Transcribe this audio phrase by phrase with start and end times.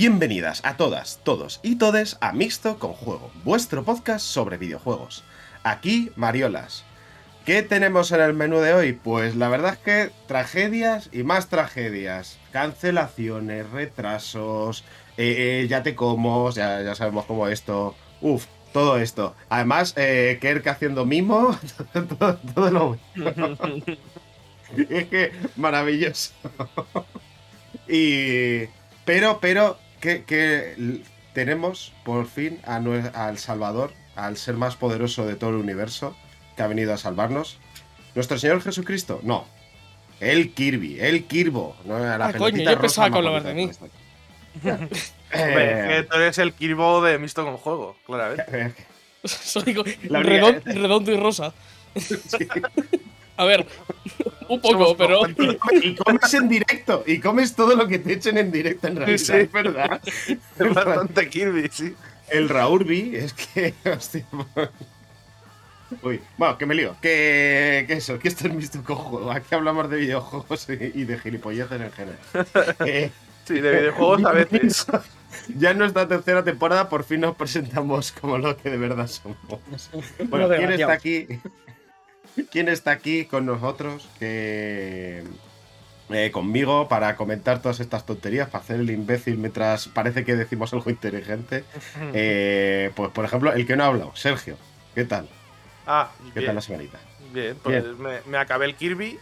[0.00, 5.24] Bienvenidas a todas, todos y todes a Mixto con Juego, vuestro podcast sobre videojuegos.
[5.62, 6.86] Aquí, Mariolas.
[7.44, 8.94] ¿Qué tenemos en el menú de hoy?
[8.94, 12.38] Pues la verdad es que tragedias y más tragedias.
[12.50, 14.84] Cancelaciones, retrasos,
[15.18, 17.94] eh, eh, ya te como, ya, ya sabemos cómo esto.
[18.22, 19.36] Uf, todo esto.
[19.50, 21.54] Además, eh, Kerk haciendo mimo,
[21.92, 22.98] todo, todo lo
[24.78, 26.32] es que maravilloso.
[27.86, 28.64] y.
[29.04, 31.02] Pero, pero, que, que
[31.34, 32.76] tenemos por fin a,
[33.26, 36.16] al Salvador, al ser más poderoso de todo el universo,
[36.56, 37.58] que ha venido a salvarnos.
[38.14, 39.20] ¿Nuestro Señor Jesucristo?
[39.22, 39.46] No.
[40.18, 41.76] El Kirby, el Kirbo.
[41.84, 41.98] ¿no?
[41.98, 43.70] La Ah, coño, yo pensaba rosa hablabas más de mí.
[45.32, 48.74] Eh, tú eres el Kirbo de Misto con Juego, claramente.
[49.24, 51.52] Soy co- La redon- única- redondo y rosa.
[53.40, 53.66] A ver,
[54.48, 55.22] un poco, Somos pero.
[55.82, 59.18] y comes en directo, y comes todo lo que te echen en directo en realidad,
[59.18, 59.32] Sí.
[59.32, 59.98] es verdad.
[60.04, 61.94] Es bastante Kirby, sí.
[62.28, 63.72] El Raurbi es que.
[63.96, 64.26] Hostia.
[66.02, 66.94] Uy, bueno, que me lío.
[67.00, 69.32] Que, que eso, que esto es con juego.
[69.32, 72.18] Aquí hablamos de videojuegos y, de gilipolleces en general.
[72.86, 73.10] Eh,
[73.46, 74.86] Sí, de videojuegos a veces.
[75.58, 79.38] ya en nuestra tercera temporada por fin nos presentamos como lo que de verdad somos.
[80.28, 81.26] Bueno, ¿quién está aquí?
[82.50, 84.08] ¿Quién está aquí con nosotros?
[84.18, 85.24] Que.
[86.10, 90.72] eh, conmigo para comentar todas estas tonterías, para hacer el imbécil mientras parece que decimos
[90.72, 91.64] algo inteligente.
[92.14, 94.56] Eh, pues, por ejemplo, el que no ha hablado, Sergio.
[94.94, 95.28] ¿Qué tal?
[95.86, 96.98] Ah, ¿Qué bien, tal la semanita?
[97.32, 99.18] bien, pues Me, me acabé el Kirby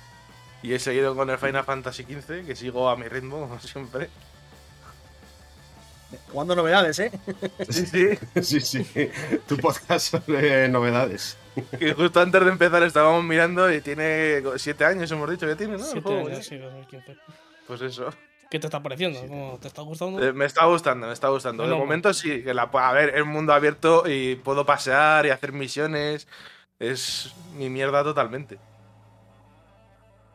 [0.62, 4.10] y he seguido con el Final Fantasy XV, que sigo a mi ritmo, como siempre.
[6.32, 7.12] Jugando novedades, ¿eh?
[7.68, 8.08] Sí, sí.
[8.42, 9.10] Sí, sí.
[9.46, 11.36] Tu podcast sobre novedades.
[11.78, 15.76] Que justo antes de empezar estábamos mirando y tiene siete años, hemos dicho que tiene,
[15.76, 15.84] ¿no?
[15.84, 17.16] Siete juego, años, sí, 2015.
[17.66, 18.10] Pues eso.
[18.50, 19.20] ¿Qué te está pareciendo?
[19.26, 20.24] ¿Cómo ¿Te está gustando?
[20.24, 21.64] Eh, me está gustando, me está gustando.
[21.64, 25.30] De Bueno, momento sí, que la, a ver, es mundo abierto y puedo pasear y
[25.30, 26.26] hacer misiones.
[26.78, 28.58] Es mi mierda totalmente.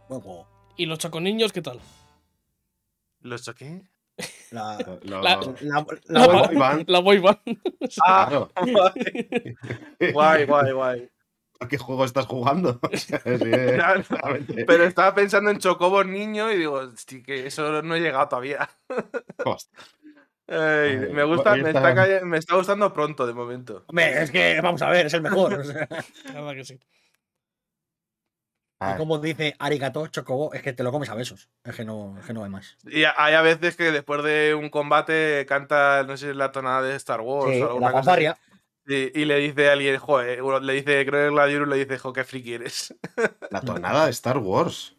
[0.10, 0.48] Buen juego.
[0.78, 1.80] ¿Y los chaconiños qué tal?
[3.22, 3.82] ¿Los choqué?
[4.54, 5.20] La, La-
[5.62, 6.84] la, La, boy band.
[6.90, 7.40] la boy band.
[8.06, 8.52] Ah, Claro.
[10.14, 11.10] guay, guay, guay.
[11.60, 12.80] ¿A qué juego estás jugando?
[12.92, 13.38] O sea, sí,
[13.76, 14.04] Claro.
[14.04, 14.66] claramente.
[14.66, 18.70] Pero estaba pensando en Chocobos niño y digo, "Hosti, que eso no he llegado todavía.
[20.48, 23.84] Me gusta, me está- me gustando pronto de momento.
[23.88, 25.54] Hombre, es que, vamos a ver, es el mejor.
[25.54, 25.88] o sea.
[26.34, 26.80] La verdad que sí.
[28.86, 31.50] Ah, y como dice Arigato Chocobo, es que te lo comes a besos.
[31.64, 32.78] Es que no, es que no hay más.
[32.86, 36.96] Y hay a veces que después de un combate canta, no sé, la tonada de
[36.96, 38.28] Star Wars Sí, o alguna la cosa así.
[38.86, 41.78] Y, y le dice a alguien, joder, uno le dice, creo que el Gladiurus le
[41.78, 42.94] dice, jo, qué friki eres.
[43.50, 44.96] La tonada de Star Wars.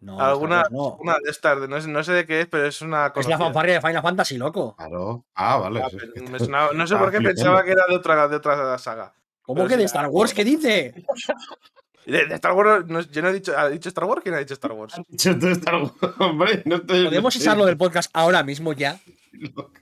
[0.00, 1.02] No, Alguna, Star Wars no.
[1.02, 3.12] una de estas, de- no sé, no sé de qué es, pero es una Es
[3.12, 3.38] conocida.
[3.38, 4.74] la fanfarria de Final Fantasy, loco.
[4.76, 5.24] Claro.
[5.34, 5.82] Ah, vale.
[5.82, 7.34] Ah, es me sonaba- no sé Ah, por qué flipando.
[7.42, 9.14] pensaba que era de otra, de otra saga.
[9.42, 10.34] ¿Cómo Pero que de Star Wars?
[10.34, 10.94] ¿Qué dice?
[12.10, 14.22] De, de Star Wars, no- yo no he dicho, ¿ha dicho Star Wars?
[14.22, 14.94] ¿Quién ha dicho Star Wars?
[15.08, 18.98] Dicho todo Star Wars, hombre, no te- ¿Podemos no echarlo del podcast ahora mismo ya?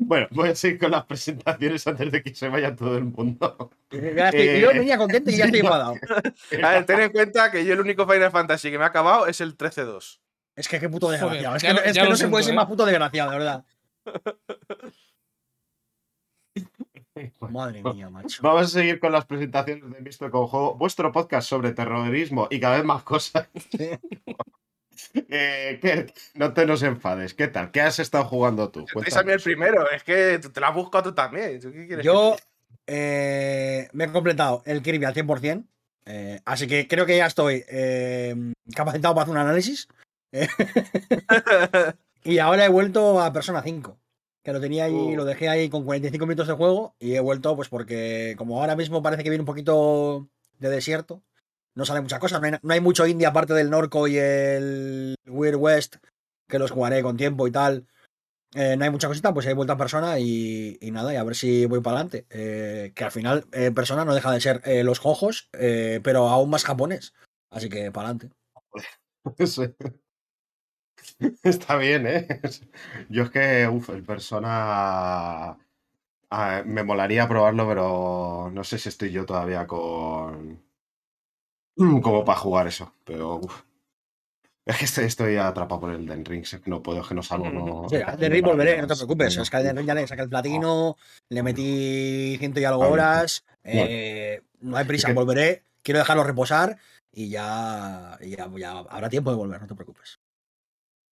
[0.00, 3.72] Bueno, voy a seguir con las presentaciones antes de que se vaya todo el mundo.
[3.90, 5.94] Eh, Yo venía contento y ya estoy enfadado.
[6.62, 9.26] A ver, ten en cuenta que yo el único Final Fantasy que me ha acabado
[9.26, 10.20] es el 13-2.
[10.54, 11.56] Es que qué puto Joder, desgraciado.
[11.56, 12.56] es que, no- es ya que se puede siento, ser ¿eh?
[12.56, 13.64] más puto desgraciado, de verdad.
[17.50, 18.42] Madre mía, macho.
[18.42, 22.60] Vamos a seguir con las presentaciones de Visto con Juego, vuestro podcast sobre terrorismo y
[22.60, 23.48] cada vez más cosas.
[25.14, 27.32] Eh, no te nos enfades.
[27.32, 27.70] ¿Qué tal?
[27.70, 28.84] ¿Qué has estado jugando tú?
[29.06, 31.60] Es a mí el primero, es que te la has buscado tú también.
[31.60, 32.36] ¿Tú qué quieres Yo
[32.86, 35.64] eh, me he completado el Kirby al 100%.
[36.06, 38.34] eh, así que creo que ya estoy eh,
[38.74, 39.88] capacitado para hacer un análisis.
[42.24, 43.98] y ahora he vuelto a Persona 5.
[44.48, 45.14] Que lo tenía ahí, Uh.
[45.14, 46.94] lo dejé ahí con 45 minutos de juego.
[46.98, 50.26] Y he vuelto, pues porque como ahora mismo parece que viene un poquito
[50.58, 51.22] de desierto.
[51.74, 52.40] No sale mucha cosa.
[52.40, 55.96] No hay, no hay mucho indie aparte del Norco y el Weird West.
[56.48, 57.88] Que los jugaré con tiempo y tal.
[58.54, 61.24] Eh, no hay mucha cosita, pues he vuelto a Persona y, y nada, y a
[61.24, 62.24] ver si voy para adelante.
[62.30, 66.48] Eh, que al final eh, Persona no deja de ser eh, los jojos, pero aún
[66.48, 67.12] más japonés.
[67.50, 68.34] Así que para adelante.
[69.44, 69.62] Sí.
[71.42, 72.26] Está bien, ¿eh?
[73.08, 75.56] Yo es que, uff, el Persona.
[76.30, 80.62] ah, me molaría probarlo, pero no sé si estoy yo todavía con.
[81.76, 83.62] Mm, Como para jugar eso, pero uf.
[84.66, 87.50] Es que estoy, estoy atrapado por el Den Ring, no puedo, es que no salgo.
[87.50, 89.36] No, Sí, a Elden Ring volveré, no te preocupes.
[89.38, 90.96] Es que a Elden Ring ya le saqué el platino,
[91.30, 93.44] le metí ciento y algo horas.
[93.64, 95.62] eh, no hay prisa, que- volveré.
[95.82, 96.76] Quiero dejarlo reposar
[97.12, 100.17] y ya, ya, ya habrá tiempo de volver, no te preocupes.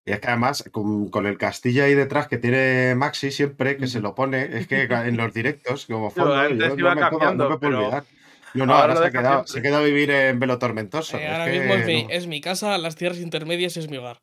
[0.06, 3.86] Y es que además, con, con el castillo ahí detrás que tiene Maxi siempre, que
[3.86, 7.34] se lo pone, es que en los directos, como fondo, antes yo no me, puedo,
[7.34, 8.04] no me puedo pero olvidar.
[8.52, 11.16] No, no, ahora se ha, quedado, se ha quedado a vivir en Velo Tormentoso.
[11.16, 12.10] Eh, es ahora que mismo es mi, no.
[12.10, 14.20] es mi casa, las tierras intermedias es mi hogar.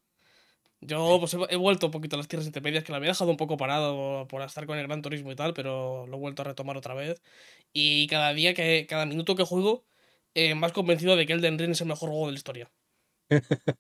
[0.80, 3.32] Yo pues, he, he vuelto un poquito a las tierras intermedias, que la había dejado
[3.32, 6.44] un poco parado por estar con el Gran Turismo y tal, pero lo he vuelto
[6.44, 7.22] a retomar otra vez.
[7.74, 9.84] Y cada día, que cada minuto que juego,
[10.34, 12.72] eh, más convencido de que Elden Ring es el mejor juego de la historia.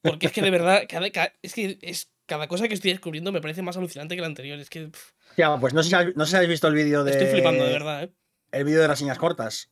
[0.01, 3.31] Porque es que de verdad, cada, cada- es que es, cada cosa que estoy descubriendo
[3.31, 4.59] me parece más alucinante que la anterior.
[4.59, 6.75] Es que pff, Ya, pues no sé si habéis, no sé si habéis visto el
[6.75, 7.11] vídeo de.
[7.11, 8.13] estoy flipando, de verdad, ¿eh?
[8.51, 9.69] El vídeo de las señas cortas.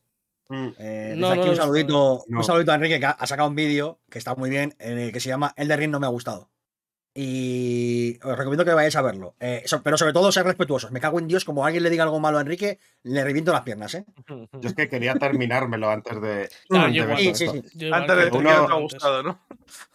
[0.48, 0.68] Mm.
[0.78, 2.38] Eh, No, aquí no un saludito, no.
[2.38, 4.98] un saludito a Enrique que ha, ha sacado un vídeo que está muy bien, en
[4.98, 6.50] el que se llama El de Ring no me ha gustado.
[7.12, 9.34] Y os recomiendo que vayáis a verlo.
[9.40, 10.92] Eh, so- pero sobre todo ser respetuosos.
[10.92, 13.62] Me cago en Dios, como alguien le diga algo malo a Enrique, le reviento las
[13.62, 14.04] piernas, ¿eh?
[14.28, 17.46] Yo es que quería terminármelo antes de, Claro, de Sí, sí,
[17.92, 18.78] Antes de uno- te ha antes.
[18.80, 19.40] gustado, ¿no?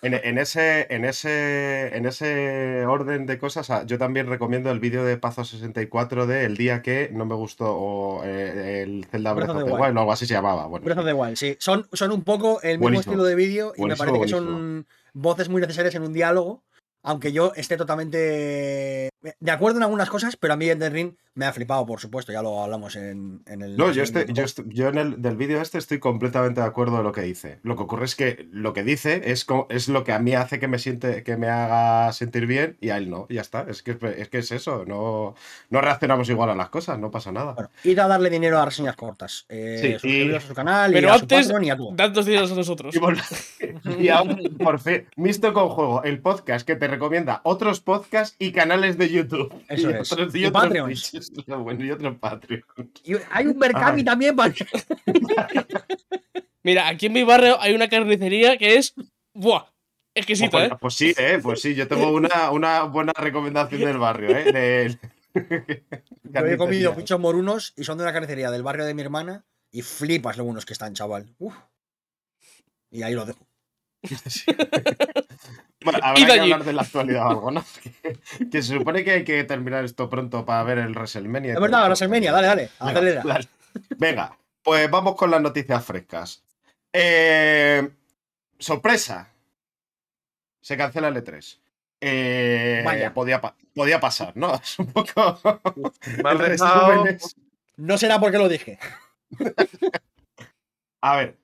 [0.01, 4.79] En, en ese, en, ese, en ese orden de cosas, ah, yo también recomiendo el
[4.79, 9.47] vídeo de Pazo64 de El día que no me gustó o eh, el Zelda Breath
[9.47, 9.83] Breath of the the Wild.
[9.85, 10.67] Wild o algo así se llamaba.
[10.67, 11.55] Bueno, Breath of the Wild, sí.
[11.59, 13.11] Son, son un poco el mismo Buenísimo.
[13.13, 16.63] estilo de vídeo y me parece que son voces muy necesarias en un diálogo.
[17.05, 21.45] Aunque yo esté totalmente de acuerdo en algunas cosas, pero a mí Elden Ring me
[21.45, 22.31] ha flipado, por supuesto.
[22.31, 23.75] Ya lo hablamos en, en el.
[23.75, 26.67] No, yo, en este, el- yo, yo en el del vídeo este estoy completamente de
[26.67, 27.59] acuerdo de lo que dice.
[27.63, 30.59] Lo que ocurre es que lo que dice es, es lo que a mí hace
[30.59, 33.25] que me siente, que me haga sentir bien y a él no.
[33.29, 33.65] y Ya está.
[33.67, 34.85] Es que es, que es eso.
[34.85, 35.35] No,
[35.69, 37.51] no reaccionamos igual a las cosas, no pasa nada.
[37.53, 39.45] Bueno, id a darle dinero a reseñas cortas.
[39.49, 41.75] Eh, Sí, suscribiros y- a su canal Pero y a su antes, Patreon y a
[41.77, 41.95] todo.
[41.95, 42.95] Tantos días a nosotros.
[42.95, 42.99] Y,
[44.03, 48.51] y ahora, por fin, Misto con Juego, el podcast que te recomienda otros podcasts y
[48.53, 49.14] canales de YouTube.
[49.19, 50.11] Eso y es.
[50.11, 50.69] Otros, Y otros.
[50.69, 52.65] Twitches, lo bueno, y otros Patreons.
[53.03, 54.03] Y hay un Berkami Ay.
[54.05, 54.53] también para.
[56.63, 58.93] Mira, aquí en mi barrio hay una carnicería que es.
[59.33, 59.65] ¡Buah!
[60.15, 60.77] Exquisita, Ojo, ¿eh?
[60.79, 64.51] Pues sí, eh, pues sí, yo tengo una, una buena recomendación del barrio, ¿eh?
[64.51, 64.99] De-
[66.23, 69.45] Yo he comido pinchos morunos y son de una carnicería del barrio de mi hermana
[69.71, 71.35] y flipas lo buenos que están, chaval.
[71.37, 71.53] Uf.
[72.89, 73.45] Y ahí lo dejo.
[75.83, 76.51] Bueno, Id habrá que allí.
[76.51, 77.63] hablar de la actualidad o algo, ¿no?
[77.83, 81.53] Que, que se supone que hay que terminar esto pronto para ver el WrestleMania.
[81.53, 81.85] Es verdad.
[81.85, 82.69] WrestleMania, dale, dale.
[82.79, 83.21] Venga, acelera.
[83.23, 83.47] dale.
[83.97, 86.43] Venga, pues vamos con las noticias frescas.
[86.91, 87.87] Eh,
[88.57, 89.29] sorpresa.
[90.61, 91.59] Se cancela el E3.
[92.01, 93.13] Eh, Vaya.
[93.13, 94.55] Podía, pa- podía pasar, ¿no?
[94.63, 95.39] Es un poco.
[96.17, 97.35] Resumen es-
[97.77, 98.79] No será porque lo dije.
[101.01, 101.37] A ver,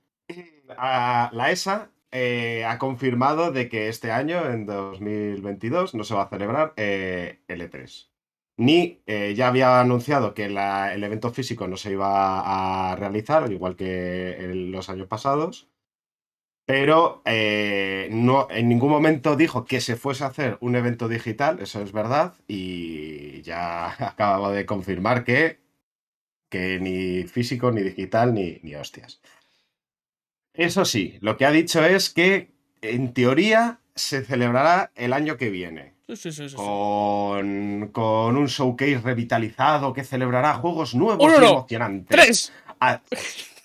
[0.76, 6.22] a- la ESA eh, ha confirmado de que este año, en 2022, no se va
[6.24, 8.10] a celebrar eh, el E3.
[8.58, 13.76] Ni eh, ya había anunciado que el evento físico no se iba a realizar, igual
[13.76, 15.68] que en los años pasados.
[16.66, 21.58] Pero eh, no, en ningún momento dijo que se fuese a hacer un evento digital,
[21.60, 25.60] eso es verdad, y ya acabo de confirmar que,
[26.50, 29.20] que ni físico, ni digital, ni, ni hostias.
[30.54, 32.50] Eso sí, lo que ha dicho es que
[32.82, 35.94] en teoría se celebrará el año que viene.
[36.08, 36.54] Sí, sí, sí.
[36.54, 42.08] Con, con un showcase revitalizado que celebrará juegos nuevos Uno, y emocionantes.
[42.10, 42.52] ¡Tres!
[42.80, 43.00] A-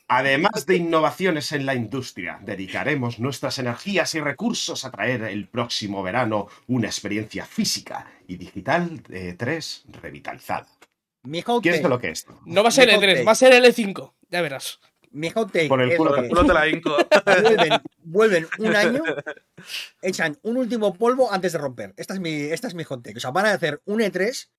[0.09, 6.01] Además de innovaciones en la industria, dedicaremos nuestras energías y recursos a traer el próximo
[6.01, 10.67] verano una experiencia física y digital de 3 revitalizada.
[11.23, 12.25] Mi hot ¿Quieres take, que lo que es?
[12.45, 13.25] No va a ser el 3, take.
[13.25, 14.13] va a ser el E5.
[14.29, 14.79] Ya verás.
[15.17, 16.95] Mi hot take Por el es culo que culo te la hinco.
[17.35, 19.03] vuelven, vuelven un año,
[20.01, 21.93] echan un último polvo antes de romper.
[21.97, 23.17] Esta es mi, esta es mi hot take.
[23.17, 24.49] O sea, van a hacer un E3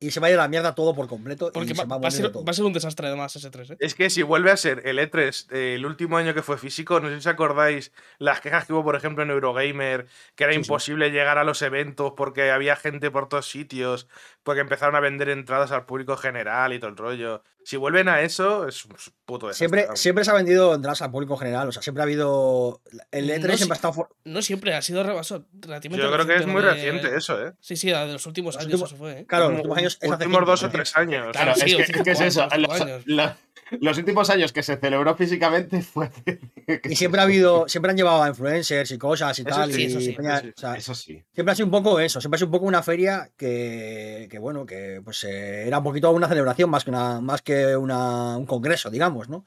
[0.00, 1.50] y se va a ir a la mierda todo por completo.
[1.52, 2.44] Porque y va, se va a va ser, todo.
[2.44, 3.76] va a ser un desastre además ese 3, ¿eh?
[3.80, 7.00] Es que si vuelve a ser el E3 eh, el último año que fue físico,
[7.00, 10.06] no sé si os acordáis las quejas que hubo, por ejemplo, en Eurogamer,
[10.36, 10.64] que era Sí, sí.
[10.64, 14.06] imposible llegar a los eventos porque había gente por todos sitios,
[14.42, 17.42] porque empezaron a vender entradas al público general y todo el rollo.
[17.64, 18.92] Si vuelven a eso, es un
[19.26, 19.68] puto desastre.
[19.82, 21.68] Siempre, siempre se ha vendido entradas al público general.
[21.68, 22.80] O sea, siempre ha habido.
[23.10, 23.92] El E3 No siempre ha estado.
[23.92, 27.46] for- No siempre, ha sido rebaso- relativamente Yo creo que es muy de- reciente eso,
[27.46, 27.52] ¿eh?
[27.60, 29.26] Sí, sí, de los últimos Los años últimos- eso fue, ¿eh?
[29.26, 31.26] Claro, los últimos años es hace últimos cinco dos o tres años.
[31.32, 32.42] Claro, es, sí, que, es que es eso.
[32.44, 33.02] años, Los, cinco años.
[33.06, 33.36] la-
[33.80, 36.10] los últimos años que se celebró físicamente fue.
[36.88, 37.66] Y siempre ha habido.
[37.68, 39.72] Siempre han llevado a influencers y cosas y Eso tal.
[39.72, 40.52] sí, y eso sí, peña- eso sí.
[40.56, 41.24] o sea, Eso sí.
[41.32, 44.38] Siempre ha sido un poco eso, siempre ha sido un poco una feria que, que,
[44.38, 48.36] bueno, que pues eh, era un poquito una celebración más que una, más que una,
[48.36, 49.46] un congreso, digamos, ¿no?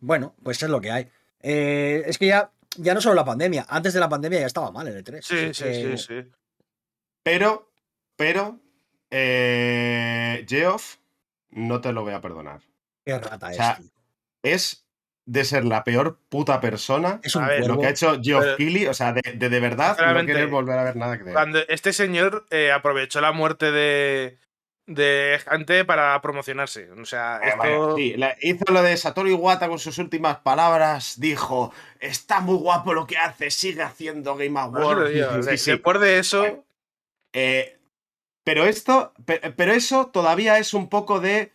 [0.00, 1.08] Bueno, pues es lo que hay.
[1.42, 4.70] Eh, es que ya, ya no solo la pandemia, antes de la pandemia ya estaba
[4.70, 5.20] mal el E3.
[5.22, 6.30] Sí, sí, que- sí, sí.
[7.22, 7.70] Pero,
[8.16, 8.58] pero,
[9.10, 10.96] eh, Geoff,
[11.50, 12.60] no te lo voy a perdonar.
[13.18, 13.78] Qué rata O sea,
[14.42, 14.84] es,
[15.26, 17.20] de ser la peor puta persona.
[17.22, 19.60] Es un A ver, Lo que ha hecho Geoff Keighley, o sea, de, de, de
[19.60, 21.24] verdad no querer volver a ver nada que.
[21.24, 24.38] Cuando este señor eh, aprovechó la muerte de,
[24.86, 26.90] de gente para promocionarse.
[26.90, 31.20] O sea, Eh, sí, la- hizo lo de Satoru Iwata con sus últimas palabras.
[31.20, 35.12] Dijo: Está muy guapo lo que hace, sigue haciendo Game Awards.
[35.60, 35.70] sí.
[35.70, 36.64] Después de eso.
[37.32, 37.76] Eh,
[38.42, 41.52] pero esto, pe- pero eso todavía es un poco de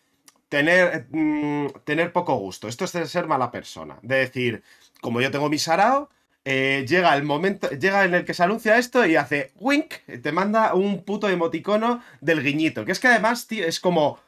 [0.50, 2.68] tener, mm, tener poco gusto.
[2.68, 4.00] Esto es de ser mala persona.
[4.02, 4.64] De decir,
[5.02, 6.10] como yo tengo mi sarao,
[6.48, 10.32] eh, llega el momento, llega en el que se anuncia esto y hace wink, te
[10.32, 12.86] manda un puto emoticono del guiñito.
[12.86, 14.20] Que es que además, tío, es como.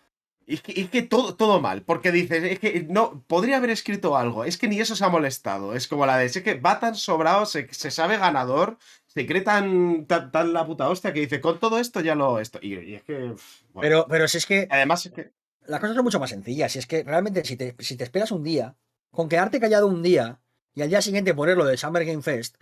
[0.48, 4.16] Es que, es que todo, todo mal, porque dices, es que no, podría haber escrito
[4.16, 6.80] algo, es que ni eso se ha molestado, es como la de, es que va
[6.80, 11.20] tan sobrado, se, se sabe ganador, se cree tan, tan, tan la puta hostia que
[11.20, 13.82] dice, con todo esto ya lo, esto, y, y es que, bueno.
[13.82, 15.32] Pero, pero si es que además es que,
[15.68, 16.72] las cosas son mucho más sencillas.
[16.72, 18.76] Si es que realmente si te, si te esperas un día,
[19.12, 20.40] con quedarte callado un día
[20.74, 22.58] y al día siguiente ponerlo del Summer Game Fest,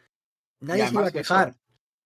[0.59, 1.55] nadie se iba a eso- quejar.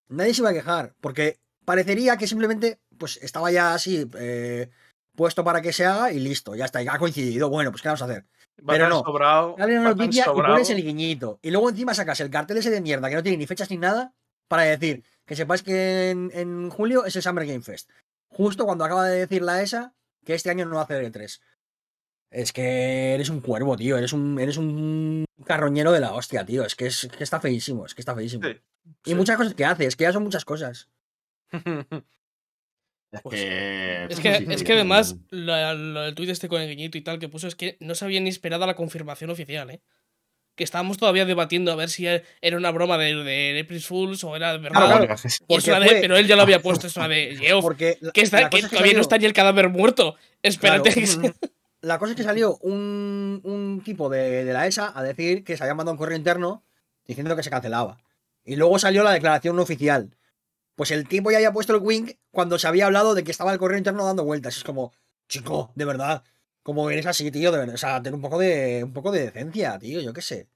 [0.09, 0.93] Nadie se iba a quejar.
[1.01, 4.69] Porque parecería que simplemente pues estaba ya así eh,
[5.15, 7.49] puesto para que se haga y listo, ya está, ya ha coincidido.
[7.49, 8.25] Bueno, pues ¿qué vamos a hacer?
[8.61, 9.03] Va Pero no.
[9.03, 9.55] sobrado.
[9.57, 11.39] Sale va una noticia y pones el guiñito.
[11.41, 13.77] Y luego encima sacas el cartel ese de mierda que no tiene ni fechas ni
[13.77, 14.13] nada
[14.47, 17.89] para decir que sepáis que en, en julio es el Summer Game Fest.
[18.29, 19.93] Justo cuando acaba de decir la ESA
[20.29, 21.41] que este año no va a hacer E3.
[22.31, 23.97] Es que eres un cuervo, tío.
[23.97, 26.63] Eres un, eres un carroñero de la hostia, tío.
[26.63, 27.87] Es que, es, que está feísimo.
[27.87, 28.43] Es que está feísimo.
[28.47, 28.55] Sí,
[29.05, 29.15] y sí.
[29.15, 29.85] muchas cosas que hace.
[29.87, 30.87] Es que ya son muchas cosas.
[33.11, 36.47] es Pues, que, Es sí, que, sí, es que además, la- lo- el tuit este
[36.47, 38.75] con el guiñito y tal que puso es que no se había ni esperado la
[38.75, 39.81] confirmación oficial, ¿eh?
[40.59, 44.35] Que estábamos todavía debatiendo a ver si era una broma de, de April Fools o
[44.35, 44.87] era de verdad.
[44.87, 45.15] Claro,
[45.47, 48.11] una de- fue- pero él ya lo había puesto, es una de Geoff, Porque la-
[48.11, 50.15] que, está, que todavía no está ni el cadáver muerto.
[50.43, 50.91] Espérate.
[50.91, 51.21] Claro.
[51.21, 51.49] que
[51.81, 55.55] La cosa es que salió un, un tipo de, de la ESA a decir que
[55.55, 56.61] se había mandado un correo interno
[57.07, 57.99] diciendo que se cancelaba.
[58.43, 60.09] Y luego salió la declaración no oficial.
[60.75, 63.53] Pues el tipo ya había puesto el wink cuando se había hablado de que estaba
[63.53, 64.57] el correo interno dando vueltas.
[64.57, 64.91] Es como,
[65.29, 66.23] chico, de verdad,
[66.69, 67.75] como eres así, tío, de verdad.
[67.75, 70.47] O sea, ten un poco de, un poco de decencia, tío, yo qué sé.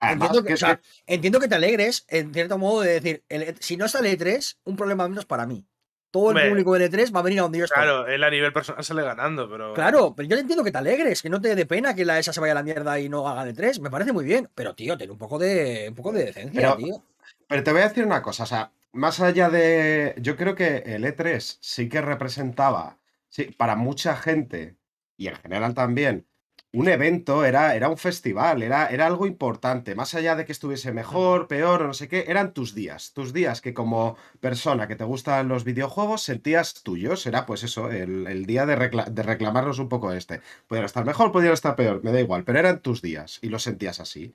[0.00, 0.82] Además, Entiendo que que, o es sea, que-
[1.14, 4.56] entiendo que te alegres, en cierto modo, de decir, el E- si no sale E3,
[4.64, 5.64] un problema menos para mí.
[6.10, 7.82] Todo el público del E3 va a venir a donde yo estoy.
[7.82, 9.72] Claro, él a nivel personal sale ganando, pero.
[9.72, 12.32] Claro, pero yo entiendo que te alegres, que no te dé pena que la ESA
[12.34, 13.80] se vaya a la mierda y no haga de tres.
[13.80, 14.50] Me parece muy bien.
[14.54, 17.02] Pero, tío, ten un poco de, un poco de decencia, Pero- tío.
[17.48, 20.14] Pero te voy a decir una cosa, o sea, más allá de.
[20.18, 22.98] Yo creo que el E3 sí que representaba,
[23.30, 24.76] sí, para mucha gente,
[25.22, 26.26] y en general también,
[26.74, 29.94] un evento, era, era un festival, era, era algo importante.
[29.94, 33.12] Más allá de que estuviese mejor, peor o no sé qué, eran tus días.
[33.12, 37.26] Tus días que como persona que te gustan los videojuegos sentías tuyos.
[37.26, 40.40] Era pues eso, el, el día de, recla- de reclamarlos un poco este.
[40.66, 43.62] Podrían estar mejor, podrían estar peor, me da igual, pero eran tus días y los
[43.64, 44.34] sentías así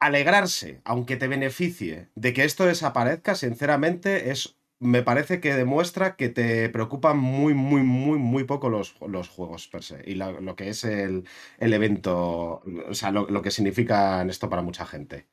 [0.00, 4.56] alegrarse, aunque te beneficie, de que esto desaparezca, sinceramente, es.
[4.78, 9.68] Me parece que demuestra que te preocupan muy, muy, muy, muy poco los, los juegos
[9.68, 10.02] per se.
[10.06, 11.24] Y la- lo que es el,
[11.58, 12.62] el evento.
[12.88, 15.28] O sea, lo, lo que significan esto para mucha gente.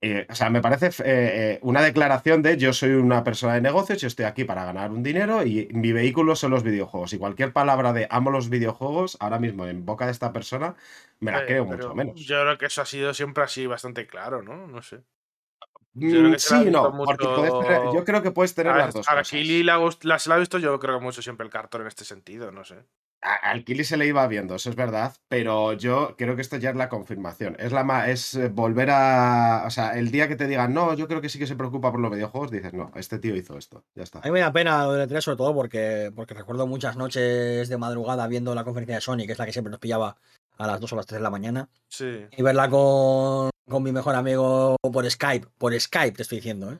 [0.00, 3.60] Eh, o sea, me parece eh, eh, una declaración de yo soy una persona de
[3.60, 7.12] negocios, yo estoy aquí para ganar un dinero y mi vehículo son los videojuegos.
[7.12, 10.74] Y cualquier palabra de amo los videojuegos, ahora mismo en boca de esta persona,
[11.20, 12.18] me la Eh, creo mucho menos.
[12.20, 14.66] Yo creo que eso ha sido siempre así bastante claro, ¿no?
[14.66, 15.02] No sé.
[15.94, 19.06] Mm, creo que sí, no, mucho- tener- yo creo que puedes tener A, las dos
[19.08, 19.22] a.
[19.22, 21.86] Kili gust- la- se le ha visto yo creo que mucho siempre el cartón en
[21.86, 22.76] este sentido, no sé.
[23.22, 26.56] A- Al Kili se le iba viendo, eso es verdad, pero yo creo que esto
[26.58, 27.56] ya es la confirmación.
[27.58, 29.62] Es la es eh, volver a.
[29.66, 31.90] O sea, el día que te digan, no, yo creo que sí que se preocupa
[31.90, 33.82] por los videojuegos, dices, no, este tío hizo esto.
[33.94, 34.18] Ya está.
[34.18, 37.66] A mí me da pena lo del E3, sobre todo porque, porque recuerdo muchas noches
[37.68, 40.16] de madrugada viendo la conferencia de Sony, que es la que siempre nos pillaba
[40.58, 42.26] a las 2 o las 3 de la mañana, Sí.
[42.36, 45.48] y verla con, con mi mejor amigo por Skype.
[45.58, 46.78] Por Skype, te estoy diciendo, ¿eh?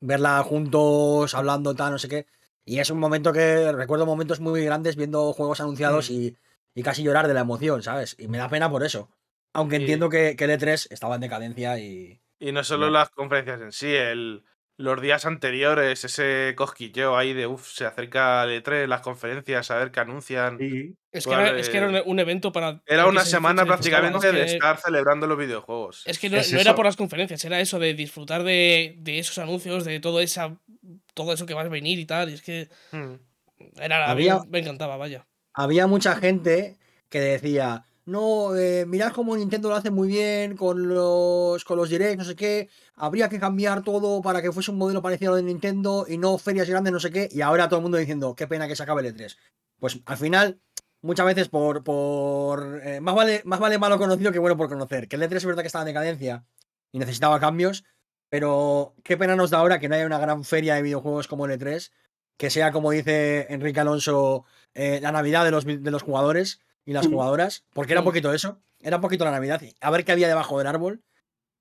[0.00, 2.26] Verla juntos, hablando, tal, no sé qué.
[2.64, 6.12] Y es un momento que recuerdo momentos muy grandes viendo juegos anunciados Mm.
[6.14, 6.36] y,
[6.74, 8.16] y casi llorar de la emoción, ¿sabes?
[8.18, 9.10] Y me da pena por eso.
[9.52, 12.20] Aunque entiendo que, que el E3 estaba en decadencia y.
[12.38, 12.92] Y no solo No.
[12.92, 14.44] las conferencias en sí, el,
[14.80, 19.76] los días anteriores, ese cosquilleo ahí de uff, se acerca el E3, las conferencias, a
[19.76, 20.58] ver qué anuncian.
[21.12, 22.80] Es que, era, es que era un, un evento para.
[22.86, 26.02] Era una se- semana se prácticamente de que- estar celebrando los videojuegos.
[26.06, 29.18] Es que no, Es no era por las conferencias, era eso de disfrutar de, de
[29.18, 30.56] esos anuncios, de todo, esa,
[31.14, 32.30] todo eso que va a venir y tal.
[32.30, 33.14] Y es que Hmm.
[33.76, 35.26] era, Había- me encantaba, vaya.
[35.52, 36.76] había mucha gente
[37.08, 41.88] que decía, no, eh, mirad cómo Nintendo lo hace muy bien con los, con los
[41.88, 45.40] directs, no sé qué, habría que cambiar todo para que fuese un modelo parecido al
[45.40, 48.34] de Nintendo y no ferias grandes, no sé qué, y ahora todo el mundo diciendo,
[48.34, 49.36] qué pena que se acabe el E3.
[49.78, 50.60] Pues al final,
[51.02, 51.84] muchas veces por.
[51.84, 55.08] por eh, más, vale, más vale malo conocido que bueno por conocer.
[55.08, 56.44] Que el E3 es verdad que estaba en decadencia
[56.92, 57.84] y necesitaba cambios,
[58.28, 61.46] pero qué pena nos da ahora que no haya una gran feria de videojuegos como
[61.46, 61.90] el E3,
[62.36, 66.92] que sea, como dice Enrique Alonso, eh, la Navidad de los, de los jugadores y
[66.92, 67.12] las Mm.
[67.12, 68.08] jugadoras, porque era un Mm.
[68.08, 71.02] poquito eso, era un poquito la Navidad, a ver qué había debajo del árbol.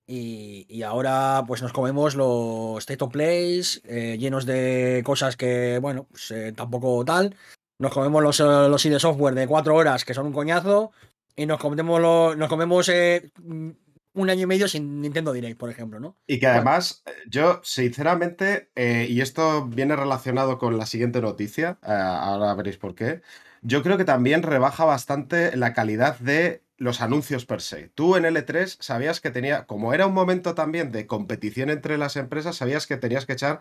[0.08, 5.78] Y, y ahora pues nos comemos los State of Plays eh, llenos de cosas que,
[5.80, 7.36] bueno, pues eh, tampoco tal.
[7.78, 10.92] Nos comemos los, eh, los ID software de cuatro horas que son un coñazo.
[11.36, 13.70] Y nos comemos, lo- nos comemos eh, mm,
[14.16, 16.18] un año y medio sin Nintendo Direct, por ejemplo, ¿no?
[16.26, 21.92] Y que además, yo, sinceramente, eh, y esto viene relacionado con la siguiente noticia, eh,
[21.92, 23.22] ahora veréis por qué,
[23.62, 27.90] yo creo que también rebaja bastante la calidad de los anuncios per se.
[27.90, 32.16] Tú en L3 sabías que tenía, como era un momento también de competición entre las
[32.16, 33.60] empresas, sabías que tenías que echar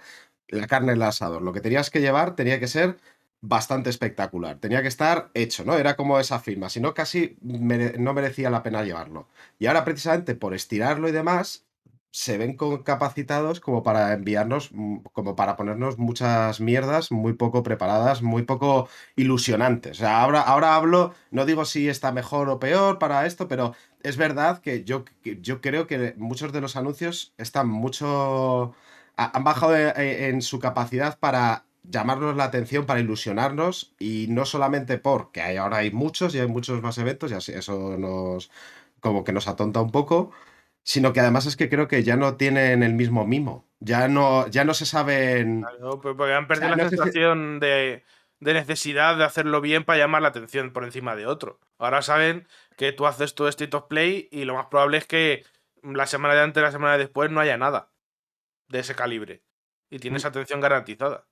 [0.48, 1.42] la carne en el asador.
[1.42, 2.96] Lo que tenías que llevar tenía que ser
[3.40, 5.76] bastante espectacular, tenía que estar hecho, ¿no?
[5.78, 9.28] Era como esa firma, si no casi no merecía la pena llevarlo.
[9.58, 11.64] Y ahora precisamente por estirarlo y demás,
[12.22, 18.22] se ven capacitados como para enviarnos, mm, como para ponernos muchas mierdas muy poco preparadas,
[18.22, 20.02] muy poco ilusionantes.
[20.02, 24.60] Ahora, ahora hablo, no digo si está mejor o peor para esto, pero es verdad
[24.60, 25.04] que yo,
[25.42, 28.74] yo creo que muchos de los anuncios están mucho...
[29.16, 34.26] ha- Han bajado e- e- en su capacidad para llamarnos la atención, para ilusionarnos, y
[34.28, 37.96] no solamente porque hay, ahora hay muchos y hay muchos más eventos, y así eso
[37.96, 38.50] nos
[39.00, 40.32] como que nos atonta un poco,
[40.88, 43.68] sino que además es que creo que ya no tienen el mismo mimo.
[43.78, 45.60] Ya no, ya no se saben.
[45.60, 48.04] Claro, pues porque han perdido O sea, la no sensación de,
[48.40, 51.60] de necesidad de hacerlo bien para llamar la atención por encima de otro.
[51.76, 52.48] Ahora saben
[52.78, 55.44] que tú haces tu State of Play y lo más probable es que
[55.82, 57.92] la semana de antes, la semana de después no haya nada
[58.68, 59.42] de ese calibre.
[59.90, 60.28] Y tienes Mm.
[60.28, 61.26] atención garantizada.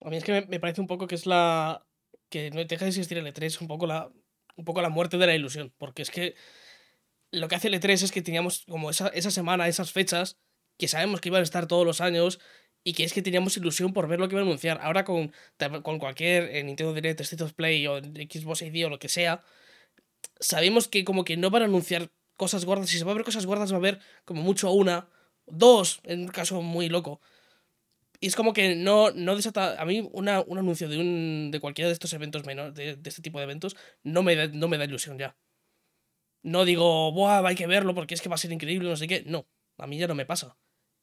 [0.00, 1.84] A mí es que me, me parece un poco que es la.
[2.30, 4.12] que no deja de existir el E3, un poco la.
[4.54, 5.74] un poco la muerte de la ilusión.
[5.76, 6.36] Porque es que
[7.32, 10.38] lo que hace el E3 es que teníamos como esa, esa semana, esas fechas,
[10.78, 12.38] que sabemos que iban a estar todos los años.
[12.84, 14.78] Y que es que teníamos ilusión por ver lo que iban a anunciar.
[14.80, 15.32] Ahora con,
[15.82, 19.42] con cualquier eh, Nintendo Direct, State of Play o Xbox ID o lo que sea,
[20.38, 22.88] sabemos que como que no van a anunciar cosas gordas.
[22.88, 25.08] Si se va a ver cosas gordas, va a haber como mucho una,
[25.46, 27.20] dos, en un caso muy loco.
[28.20, 29.80] Y es como que no, no desata.
[29.80, 33.08] A mí, una, un anuncio de, un, de cualquiera de estos eventos menores, de, de
[33.08, 35.36] este tipo de eventos, no me, da, no me da ilusión ya.
[36.46, 39.08] No digo, Buah, hay que verlo porque es que va a ser increíble, no sé
[39.08, 39.24] qué.
[39.26, 39.46] No,
[39.78, 40.56] a mí ya no me pasa.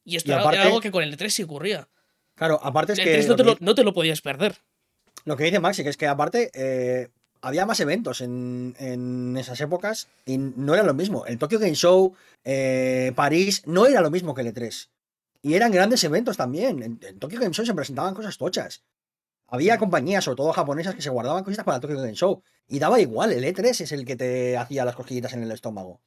[0.06, 1.90] Y esto Y era, aparte- era algo que con el E3 sí ocurría.
[2.36, 3.20] Claro, aparte es el que.
[3.22, 4.56] E3 no te, lo, no te lo podías perder.
[5.26, 7.10] Lo que dice Maxi, que es que aparte eh,
[7.42, 11.26] había más eventos en, en esas épocas y no era lo mismo.
[11.26, 14.90] El Tokyo Game Show, eh, París, no era lo mismo que el E3.
[15.42, 16.82] Y eran grandes eventos también.
[16.84, 18.82] En, en Tokyo Game Show se presentaban cosas tochas.
[19.54, 22.42] Había compañías, sobre todo japonesas, que se guardaban cositas para Tokyo Game Show.
[22.68, 26.02] Y daba igual, el E3 es el que te hacía las cosquillitas en el estómago.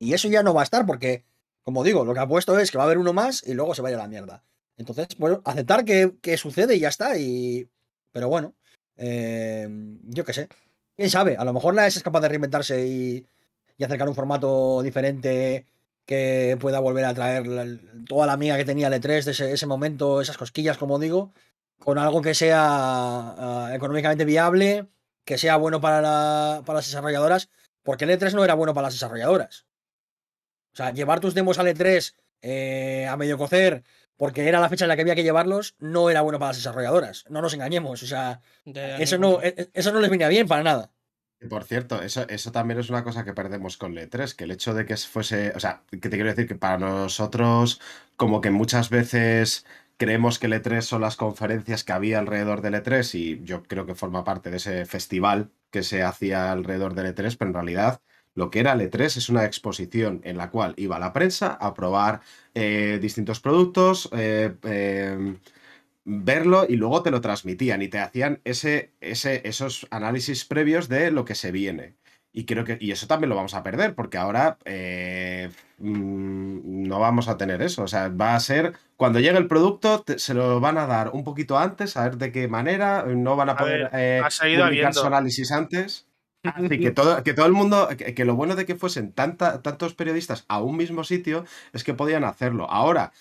[0.00, 1.24] Y eso ya no va a estar porque,
[1.62, 3.72] como digo, lo que ha puesto es que va a haber uno más y luego
[3.76, 4.42] se vaya a la mierda.
[4.76, 7.16] Entonces, bueno, aceptar que, que sucede y ya está.
[7.16, 7.70] Y...
[8.10, 8.56] Pero bueno,
[8.96, 9.68] eh,
[10.02, 10.48] yo qué sé.
[10.96, 11.36] ¿Quién sabe?
[11.36, 13.24] A lo mejor la S es capaz de reinventarse y,
[13.76, 15.66] y acercar un formato diferente
[16.04, 17.44] que pueda volver a traer
[18.08, 21.32] toda la amiga que tenía el E3 de ese, ese momento, esas cosquillas, como digo,
[21.78, 24.86] con algo que sea ah, económicamente viable,
[25.24, 27.48] que sea bueno para, la- para las desarrolladoras,
[27.82, 29.66] porque el E3 no era bueno para las desarrolladoras.
[30.72, 33.82] O sea, llevar tus demos al E3 eh, a medio cocer
[34.16, 36.56] porque era la fecha en la que había que llevarlos, no era bueno para las
[36.56, 37.24] desarrolladoras.
[37.28, 38.02] No nos engañemos.
[38.02, 38.40] O sea,
[38.98, 40.90] eso no, cómo- e- eso no les venía bien para nada.
[41.40, 44.42] Y Por cierto, eso, eso también es una cosa que perdemos con el E3, que
[44.44, 47.80] el hecho de que fuese, o sea, que te quiero decir que para nosotros,
[48.16, 49.64] como que muchas veces
[49.98, 53.84] creemos que el E3 son las conferencias que había alrededor del E3 y yo creo
[53.84, 58.00] que forma parte de ese festival que se hacía alrededor del E3, pero en realidad
[58.34, 61.74] lo que era el E3 es una exposición en la cual iba la prensa a
[61.74, 62.20] probar
[62.54, 65.36] eh, distintos productos, eh, eh,
[66.04, 71.10] verlo y luego te lo transmitían y te hacían ese, ese, esos análisis previos de
[71.10, 71.96] lo que se viene.
[72.32, 76.98] Y creo que y eso también lo vamos a perder, porque ahora eh, mm, no
[77.00, 77.82] vamos a tener eso.
[77.82, 81.10] O sea, va a ser cuando llegue el producto, te- se lo van a dar
[81.12, 83.04] un poquito antes, a ver de qué manera.
[83.06, 84.20] No van a A poder ver, eh,
[84.66, 86.06] publicar su análisis antes.
[86.44, 89.62] Así que todo, que todo el mundo, que, que lo bueno de que fuesen tanta,
[89.62, 92.70] tantos periodistas a un mismo sitio es que podían hacerlo.
[92.70, 93.12] Ahora,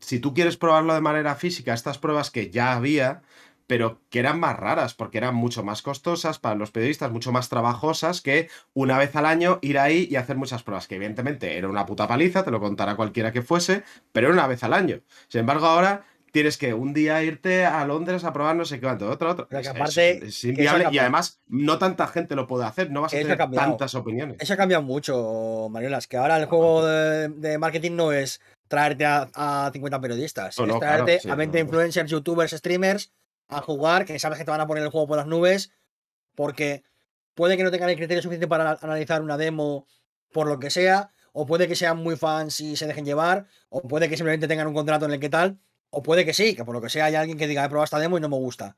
[0.00, 3.22] si tú quieres probarlo de manera física, estas pruebas que ya había,
[3.66, 7.48] pero que eran más raras, porque eran mucho más costosas para los periodistas, mucho más
[7.48, 11.68] trabajosas que una vez al año ir ahí y hacer muchas pruebas, que evidentemente era
[11.68, 15.00] una puta paliza, te lo contará cualquiera que fuese, pero era una vez al año.
[15.28, 18.86] Sin embargo, ahora tienes que un día irte a Londres a probar no sé qué,
[18.86, 19.48] otro, otro.
[19.48, 23.14] Que Es- aparte, es, inviable y además no tanta gente lo puede hacer, no vas
[23.14, 24.36] a Eso tener tantas opiniones.
[24.40, 29.04] Eso ha cambiado mucho, Mariolas, que ahora el juego de, de marketing no es traerte
[29.06, 31.64] a, a 50 periodistas, No, es no, traerte claro, sí, a 20 no.
[31.66, 33.12] influencers, youtubers, streamers
[33.48, 35.72] a jugar, que sabes que te van a poner el juego por las nubes,
[36.34, 36.82] porque
[37.34, 39.86] puede que no tengan el criterio suficiente para analizar una demo
[40.32, 43.82] por lo que sea, o puede que sean muy fans y se dejen llevar, o
[43.82, 45.58] puede que simplemente tengan un contrato en el que tal,
[45.90, 47.84] o puede que sí, que por lo que sea hay alguien que diga, he probado
[47.84, 48.76] esta demo y no me gusta.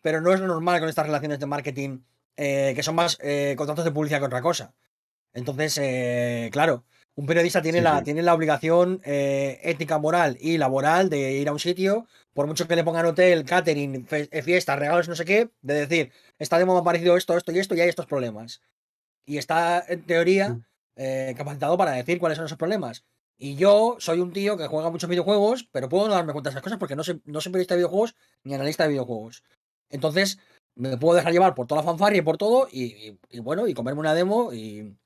[0.00, 2.00] Pero no es lo normal con estas relaciones de marketing,
[2.36, 4.74] eh, que son más eh, contratos de publicidad que otra cosa.
[5.32, 8.04] Entonces, eh, claro, un periodista tiene, Sí, la, sí.
[8.04, 12.66] tiene la obligación eh, ética, moral y laboral de ir a un sitio, por mucho
[12.66, 16.74] que le pongan hotel, catering, eh, fiestas, regalos, no sé qué, de decir, esta demo
[16.74, 18.62] me ha parecido esto, esto y esto, y hay estos problemas.
[19.26, 20.58] Y está, en teoría,
[20.96, 23.04] eh, capacitado para decir cuáles son esos problemas.
[23.38, 26.52] Y yo soy un tío que juega muchos videojuegos, pero puedo no darme cuenta de
[26.54, 29.42] esas cosas porque no soy, no soy periodista de videojuegos ni analista de videojuegos.
[29.90, 30.38] Entonces,
[30.74, 33.66] me puedo dejar llevar por toda la fanfarria y por todo, y, y- y bueno,
[33.68, 34.96] y comerme una demo y.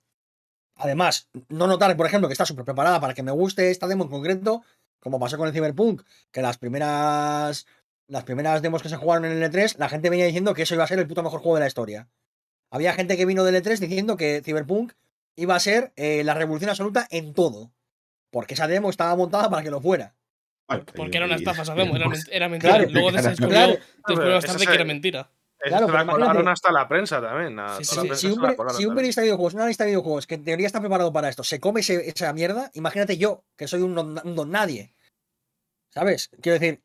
[0.77, 4.05] Además, no notar, por ejemplo, que está súper preparada para que me guste esta demo
[4.05, 4.62] en concreto,
[5.01, 7.67] como pasó con el Cyberpunk, que las primeras.
[8.09, 10.75] Las primeras demos que se jugaron en el E3, la gente venía diciendo que eso
[10.77, 12.09] iba a ser el puto mejor juego de la historia.
[12.71, 14.93] Había gente que vino del E3 diciendo que Cyberpunk
[15.35, 17.73] iba a ser eh, la revolución absoluta en todo.
[18.31, 20.15] Porque esa demo estaba montada para que lo fuera.
[20.95, 22.75] Porque era una estafa, sabemos, era, era mentira.
[22.75, 24.59] Claro, Luego claro, descubrió, claro.
[24.59, 25.31] se- que era mentira.
[25.59, 27.59] Claro, se la colaron hasta la prensa también.
[27.59, 28.97] a- Sí, toda la sí, prensa Si un, se la peri- colaron si un también.
[28.97, 31.61] periodista de videojuegos, un analista de videojuegos, que en teoría está preparado para esto, se
[31.61, 34.92] come ese- esa mierda, imagínate yo, que soy un don, un don nadie.
[35.90, 36.31] ¿Sabes?
[36.42, 36.83] Quiero decir,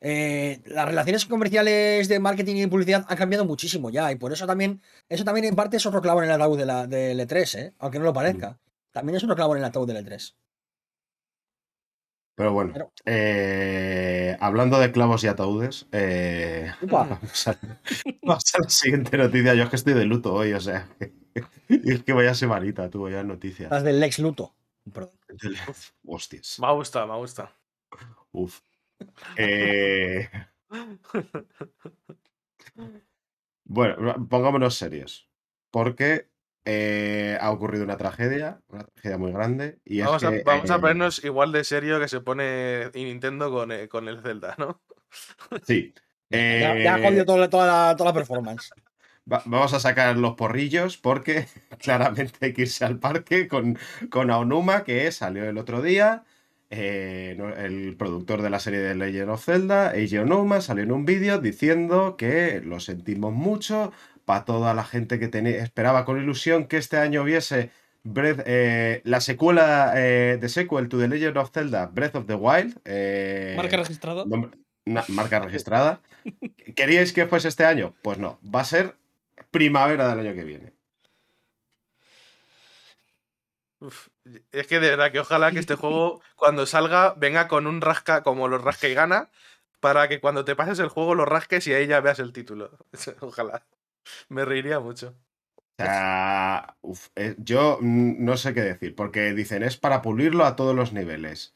[0.00, 4.46] eh, las relaciones comerciales de marketing y publicidad han cambiado muchísimo ya, y por eso
[4.46, 7.54] también, eso también en parte es otro clavo en el ataúd de la, del E3,
[7.58, 7.74] ¿eh?
[7.78, 8.58] aunque no lo parezca.
[8.92, 10.34] También es otro clavo en el ataúd del E E3.
[12.40, 17.58] Pero bueno, Pero- eh, hablando de clavos y ataúdes, eh, vamos, a,
[18.22, 19.52] vamos a la siguiente noticia.
[19.52, 20.88] Yo es que estoy de luto hoy, o sea,
[21.68, 23.70] y es que vaya semanita, tú, vaya noticias.
[23.70, 24.54] las del Lex Luto.
[24.90, 25.12] Perdón.
[26.06, 26.56] Hostias.
[26.60, 27.54] Me gusta, me gusta.
[28.32, 28.60] Uf.
[29.36, 30.30] Eh,
[33.64, 35.28] bueno, pongámonos serios.
[35.70, 36.30] Porque
[36.64, 39.80] eh, ha ocurrido una tragedia, una tragedia muy grande.
[39.84, 43.88] Y es Vamos, a, eh, ponernos igual de serio que se pone Nintendo con, eh,
[43.88, 44.80] con el Zelda, ¿no?
[45.66, 45.94] Sí.
[46.30, 48.70] Ya, ya ha jodido toda, la- toda la, toda la performance.
[49.30, 51.46] Va- vamos a sacar los porrillos porque
[51.80, 53.78] claramente hay que irse al parque con,
[54.10, 56.24] con Aonuma, que salió el otro día.
[56.72, 61.04] eh, el productor de la serie de Legend of Zelda, Eiji Onuma, salió en un
[61.04, 63.92] vídeo diciendo que lo sentimos mucho
[64.30, 67.72] para toda la gente que tenía- esperaba con ilusión que este año hubiese
[68.04, 72.34] Breath- eh, la secuela eh, de sequel to The Legend of Zelda, Breath of the
[72.34, 72.78] Wild.
[72.84, 74.24] eh, Marca registrada.
[74.24, 74.52] Nombre-
[75.08, 76.00] marca registrada.
[76.76, 77.92] ¿Queríais que fuese este año?
[78.02, 78.94] Pues no, va a ser
[79.50, 80.72] primavera del año que viene.
[83.80, 84.08] Uf,
[84.52, 88.22] es que de verdad que ojalá que este juego cuando salga venga con un rasca
[88.22, 89.28] como los rasca y gana
[89.80, 92.70] para que cuando te pases el juego lo rasques y ahí ya veas el título.
[93.20, 93.62] Ojalá.
[94.28, 95.16] Me reiría mucho.
[95.56, 100.56] O sea, uf, eh, yo no sé qué decir, porque dicen es para pulirlo a
[100.56, 101.54] todos los niveles.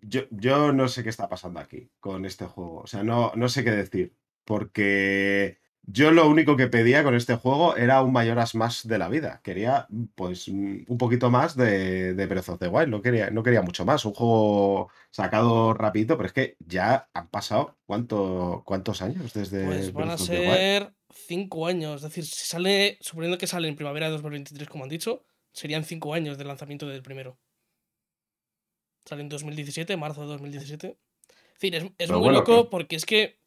[0.00, 2.80] Yo, yo no sé qué está pasando aquí con este juego.
[2.82, 4.16] O sea, no, no sé qué decir.
[4.44, 9.08] Porque yo lo único que pedía con este juego era un mayoras más de la
[9.08, 9.40] vida.
[9.42, 12.88] Quería, pues, mm, un poquito más de, de Breath of the Wild.
[12.90, 14.04] No quería, no quería mucho más.
[14.04, 19.92] Un juego sacado rapidito, pero es que ya han pasado ¿cuánto, cuántos años desde Pues
[19.92, 20.70] van a Breath of the Wild?
[20.70, 21.96] ser cinco años.
[21.96, 25.84] Es decir, si sale, suponiendo que sale en primavera de 2023, como han dicho, serían
[25.84, 27.38] cinco años del lanzamiento del primero.
[29.04, 30.98] Sale en 2017, marzo de 2017.
[31.28, 33.40] Es decir, es, es muy bueno, loco que- porque es que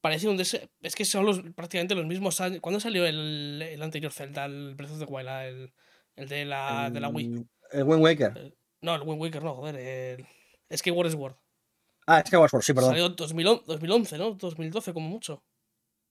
[0.00, 2.60] parece un des- Es que son los, prácticamente los mismos años.
[2.60, 5.72] ¿Cuándo salió el, el anterior Zelda, el Breath of the Wild, el,
[6.16, 7.26] el de, la, de la Wii?
[7.26, 8.56] El, el Wind Waker.
[8.82, 9.76] No, el Wind Waker no, joder.
[9.76, 10.26] El,
[10.68, 11.36] es que War Sword.
[12.06, 12.90] Ah, es que Sword, sí, perdón.
[12.90, 14.30] Salió 2011, 2011, ¿no?
[14.32, 15.44] 2012 como mucho.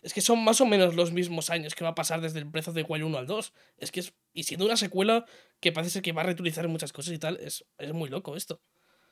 [0.01, 2.45] Es que son más o menos los mismos años que va a pasar desde el
[2.45, 3.53] Breath of the Wild 1 al 2.
[3.77, 4.13] Es que es.
[4.33, 5.25] Y siendo una secuela
[5.59, 8.35] que parece ser que va a reutilizar muchas cosas y tal, es, es muy loco
[8.37, 8.61] esto.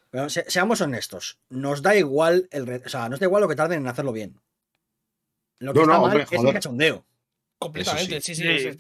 [0.10, 3.50] Pero se- seamos honestos, nos da igual el re- o sea, nos da igual lo
[3.50, 4.40] que tarden en hacerlo bien.
[5.60, 7.06] Lo que No, está no, mal hombre, es el cachondeo.
[7.60, 8.78] Completamente, sí, sí, Sí.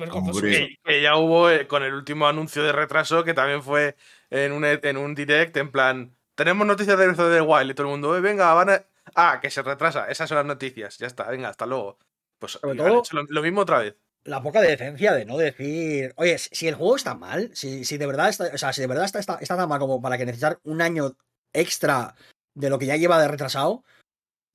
[0.51, 3.95] Que, que ya hubo eh, con el último anuncio de retraso, que también fue
[4.29, 7.73] en un, en un direct, en plan, tenemos noticias de Breath of the Wild y
[7.73, 8.85] todo el mundo, "Eh, venga, van a...
[9.15, 11.97] Ah, que se retrasa, esas son las noticias, ya está, venga, hasta luego.
[12.39, 13.95] Pues Sobre han todo- hecho lo, lo mismo otra vez.
[14.23, 18.05] La poca decencia de no decir, oye, si el juego está mal, si, si de
[18.07, 20.25] verdad está, o sea, si de verdad está, está, está tan mal como para que
[20.25, 21.15] necesitar un año
[21.53, 22.13] extra
[22.53, 23.83] de lo que ya lleva de retrasado,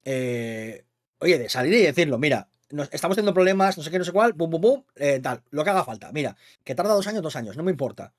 [0.05, 0.85] eh,
[1.21, 4.13] oye, de salir y decirlo, mira, nos- estamos teniendo problemas, no sé qué, no sé
[4.13, 6.13] cuál, pum, pum, pum, eh, tal, lo que haga falta.
[6.13, 8.13] Mira, que tarda dos años, dos años, no me importa.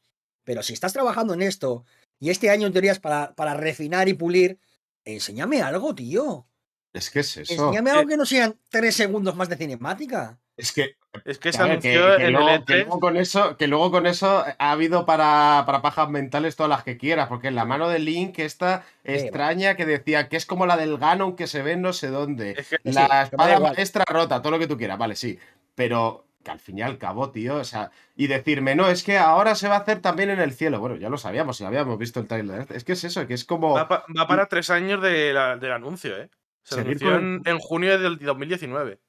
[0.44, 1.86] Pero si estás trabajando en esto
[2.20, 4.60] y este año en teoría es para, para refinar y pulir,
[5.06, 6.48] enséñame algo, tío.
[6.94, 7.54] Es que es eso.
[7.54, 10.40] Enséñame algo que no sean tres segundos más de cinemática.
[10.56, 12.78] Es que Es que se anunció que en luego, el que E3.
[12.86, 16.84] luego con eso, que luego con eso ha habido para, para pajas mentales todas las
[16.84, 20.66] que quieras, porque en la mano de Link esta extraña que decía que es como
[20.68, 22.52] la del Ganon que se ve en no sé dónde.
[22.58, 25.40] Es que- la espada maestra rota, todo lo que tú quieras, vale, sí.
[25.76, 29.18] Pero que al fin y al cabo, tío, o sea, y decirme, no, es que
[29.18, 30.80] ahora se va a hacer también en el cielo.
[30.80, 32.68] Bueno, ya lo sabíamos, ya habíamos visto el trailer.
[32.72, 33.74] Es que es eso, que es como.
[33.74, 36.30] Va, pa- va para tres años de la- del anuncio, ¿eh?
[36.64, 39.00] Se anunció con en, junio del 2019.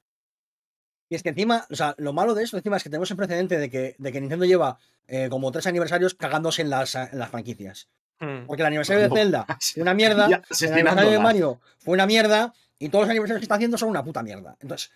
[1.09, 3.17] Y es que encima, o sea, lo malo de esto encima es que tenemos el
[3.17, 7.19] precedente de que, de que Nintendo lleva eh, como tres aniversarios cagándose en las, en
[7.19, 7.89] las franquicias.
[8.19, 8.45] Hmm.
[8.47, 9.15] Porque el aniversario de No.
[9.15, 13.09] Zelda fue una mierda, Ya, el aniversario de Mario fue una mierda, y todos los
[13.11, 14.57] aniversarios que está haciendo son una puta mierda.
[14.59, 14.91] Entonces,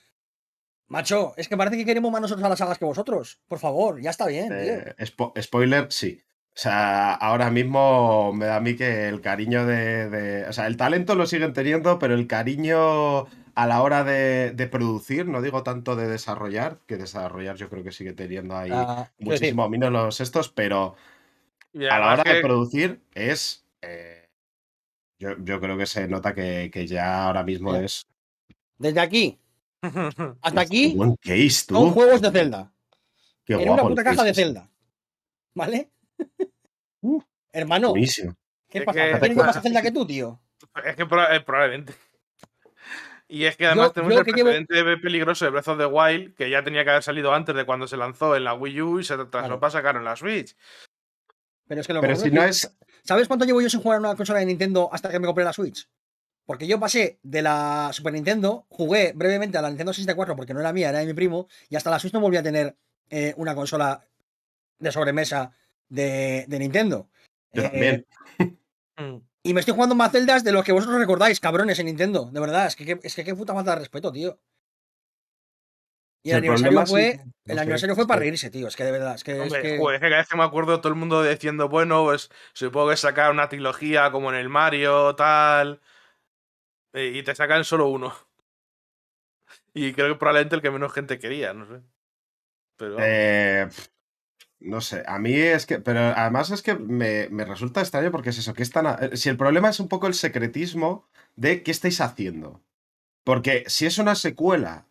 [0.90, 3.40] macho, es que parece que queremos más nosotros a las sagas que vosotros.
[3.48, 4.58] Por favor, ya está bien, tío.
[4.58, 6.22] Eh, spo- spoiler, sí.
[6.50, 10.68] O sea, ahora mismo me da a mí que el cariño de, de- O sea,
[10.68, 15.42] el talento lo siguen teniendo, pero el cariño a la hora de, de producir, no
[15.42, 19.92] digo tanto de desarrollar, que desarrollar yo creo que sigue teniendo ahí Ah, muchísimo menos
[19.92, 20.96] los estos, pero
[21.90, 23.66] a la hora de producir es.
[23.82, 24.28] eh,
[25.20, 28.06] yo, yo creo que se nota que, que ya ahora mismo es.
[28.78, 29.40] desde aquí
[30.42, 31.76] hasta aquí Buen case, tú.
[31.76, 32.72] son juegos de Zelda.
[33.46, 34.34] Qué en guapo una puta caja de.
[34.34, 34.70] Zelda.
[35.56, 35.90] ¿Vale?
[37.02, 37.22] Uh,
[37.54, 38.36] Hermano, Buenísimo.
[38.70, 39.00] ¿qué Es pasa?
[39.06, 40.38] que- ¿Que ¿Tienes más Zelda que tú, tío?
[40.84, 41.94] Es que proba- eh, probablemente.
[43.30, 45.78] Y es que además Yo- tenemos yo el que llevo- precedente peligroso de Breath of
[45.78, 48.54] the Wild, que ya tenía que haber salido antes de cuando se lanzó en la
[48.54, 49.60] Wii U y se retrasó Claro.
[49.62, 50.58] para sacar en la Switch.
[51.70, 52.78] Pero es que lo Pero si es no que- es.
[53.04, 55.46] ¿Sabes cuánto llevo yo sin jugar a una consola de Nintendo hasta que me compré
[55.46, 55.88] la Switch?
[56.50, 60.60] Porque yo pasé de la Super Nintendo, jugué brevemente a la Nintendo 64 porque no
[60.62, 62.76] era mía, era de mi primo, y hasta la Switch no volví a tener
[63.12, 64.04] eh, una consola
[64.80, 65.52] de sobremesa
[65.90, 67.08] de, de Nintendo.
[67.54, 68.08] Yo Eh, también.
[68.98, 69.22] Hmm.
[69.44, 72.32] y me estoy jugando más celdas de los que vosotros recordáis, cabrones, en Nintendo.
[72.34, 74.40] De verdad, es que, qué- es que qué puta falta de respeto, tío.
[76.24, 78.68] Y el el aniversario problema fue, sí, no el sé, aniversario fue para reírse, tío.
[78.68, 80.36] Es que de verdad, es que, es Hombre, que- joder, es que cada vez que
[80.38, 84.38] me acuerdo todo el mundo diciendo, bueno, pues supongo que sacar una trilogía como en
[84.40, 85.80] el Mario, tal.
[86.94, 88.14] Eh, Y te sacan solo uno.
[89.74, 91.82] Y creo que probablemente el que menos gente quería, no sé.
[92.78, 92.98] Pero.
[93.00, 93.68] Eh,
[94.60, 98.30] no sé, a mí es que, pero además es que me, me resulta extraño porque
[98.32, 101.64] es eso, que están, a- eh, si el problema es un poco el secretismo de
[101.64, 102.62] qué estáis haciendo.
[103.24, 104.88] Porque si es una secuela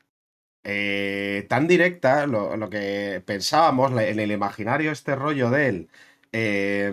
[1.48, 5.88] tan directa, lo, lo que pensábamos en el imaginario, este rollo del
[6.32, 6.92] eh,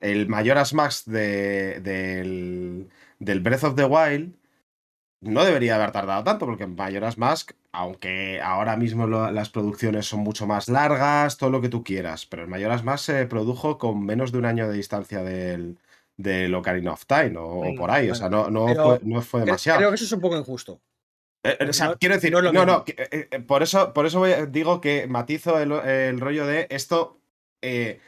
[0.00, 4.34] el Majora's Max de- del, del Breath of the Wild,
[5.20, 10.20] no debería haber tardado tanto, porque Majora's Mask, aunque ahora mismo lo- las producciones son
[10.20, 14.04] mucho más largas, todo lo que tú quieras, pero el Majora's Mask se produjo con
[14.04, 15.78] menos de un año de distancia del,
[16.16, 19.78] del Ocarina of Time, o, por ahí, o sea, no, no, fue, no fue demasiado.
[19.78, 20.80] creo que eso es un poco injusto.
[21.42, 22.94] Eh, eh, o sea, no- quiero decir, no no, no, que-
[23.30, 27.18] eh, por eso, por eso voy digo que matizo el, el rollo de esto.
[27.62, 28.00] eh,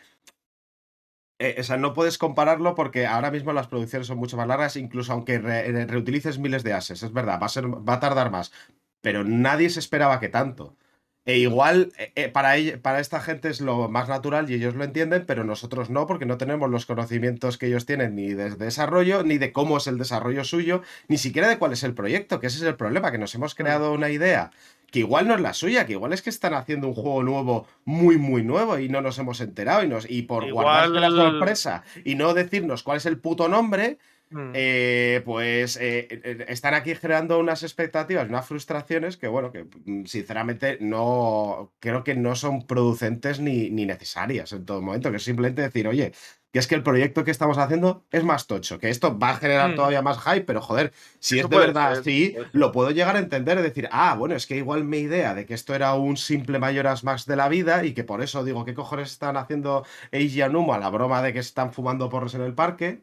[1.38, 4.76] eh, o sea, no puedes compararlo porque ahora mismo las producciones son mucho más largas,
[4.76, 8.00] incluso aunque re- re- reutilices miles de ases, es verdad, va a, ser, va a
[8.00, 8.52] tardar más,
[9.00, 10.76] pero nadie se esperaba que tanto.
[11.24, 14.82] E igual eh, eh, para, para esta gente es lo más natural y ellos lo
[14.84, 19.22] entienden, pero nosotros no, porque no tenemos los conocimientos que ellos tienen ni de desarrollo,
[19.22, 22.46] ni de cómo es el desarrollo suyo, ni siquiera de cuál es el proyecto, que
[22.46, 24.50] ese es el problema, que nos hemos creado una idea
[24.90, 27.66] que igual no es la suya, que igual es que están haciendo un juego nuevo,
[27.84, 31.10] muy, muy nuevo, y no nos hemos enterado, y, nos, y por Igual- guardarse la
[31.10, 33.98] sorpresa y no decirnos cuál es el puto nombre,
[34.30, 34.50] Hmm.
[34.52, 40.04] eh, pues eh, eh, están aquí generando unas expectativas, unas frustraciones que, bueno, que mm,
[40.04, 45.24] sinceramente no creo que no son producentes ni, ni necesarias en todo momento, que es
[45.24, 46.12] simplemente decir, oye,
[46.52, 49.36] que es que el proyecto que estamos haciendo es más tocho, que esto va a
[49.36, 49.74] generar Mm.
[49.76, 52.90] todavía más hype, pero joder, si Eso es de verdad ser, así, puede lo puedo
[52.90, 55.74] llegar a entender y decir, ah, bueno, es que igual mi idea de que esto
[55.74, 59.10] era un simple Mayoras Max de la vida y que por eso digo, ¿qué cojones
[59.12, 63.00] están haciendo Eiji Anumo a la broma de que están fumando porros en el parque?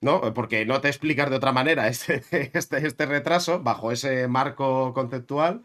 [0.00, 0.34] ¿No?
[0.34, 2.22] Porque no te explicas de otra manera este,
[2.54, 5.62] este, este retraso bajo ese marco conceptual.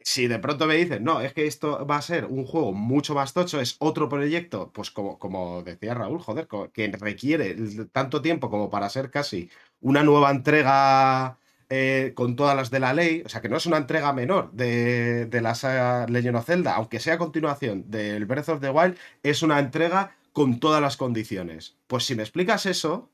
[0.00, 3.14] Si de pronto me dices, no, es que esto va a ser un juego mucho
[3.14, 7.56] más tocho, es otro proyecto, pues como, como decía Raúl, joder, que requiere
[7.92, 11.38] tanto tiempo como para ser casi una nueva entrega
[11.68, 14.52] eh, con todas las de la ley, o sea, que no es una entrega menor
[14.52, 19.42] de, de la saga of Zelda, aunque sea continuación del Breath of the Wild, es
[19.42, 21.76] una entrega con todas las condiciones.
[21.88, 23.10] Pues si me explicas eso,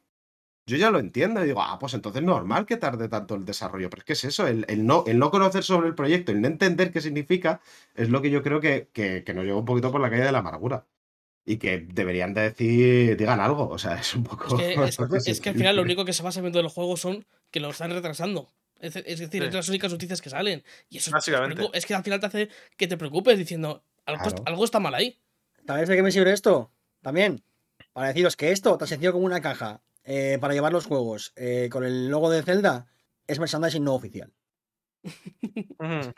[0.66, 3.90] yo ya lo entiendo y digo, ah, pues entonces normal que tarde tanto el desarrollo.
[3.90, 6.40] Pero es que es eso, el, el no, el no conocer sobre el proyecto, el
[6.40, 7.60] no entender qué significa,
[7.94, 10.22] es lo que yo creo que, que, que nos lleva un poquito por la calle
[10.24, 10.86] de la amargura.
[11.44, 13.68] Y que deberían de decir, digan algo.
[13.68, 14.56] O sea, es un poco.
[14.60, 16.96] Es que, es- es que al final lo único que se va sabiendo del juego
[16.96, 18.48] son que lo están retrasando.
[18.78, 19.48] Es, es decir, Sí.
[19.48, 20.62] es las únicas noticias que salen.
[20.88, 21.56] Y eso es- Básicamente.
[21.60, 24.42] preocu- es que al final te hace que te preocupes diciendo, algo, Claro.
[24.46, 25.18] algo está mal ahí.
[25.66, 26.70] ¿Sabéis de qué me sirve esto?
[27.00, 27.42] También.
[27.92, 31.68] Para deciros que esto, tan sencillo como una caja, eh, para llevar los juegos eh,
[31.70, 32.86] con el logo de Zelda,
[33.26, 34.32] es merchandising no oficial.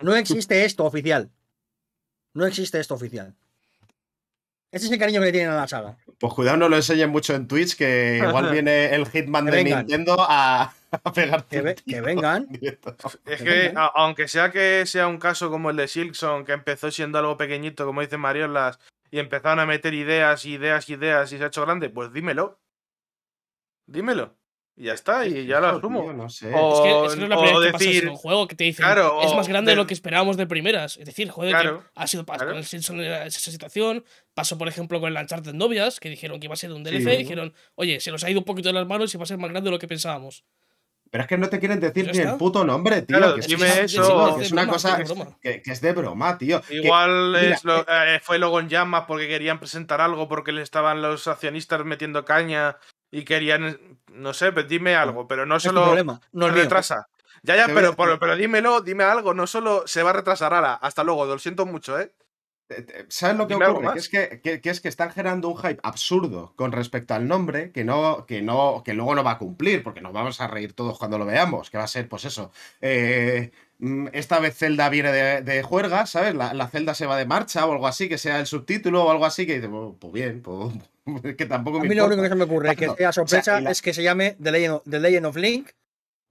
[0.03, 1.31] No existe esto oficial.
[2.35, 3.35] No existe esto oficial.
[4.71, 5.97] Este es el cariño que le tienen a la saga.
[6.19, 9.57] Pues cuidado, no lo enseñen mucho en Twitch, que igual viene el Hitman Que de
[9.65, 9.79] vengan.
[9.87, 11.57] Nintendo a, a pegarte.
[11.57, 12.49] Que, ve- que vengan.
[12.61, 12.79] Es
[13.25, 13.79] Que que, vengan.
[13.79, 17.37] a- aunque sea que sea un caso como el de Silkson, que empezó siendo algo
[17.37, 18.81] pequeñito, como dice Mariolas,
[19.13, 22.59] y empezaron a meter ideas, ideas, ideas, y se ha hecho grande, pues dímelo.
[23.87, 24.37] Dímelo.
[24.77, 26.03] Y ya está, y ya lo asumo.
[26.03, 26.51] tío, no sé.
[26.53, 28.17] O- Es que, es que no es la primera vez que pasa decir- en un
[28.17, 30.97] juego que te dicen, claro, es más grande de de- lo que esperábamos de primeras.
[30.97, 32.53] Es decir, joder, Claro, que ha sido pasó claro.
[32.53, 34.05] con el Simpson esa situación.
[34.35, 37.05] Pasó, por ejemplo, con el Uncharted Novias, que dijeron que iba a ser un DLC,
[37.05, 37.11] Sí.
[37.11, 39.27] y dijeron, oye, se nos ha ido un poquito de las manos y va a
[39.27, 40.45] ser más grande de lo que pensábamos.
[41.09, 43.17] Pero es que no te quieren decir ni el puto nombre, tío.
[43.19, 44.35] Claro, que es, dime que- eso.
[44.35, 46.61] que es Es una broma, cosa es que, que es de broma, tío.
[46.63, 50.51] Que- Igual mira, es lo- eh, fue luego en llamas porque querían presentar algo, porque
[50.51, 52.77] le estaban los accionistas metiendo caña
[53.19, 53.79] y querían,
[54.13, 55.87] no sé, pues dime algo, pero no solo.
[56.33, 57.07] No retrasa.
[57.43, 60.15] Ya, ya, a pero, decir- pero, pero dímelo, dime algo, no solo se va a
[60.15, 62.13] retrasar ahora, hasta luego, lo siento mucho, ¿eh?
[62.71, 63.93] Eh, eh, ¿Sabes lo que Dime ocurre?
[63.93, 67.29] Que es que, que- que es que están generando un hype absurdo con respecto al
[67.29, 70.47] nombre que no, que no, que luego no va a cumplir, porque nos vamos a
[70.47, 72.51] reír todos cuando lo veamos, que va a ser, pues eso.
[72.81, 73.53] eh,
[74.13, 76.35] esta vez Zelda viene de, de juerga, ¿sabes?
[76.35, 79.11] La, la Zelda se va de marcha o algo así, que sea el subtítulo o
[79.11, 80.73] algo así, que dice, "Bueno, pues bien, pues
[81.37, 82.15] que tampoco A me mí lo importa".
[82.15, 84.37] único que se me ocurre que sea O sea, sorpresa la- es que se llame
[84.43, 85.69] The Legend of, The Legend of Link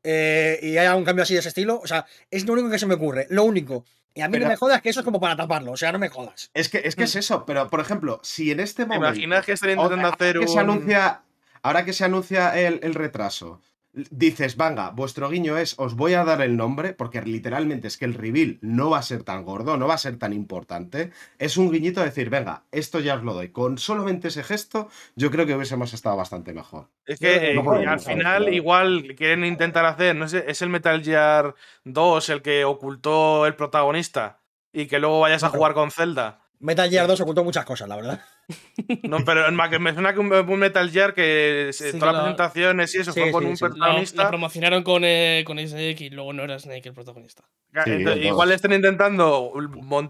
[0.03, 1.79] eh, y haya un cambio así de ese estilo.
[1.81, 3.27] O sea, es lo único que se me ocurre.
[3.29, 3.85] Lo único.
[4.15, 5.71] Y a mí Pero- no me jodas que eso es como para taparlo.
[5.71, 6.49] O sea, no me jodas.
[6.53, 9.07] Es que, es que es eso, pero por ejemplo, si en este ¿Te momento.
[9.15, 10.47] imaginas que estén ahora intentando hacer que un.
[10.49, 11.21] se anuncia,
[11.61, 13.61] ahora que se anuncia el, el retraso,
[13.93, 18.05] dices, venga, vuestro guiño es, os voy a dar el nombre, porque literalmente es que
[18.05, 21.11] el reveal no va a ser tan gordo, no va a ser tan importante.
[21.37, 23.49] Es un guiñito de decir, venga, esto ya os lo doy.
[23.49, 26.89] Con solamente ese gesto, yo creo que hubiésemos estado bastante mejor.
[27.05, 31.03] Es que eh, No al final igual quieren intentar hacer, no sé, es el Metal
[31.03, 31.53] Gear
[31.83, 34.39] 2 el que ocultó el protagonista
[34.71, 36.42] y que luego vayas a jugar con Zelda.
[36.63, 38.21] Metal Gear 2 ocultó muchas cosas, la verdad.
[39.03, 39.49] No, pero
[39.79, 42.97] me suena que un, un Metal Gear que se- Sí, todas la- las presentaciones y
[42.99, 44.23] eso Sí, fue con sí, un protagonista.
[44.23, 47.43] lo promocionaron con, eh, con Snake y luego no era Snake el protagonista.
[47.85, 49.51] Entonces, igual están intentando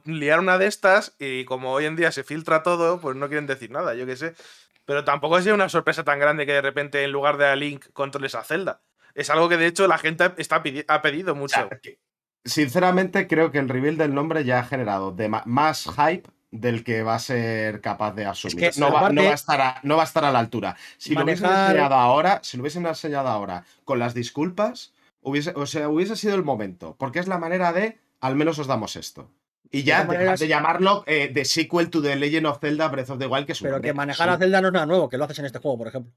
[0.05, 3.47] liar una de estas y como hoy en día se filtra todo, pues no quieren
[3.47, 4.33] decir nada, yo qué sé.
[4.85, 7.85] Pero tampoco sido una sorpresa tan grande que de repente en lugar de a Link
[7.93, 8.81] controles a Zelda.
[9.15, 11.55] Es algo que de hecho la gente está ha pedido O mucho.
[11.55, 11.69] sea,
[12.43, 17.01] sinceramente, creo que el reveal del nombre ya ha generado dema- más hype del que
[17.01, 18.57] va a ser capaz de asumir.
[18.57, 20.39] que, no, va, aparte- no va a estar a, no va a estar a la
[20.39, 20.75] altura.
[20.97, 25.51] Si lo hubiesen Manejar- enseñado ahora, si lo hubiesen enseñado ahora con las disculpas, hubiese,
[25.55, 26.95] o sea, hubiese sido el momento.
[26.99, 29.29] Porque es la manera de, al menos os damos esto.
[29.71, 33.09] Y ya dejad maneras- de llamarlo eh, The Sequel to The Legend of Zelda Breath
[33.09, 34.45] of the Wild, que es un Pero nombre que manejar a absurdo.
[34.45, 36.11] Zelda no es nada nuevo, que lo haces en este juego, por ejemplo.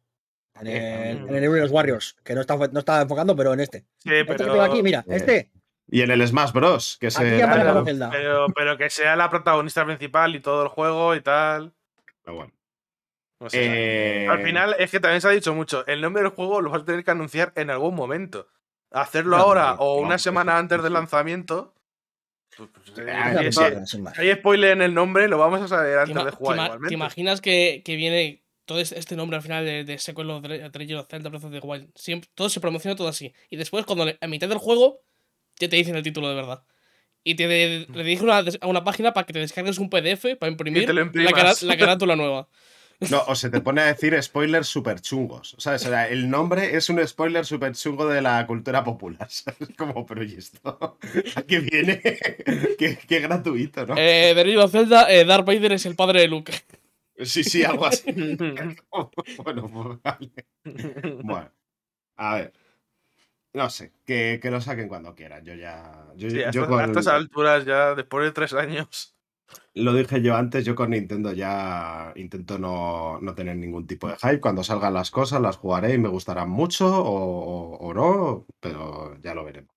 [0.61, 3.81] En Eh, el, en el Warriors, que no está, no está enfocando, pero en este.
[4.03, 5.51] Sí, Este que pero, tengo aquí, mira, Eh, este.
[5.89, 6.99] Y en el Smash Bros.
[7.01, 11.21] Que se claro, pero, pero que sea la protagonista principal y todo el juego y
[11.21, 11.73] tal.
[12.25, 12.53] Pero bueno.
[13.53, 15.87] Eh, Al final es que también se ha dicho mucho.
[15.87, 18.49] El nombre del juego lo vas a tener que anunciar en algún momento.
[18.91, 21.75] Hacerlo No, ahora no, o una semana antes del lanzamiento.
[22.57, 23.53] pues, pues, eh, Ah, Una
[23.85, 26.57] si- hay spoiler en el nombre, lo vamos a saber ¿Te, antes de te jugar
[26.57, 26.89] ima- igualmente.
[26.89, 30.95] te imaginas que, que viene todo este nombre al final de, de Sequel of Legend
[31.01, 31.91] of Zelda Breath of the Wild?
[31.95, 33.35] Siempre, todo se promociona todo así.
[33.51, 35.03] Y después, cuando a mitad del juego,
[35.59, 36.63] ya te dicen el título de verdad.
[37.25, 39.91] Y te de- le dirigen a una, a una página para que te descargues un
[39.91, 41.33] PDF para imprimir la, imprimas.
[41.35, 42.49] cara- la carátula nueva.
[43.11, 45.55] No, o se te pone a decir spoilers super chungos.
[45.59, 45.85] ¿Sabes?
[45.85, 49.29] O sea, el nombre es un spoiler super chungo de la cultura popular.
[49.31, 49.69] ¿Sabes?
[49.77, 50.97] Como, pero ¿y esto?
[51.35, 52.01] ¿A qué viene?
[52.79, 53.95] qué, qué gratuito, ¿no?
[53.99, 54.35] Eh,
[54.71, 56.53] Zelda, eh, Darth Vader es el padre de Luke.
[57.23, 58.05] Sí, sí, algo así.
[59.45, 60.31] bueno, pues vale.
[61.23, 61.51] Bueno,
[62.17, 62.53] a ver.
[63.57, 65.43] No sé, que, que lo saquen cuando quieran.
[65.45, 66.07] Yo ya.
[66.17, 69.15] Yo, Sí, a, yo estas, con- a estas alturas, ya después de tres años.
[69.75, 74.17] Lo dije yo antes, yo con Nintendo ya intento no, no tener ningún tipo de
[74.17, 74.41] hype.
[74.41, 79.35] Cuando salgan las cosas las jugaré y me gustarán mucho o, o- no, pero ya
[79.35, 79.71] lo veremos.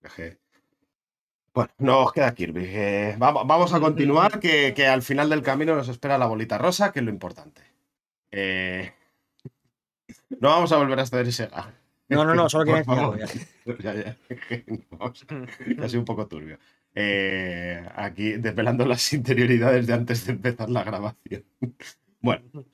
[1.53, 2.63] Bueno, no os queda Kirby.
[2.65, 6.57] eh, vamos, vamos a continuar, que, que al final del camino nos espera la bolita
[6.57, 7.61] rosa, que es lo importante.
[8.31, 8.91] Eh,
[10.41, 11.73] No vamos a volver a estar Sega.
[12.09, 13.17] No, no, no, solo quería enseñarlo.
[13.17, 13.27] ya.
[13.79, 14.17] Ya, ya.
[14.91, 15.25] Vamos,
[15.77, 16.57] ya ha sido un poco turbio.
[16.95, 21.45] Eh, aquí desvelando las interioridades de antes de empezar la grabación.
[22.21, 22.65] Bueno,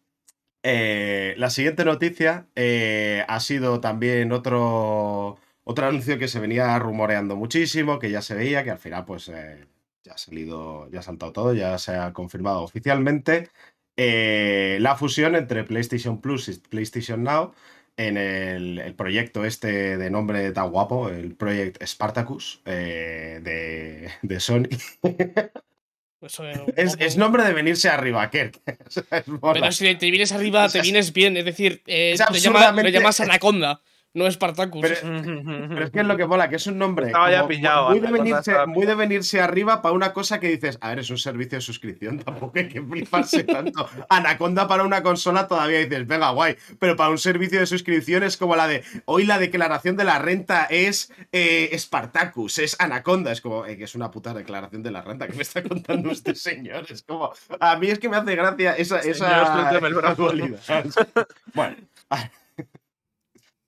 [0.64, 7.36] eh, la siguiente noticia eh, ha sido también otro, otro anuncio que se venía rumoreando
[7.36, 11.32] muchísimo, que ya se veía, que al final pues ya ha salido, ya ha saltado
[11.32, 13.52] todo, ya se ha confirmado oficialmente.
[13.96, 17.54] la fusión entre PlayStation Plus y PlayStation Now
[17.98, 24.40] en el, el proyecto este de nombre tan guapo, el Project Spartacus eh, de, de
[24.40, 24.68] Sony.
[26.76, 28.60] Eh, Es, nombre de venirse arriba, Kirk.
[29.54, 31.38] Pero si te vienes arriba, te vienes bien.
[31.38, 33.82] Es decir, eh, lo, llama- absurdamente- llamas Anaconda,
[34.16, 34.82] no Spartacus.
[34.82, 34.96] Pero-
[35.70, 38.00] Pero es que es lo que mola, que es un nombre Estaba ya pillado, muy,
[38.00, 41.10] de venirse, estaba muy de venirse arriba para una cosa que dices, a ver, es
[41.10, 43.88] un servicio de suscripción, tampoco hay que fliparse tanto.
[44.10, 48.38] Anaconda para una consola todavía dices, venga, guay, pero para un servicio de suscripción es
[48.38, 53.42] como la de, hoy la declaración de la renta es eh, Spartacus, es Anaconda, es
[53.42, 56.36] como, eh, que es una puta declaración de la renta que me está contando este
[56.36, 59.16] señor, es como, a mí es que me hace gracia esa, Señor,
[60.56, 60.84] esa, esa.
[61.54, 61.76] Bueno.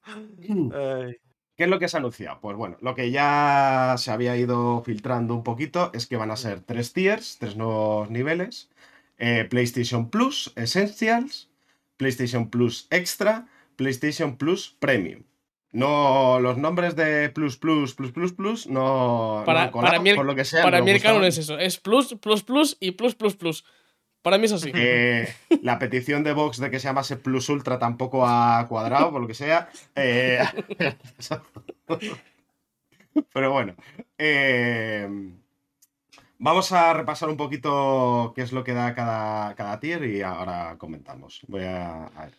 [0.08, 1.18] Ay,
[1.56, 2.40] ¿Qué es lo que se ha anunciado?
[2.40, 6.36] Pues bueno, lo que ya se había ido filtrando un poquito es que van a
[6.36, 8.70] ser tres tiers, tres nuevos niveles.
[9.18, 11.50] Eh, PlayStation Plus Essentials,
[11.98, 15.24] PlayStation Plus Extra, PlayStation Plus Premium.
[15.72, 20.12] No, los nombres de Plus Plus Plus Plus Plus no, no Para- colado, para mí
[20.12, 20.62] el- por lo que sea.
[20.64, 23.66] Para no mí el canon es eso: es plus, plus, plus y plus, plus, plus.
[24.22, 24.72] Para mí es así.
[24.74, 25.28] Eh,
[25.62, 29.28] la petición de Vox de que se llamase Plus Ultra tampoco ha cuadrado, por lo
[29.28, 29.70] que sea.
[29.96, 30.40] Eh,
[33.34, 33.76] pero bueno.
[34.18, 35.08] eh,
[36.40, 40.76] vamos a repasar un poquito qué es lo que da cada, cada tier y ahora
[40.78, 41.42] comentamos.
[41.48, 42.34] Voy a, ver.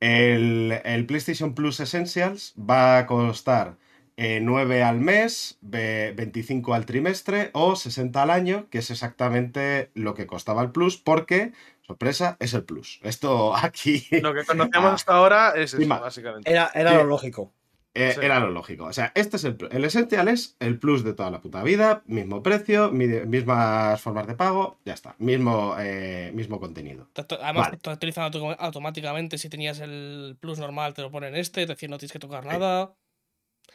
[0.00, 3.76] El, el PlayStation Plus Essentials va a costar
[4.16, 9.90] eh, 9 al mes, ve- 25 al trimestre o 60 al año, que es exactamente
[9.94, 11.52] lo que costaba el Plus, porque,
[11.82, 13.00] sorpresa, es el Plus.
[13.02, 14.94] Esto aquí Lo que conocemos Ah.
[14.94, 16.50] hasta ahora es eso, básicamente.
[16.50, 16.96] Era, era Sí.
[16.96, 17.52] lo lógico.
[17.96, 18.20] eh, sí.
[18.24, 18.86] era lo lógico.
[18.86, 19.70] O sea, este es el Plus.
[19.72, 24.26] El Essential es el Plus de toda la puta vida, mismo precio, mi- mismas formas
[24.26, 27.08] de pago, ya está, mismo, eh, mismo contenido.
[27.40, 27.76] Además, Vale.
[27.78, 29.38] te actualizan auto- automáticamente.
[29.38, 31.62] Si tenías el plus normal, te lo ponen este.
[31.62, 32.92] Es decir, no tienes que tocar nada.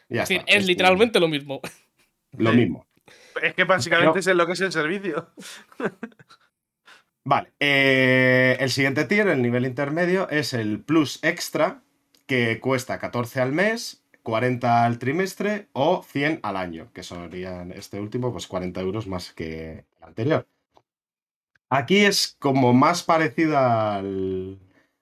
[0.09, 1.61] Ya es decir, está, es literalmente lo mismo.
[2.33, 2.85] lo mismo.
[3.41, 5.29] Es que básicamente Pero- es lo que es el servicio.
[7.25, 11.81] Vale, eh, el siguiente tier, el nivel intermedio, es el Plus Extra,
[12.25, 17.99] que cuesta 14 al mes, 40 al trimestre o 100 al año, que serían este
[17.99, 20.47] último, pues 40 euros más que el anterior.
[21.69, 24.57] Aquí es como más parecido al,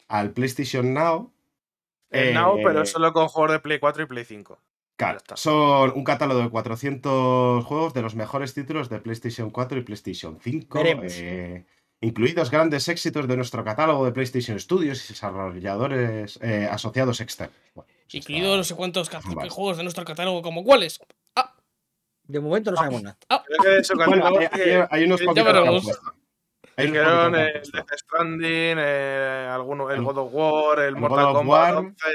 [0.10, 1.32] al PlayStation Now.
[2.10, 4.60] El Eh, Now, pero solo con juegos de Play 4 y Play 5.
[4.98, 9.82] Claro, son un catálogo de 400 juegos de los mejores títulos de PlayStation 4 y
[9.84, 11.14] PlayStation 5, Veremos.
[11.18, 11.66] eh,
[12.02, 17.56] incluidos grandes éxitos de nuestro catálogo de PlayStation Studios y desarrolladores eh, asociados externos.
[17.76, 19.50] Bueno, pues eso Incluido está- no sé cuántos Vale.
[19.52, 21.00] juegos de nuestro catálogo, como cuáles.
[21.36, 21.54] Ah,
[22.24, 23.18] De momento no sabemos nada.
[23.30, 25.36] Bueno, catálogo hay, hay- hay unos poquitos
[26.88, 27.72] dijeron el.
[27.72, 31.74] Death Stranding, eh, alguno, el El- God of War, el el Mortal God of Kombat
[31.74, 32.06] War, 11.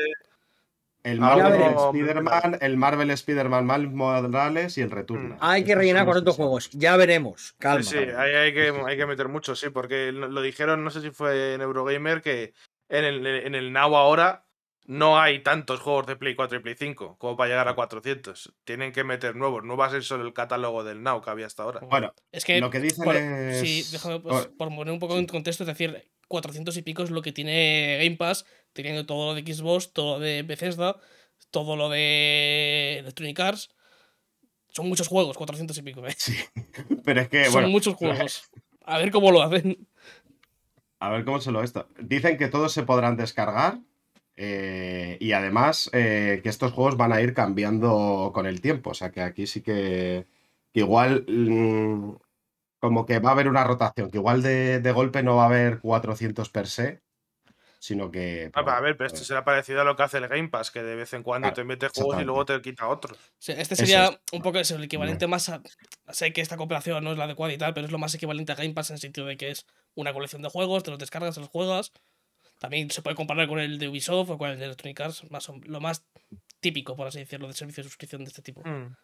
[1.05, 1.75] El Ah, Marvel.
[1.77, 5.31] Spider-Man, el Marvel Spider-Man Miles Morales y el Return.
[5.31, 5.39] Mm.
[5.41, 6.71] Hay que rellenar con otros juegos.
[6.71, 7.55] Ya veremos.
[7.59, 7.83] Calma.
[7.83, 11.11] Sí, sí, hay que, hay que meter mucho, sí, porque lo dijeron, no sé si
[11.11, 12.53] fue en Eurogamer, que
[12.89, 14.47] en el, en el Now ahora
[14.85, 18.53] no hay tantos juegos de Play 4 y Play 5 como para llegar a 400.
[18.65, 21.47] Tienen que meter nuevos, no va a ser solo el catálogo del Now que había
[21.47, 21.81] hasta ahora.
[21.81, 22.61] Bueno, es que.
[22.61, 23.61] lo que dicen por, es...
[23.61, 27.11] Sí, déjame, pues, por poner un poco en contexto, es decir, 400 y pico es
[27.11, 30.97] lo que tiene Game Pass, teniendo todo lo de Xbox, todo lo de Bethesda,
[31.51, 33.71] todo lo de Electronic Arts.
[34.71, 36.07] Son muchos juegos, 400 y pico.
[36.07, 36.15] ¿eh?
[37.05, 38.51] pero es que, Son bueno, muchos juegos.
[38.85, 39.87] A ver cómo lo hacen.
[41.01, 41.89] A ver cómo se lo esto.
[41.99, 43.81] Dicen que todos se podrán descargar.
[44.37, 48.91] eh, y además eh, que estos juegos van a ir cambiando con el tiempo.
[48.91, 50.27] O sea que aquí sí que,
[50.73, 52.15] que igual mm,
[52.81, 54.11] como que va a haber una rotación.
[54.11, 57.03] Que igual de, de golpe no va a haber 400 per se.
[57.85, 58.49] Sino que...
[58.55, 60.49] Ah, pues, a ver, pero esto pues, será parecido a lo que hace el Game
[60.51, 63.19] Pass, que de vez en cuando Claro, te mete juegos y luego te quita otros.
[63.41, 64.19] Sea, este sería es.
[64.31, 65.61] un poco eso, el equivalente más a.
[66.13, 68.53] Sé que esta cooperación no es la adecuada y tal, pero es lo más equivalente
[68.53, 69.67] a Game Pass en el sentido de que es
[69.97, 71.91] una colección de juegos, te los descargas, te los juegas.
[72.61, 75.49] También se puede comparar con el de Ubisoft o con el de Electronic Arts, más
[75.49, 76.05] o- lo más
[76.61, 78.63] típico, por así decirlo, de servicio de suscripción de este tipo.
[78.65, 78.95] Mm.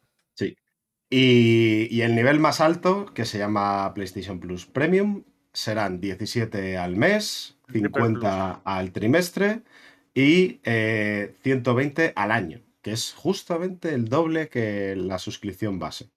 [1.11, 6.95] Y, y el nivel más alto, que se llama PlayStation Plus Premium, serán 17 al
[6.97, 9.63] mes, 50 al trimestre
[10.15, 12.61] y eh, 120 al año.
[12.83, 16.11] que es justamente el doble que la suscripción base.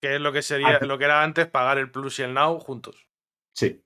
[0.00, 2.58] Que es lo que sería, lo que era antes pagar el Plus y el Now
[2.58, 3.06] juntos.
[3.54, 3.80] Sí.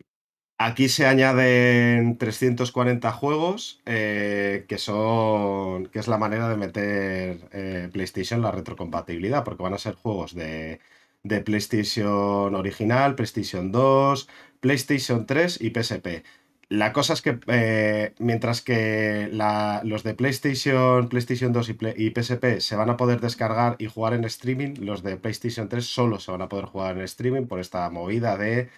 [0.58, 5.86] Aquí se añaden 340 juegos, eh, que son.
[5.88, 10.34] que es la manera de meter eh, PlayStation la retrocompatibilidad, porque van a ser juegos
[10.34, 10.80] de,
[11.22, 14.28] de PlayStation original, PlayStation 2,
[14.60, 16.24] PlayStation 3 y PSP.
[16.68, 21.94] La cosa es que eh, mientras que la- los de PlayStation, PlayStation 2 y, Play-
[21.96, 25.86] y PSP se van a poder descargar y jugar en streaming, los de PlayStation 3
[25.86, 28.68] solo se van a poder jugar en streaming por esta movida de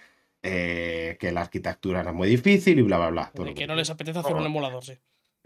[0.43, 3.31] eh, que la arquitectura era muy difícil y bla, bla, bla.
[3.35, 4.97] todo De que no les apetece hacer un emulador, sí.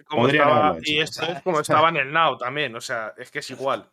[0.05, 2.74] Como estaba- y esto es como estaba en el Now también.
[2.74, 3.88] O sea, es que es igual.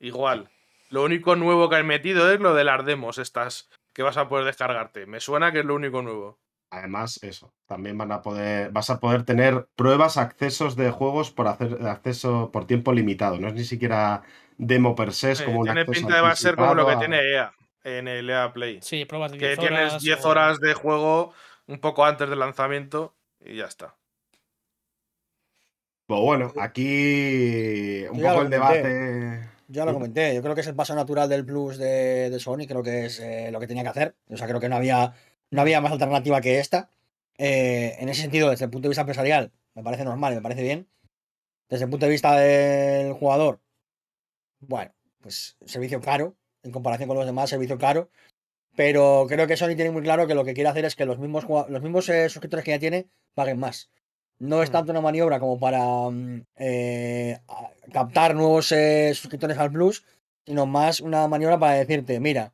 [0.00, 0.48] Igual.
[0.90, 4.28] Lo único nuevo que han metido es lo de las demos, estas que vas a
[4.28, 5.06] poder descargarte.
[5.06, 6.38] Me suena que es lo único nuevo.
[6.72, 11.48] Además, eso, también van a poder, vas a poder tener pruebas, accesos de juegos por
[11.48, 13.38] hacer acceso por tiempo limitado.
[13.38, 14.22] No es ni siquiera
[14.56, 16.86] demo per se, es como un tiene acceso pinta de va a ser como lo
[16.86, 17.52] que tiene EA
[17.82, 18.78] en el EA Play.
[18.82, 20.02] Sí, pruebas de que 10 tienes horas.
[20.02, 21.32] 10 o- horas de juego
[21.66, 23.96] un poco antes del lanzamiento y ya está.
[26.06, 29.40] Pues bueno, aquí un poco el debate.
[29.68, 32.66] Ya lo comenté, yo creo que es el paso natural del Plus de, de Sony,
[32.66, 34.16] creo que es eh, lo que tenía que hacer.
[34.28, 35.14] O sea, creo que no había,
[35.50, 36.90] no había más alternativa que esta.
[37.38, 40.42] Eh, en ese sentido, desde el punto de vista empresarial, me parece normal, y me
[40.42, 40.88] parece bien.
[41.68, 43.60] Desde el punto de vista del jugador,
[44.60, 48.10] bueno, pues servicio caro, en comparación con los demás, servicio caro.
[48.76, 51.18] Pero creo que Sony tiene muy claro que lo que quiere hacer es que los
[51.18, 53.90] mismos, los mismos eh, suscriptores que ya tiene paguen más.
[54.38, 54.72] No es Mm.
[54.72, 57.38] tanto una maniobra como para mm, eh,
[57.92, 60.04] captar nuevos eh, suscriptores al Plus,
[60.46, 62.52] sino más una maniobra para decirte, mira,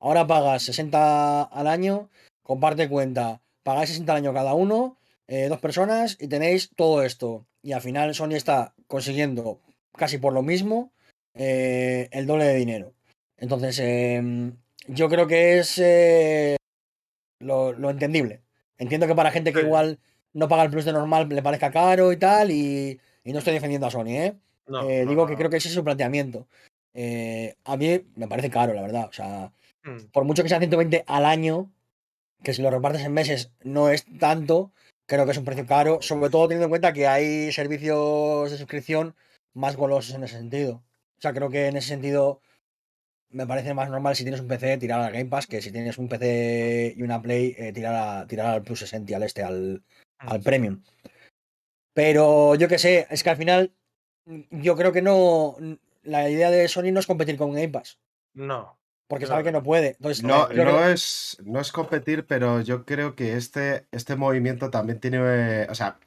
[0.00, 2.08] ahora pagas 60 al año,
[2.48, 4.96] comparte cuenta, pagáis 60 al año cada uno,
[5.26, 7.46] eh, dos personas y tenéis todo esto.
[7.62, 9.60] Y al final Sony está consiguiendo
[9.92, 10.90] casi por lo mismo
[11.34, 12.94] eh, el doble de dinero.
[13.36, 16.56] Entonces, em, yo creo que es eh,
[17.38, 18.40] lo, lo entendible.
[18.78, 19.98] Entiendo que para gente que igual
[20.32, 23.52] no paga el plus de normal le parezca caro y tal, y, y no estoy
[23.52, 24.36] defendiendo a Sony, ¿eh?
[24.66, 26.48] No, no, digo no, que creo que ese es su planteamiento.
[27.64, 29.06] A mí me parece caro, la verdad.
[29.08, 29.52] O sea,
[29.88, 30.10] Mm.
[30.12, 31.70] por mucho que sea 120 al año,
[32.42, 34.72] que si lo repartes en meses no es tanto,
[35.06, 38.58] creo que es un precio caro, sobre todo teniendo en cuenta que hay servicios de
[38.58, 39.14] suscripción
[39.54, 40.84] más golosos en ese sentido.
[41.18, 42.40] O sea, creo que en ese sentido
[43.30, 45.98] me parece más normal si tienes un PC tirar al Game Pass que si tienes
[45.98, 49.82] un PC y una Play eh, tirar, a- tirar al Plus 60, al este, al,
[50.18, 50.82] al Premium.
[51.92, 53.74] Pero yo qué sé, es que al final
[54.50, 55.56] yo creo que no.
[56.02, 57.98] La idea de Sony no es competir con Game Pass,
[58.34, 58.77] No.
[59.08, 59.88] Porque No, sabe que no puede.
[59.98, 64.14] Entonces, No, eh, no que- es, no es competir, pero yo creo que este, este
[64.16, 65.18] movimiento también tiene.
[65.68, 65.98] o sea,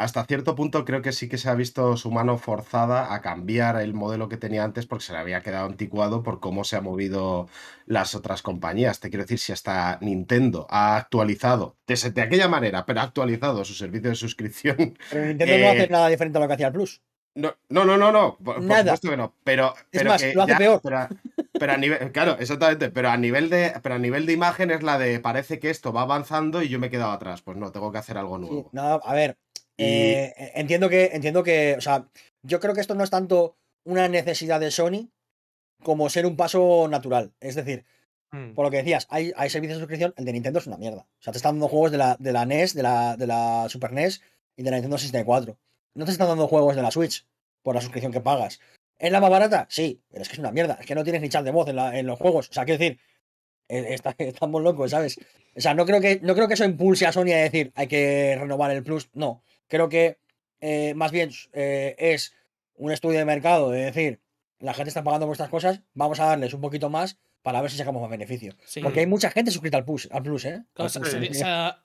[0.00, 3.80] hasta cierto punto creo que sí que se ha visto su mano forzada a cambiar
[3.80, 6.84] el modelo que tenía antes porque se le había quedado anticuado por cómo se han
[6.84, 7.48] movido
[7.84, 9.00] las otras compañías.
[9.00, 13.64] Te quiero decir, si hasta Nintendo ha actualizado, de, de aquella manera, pero ha actualizado
[13.64, 14.76] su servicio de suscripción.
[15.10, 17.02] pero Nintendo no eh, hace nada diferente a lo que hacía el Plus.
[17.34, 18.82] No, no, no, no, no, por, por Nada.
[18.96, 19.34] supuesto que no.
[19.42, 20.80] Pero, Es más, que lo hace ya- peor.
[20.80, 21.08] Pero,
[21.58, 22.90] pero a nivel, claro, exactamente.
[22.90, 25.92] Pero a nivel de, pero a nivel de imagen es la de parece que esto
[25.92, 27.42] va avanzando y yo me he quedado atrás.
[27.42, 28.68] Pues no, tengo que hacer algo Sí, nuevo.
[28.72, 29.36] no, a ver,
[29.76, 32.08] Y- eh, entiendo que, entiendo que, o sea,
[32.42, 35.08] yo creo que esto no es tanto una necesidad de Sony
[35.82, 37.32] como ser un paso natural.
[37.40, 37.84] Es decir,
[38.30, 38.52] Mm.
[38.54, 41.02] por lo que decías, hay, hay servicios de suscripción, el de Nintendo es una mierda.
[41.02, 43.66] O sea, te están dando juegos de la, de la NES, de la, de la
[43.70, 44.20] Super NES
[44.56, 45.56] y de la Nintendo 64.
[45.94, 47.26] No te están dando juegos de la Switch
[47.62, 48.60] por la suscripción que pagas.
[48.98, 49.66] ¿Es la más barata?
[49.70, 50.76] Sí, pero es que es una mierda.
[50.80, 52.48] Es que no tienes ni chat de voz en, la- en los juegos.
[52.50, 52.98] O sea, quiero decir,
[53.68, 55.18] eh, está- estamos locos, ¿sabes?
[55.56, 57.86] O sea, no creo, que, no creo que eso impulse a Sony a decir hay
[57.86, 59.08] que renovar el Plus.
[59.14, 59.42] No.
[59.68, 60.18] Creo que
[60.60, 62.32] eh, más bien eh, es
[62.74, 64.20] un estudio de mercado de decir
[64.60, 67.70] la gente está pagando por estas cosas, vamos a darles un poquito más para ver
[67.70, 68.54] si sacamos más beneficio.
[68.66, 68.80] Sí.
[68.80, 70.64] Porque hay mucha gente suscrita al Plus, al Plus ¿eh?
[70.72, 70.90] Claro,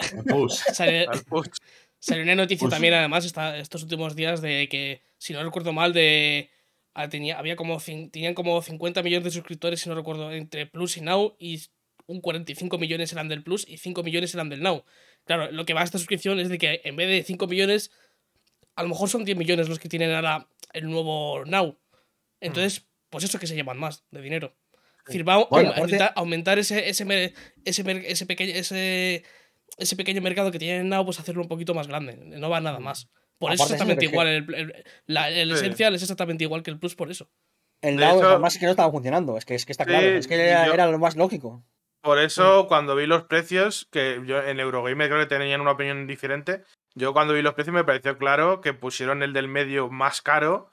[0.09, 1.53] Al Plus.
[1.99, 5.71] Salió una noticia Pues- también, además, esta- estos últimos días de que, si no recuerdo
[5.73, 6.49] mal, de
[7.09, 7.79] tenía, había como
[8.11, 11.61] tenían como 50 millones de suscriptores, si no recuerdo, entre Plus y Now, y
[12.05, 14.83] un 45 millones eran del Plus y 5 millones eran del Now.
[15.25, 17.91] Claro, lo que va a esta suscripción es de que en vez de 5 millones,
[18.75, 21.77] a lo mejor son 10 millones los que tienen ahora el nuevo Now.
[22.41, 24.55] Entonces, pues eso que se llevan más de dinero.
[24.99, 27.33] Es decir, va a Bueno, a aumentar, aumentar ese, ese,
[27.65, 29.23] ese, ese pequeño, ese,
[29.77, 32.15] ese pequeño mercado que tienen Now, pues hacerlo un poquito más grande.
[32.17, 33.09] No va nada más.
[33.39, 34.27] Por eso Aparte, exactamente eso es igual.
[34.27, 35.55] El, el- la- el Sí.
[35.55, 37.29] esencial es exactamente igual que el Plus por eso.
[37.81, 39.37] El Now, hecho- además es que no estaba funcionando.
[39.37, 40.05] Es que, es que está Sí, claro.
[40.07, 41.63] Es que era, yo- era lo más lógico.
[42.01, 46.05] Por eso, cuando vi los precios, que yo en Eurogamer creo que tenían una opinión
[46.07, 46.63] diferente,
[46.95, 50.69] yo cuando vi los precios me pareció claro que pusieron el del medio más caro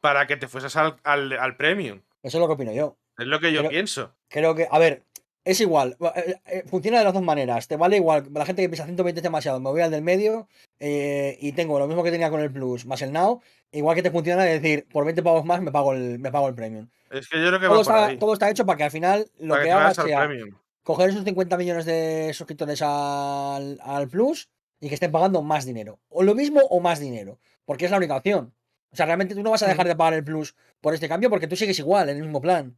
[0.00, 2.02] para que te fueses al, al, al Premium.
[2.22, 2.96] Eso es lo que opino yo.
[3.18, 4.14] Es lo que yo pienso.
[4.28, 5.04] Creo que, a ver,
[5.44, 5.96] es igual.
[6.16, 7.66] eh, eh, Funciona de las dos maneras.
[7.68, 8.28] Te vale igual.
[8.32, 9.58] La gente que piensa 120 es demasiado.
[9.60, 12.86] Me voy al del medio eh, y tengo lo mismo que tenía con el Plus
[12.86, 13.40] más el Now.
[13.72, 16.48] Igual que te funciona de decir, por 20 pagos más me pago el, me pago
[16.48, 16.88] el Premium.
[17.10, 18.16] Es que yo creo que Todo va por está, ahí.
[18.18, 20.56] todo está hecho para que al final lo para que que hagas sea Premium.
[20.82, 24.48] coger esos 50 millones de suscriptores al, al Plus
[24.80, 26.00] y que estén pagando más dinero.
[26.08, 27.38] O lo mismo o más dinero.
[27.64, 28.52] Porque es la única opción.
[28.92, 31.30] O sea, realmente tú no vas a dejar de pagar el Plus por este cambio
[31.30, 32.76] porque tú sigues igual, en el mismo plan.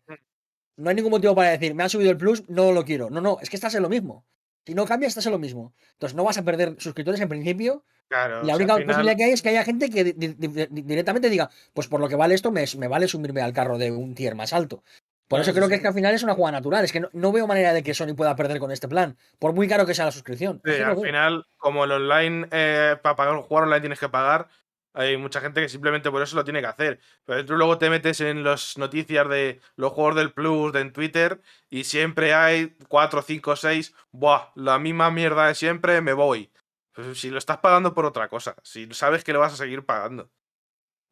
[0.76, 3.10] No hay ningún motivo para decir, me han subido el Plus, no lo quiero.
[3.10, 4.24] No, no, es que estás en lo mismo.
[4.64, 5.74] Si no cambias, estás en lo mismo.
[5.94, 7.84] Entonces no vas a perder suscriptores en principio.
[8.08, 8.42] Claro.
[8.42, 10.12] y la o sea, única final- posibilidad que hay es que haya gente que di-
[10.12, 13.40] di- di- di- directamente diga, pues por lo que vale esto, me, me vale subirme
[13.40, 14.82] al carro de un tier más alto.
[15.28, 16.84] Por eso creo que es que al final es una jugada natural.
[16.84, 19.16] Es que no, no veo manera de que Sony pueda perder con este plan.
[19.38, 20.60] Por muy caro que sea la suscripción.
[20.62, 21.04] Sí, al veo.
[21.04, 24.48] final, como el online, eh, para pagar un jugar online tienes que pagar,
[24.94, 27.00] hay mucha gente que simplemente por eso lo tiene que hacer.
[27.24, 30.92] Pero tú luego te metes en las noticias de los juegos del Plus, de en
[30.92, 31.40] Twitter,
[31.70, 36.52] y siempre hay 4, 5, 6, buah, la misma mierda de siempre, me voy.
[36.92, 39.84] Pues si lo estás pagando por otra cosa, si sabes que lo vas a seguir
[39.86, 40.30] pagando.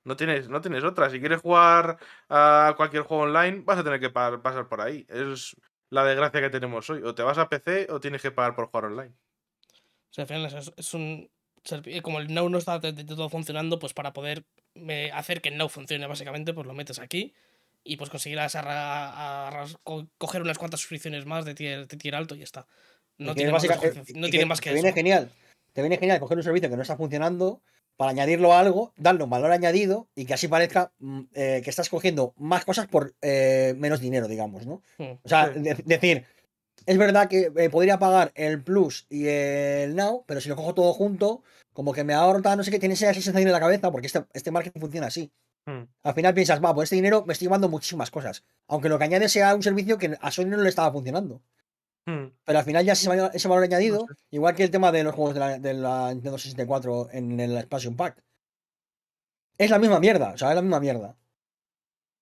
[0.05, 1.11] No tienes, no tienes otra.
[1.11, 5.07] Si quieres jugar a cualquier juego online, vas a tener que pa- pasar por ahí.
[5.09, 5.57] Es
[5.91, 7.03] la desgracia que tenemos hoy.
[7.03, 9.13] O te vas a PC o tienes que pagar por jugar online.
[9.13, 11.31] O sea, al final es un.
[11.65, 14.45] Servi- Como el Now no está de, todo funcionando, pues para poder
[14.75, 17.35] eh, hacer que el Now funcione, básicamente, pues lo metes aquí
[17.85, 18.55] y pues conseguirás
[19.83, 22.67] co- coger unas cuantas suscripciones más de tier, de tier alto y ya está.
[23.19, 23.69] No tiene más, eh,
[24.15, 24.95] no tiene que más que te viene eso.
[24.97, 25.31] genial.
[25.73, 27.63] Te viene genial coger un servicio que no está funcionando
[27.97, 31.69] para añadirlo a algo, darle un valor añadido y que así parezca mm, eh, que
[31.71, 34.83] estás cogiendo más cosas por eh, menos dinero, digamos, ¿no?
[34.99, 35.13] Mm.
[35.23, 35.61] O sea, Sí.
[35.61, 36.25] de- decir,
[36.87, 40.75] es verdad que eh, podría pagar el Plus y el Now, pero si lo cojo
[40.75, 43.91] todo junto, como que me ahorra, no sé qué, tienes esa sensación en la cabeza,
[43.91, 45.33] porque este, este marketing funciona así.
[45.67, 45.85] Hmm.
[46.03, 48.45] Al final piensas, va, por este dinero me estoy llevando muchísimas cosas.
[48.67, 51.43] Aunque lo que añade sea un servicio que a Sony no le estaba funcionando.
[52.07, 52.29] Hmm.
[52.45, 55.15] Pero al final ya ese valor, ese valor añadido, igual que el tema de los
[55.15, 58.23] juegos de la, de la Nintendo 64 en el Expansion Pack.
[59.59, 61.17] Es la misma mierda, o sea, es la misma mierda.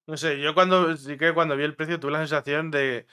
[0.08, 3.06] No sé, yo cuando sí que cuando vi el precio tuve la sensación de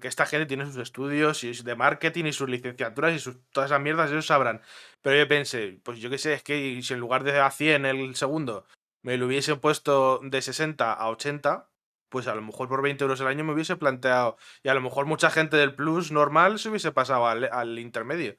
[0.00, 3.70] que esta gente tiene sus estudios y de marketing y sus licenciaturas y sus, todas
[3.70, 4.60] esas mierdas, ellos sabrán.
[5.02, 7.86] Pero yo pensé, pues yo qué sé, es que si en lugar de a 100
[7.86, 8.66] el segundo
[9.02, 11.70] me lo hubiesen puesto de 60 a 80,
[12.08, 14.36] pues a lo mejor por 20 euros al año me hubiese planteado.
[14.64, 18.36] Y a lo mejor mucha gente del Plus normal se hubiese pasado al, al intermedio.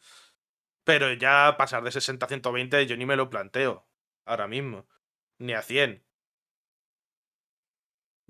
[0.84, 3.88] Pero ya pasar de 60 a 120 yo ni me lo planteo
[4.26, 4.88] ahora mismo.
[5.40, 6.03] Ni a 100.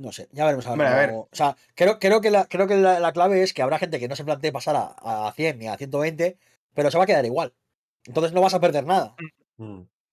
[0.03, 0.87] No sé, ya veremos a ver.
[0.87, 1.09] A ver.
[1.11, 3.99] O sea, creo, creo que, la, creo que la, la clave es que habrá gente
[3.99, 6.37] que no se plantee pasar a, a 100 ni a 120,
[6.73, 7.53] pero se va a quedar igual.
[8.05, 9.15] Entonces no vas a perder nada.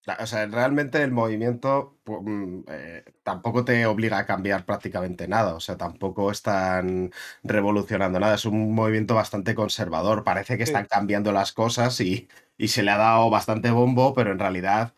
[0.05, 5.55] La- O sea, realmente el movimiento mm, eh, tampoco te obliga a cambiar prácticamente nada.
[5.55, 7.13] O sea, tampoco están
[7.43, 8.37] revolucionando nada.
[8.37, 10.23] Es un movimiento bastante conservador.
[10.25, 10.71] Parece que Sí.
[10.73, 14.95] están cambiando las cosas y, y se le ha dado bastante bombo, pero en realidad,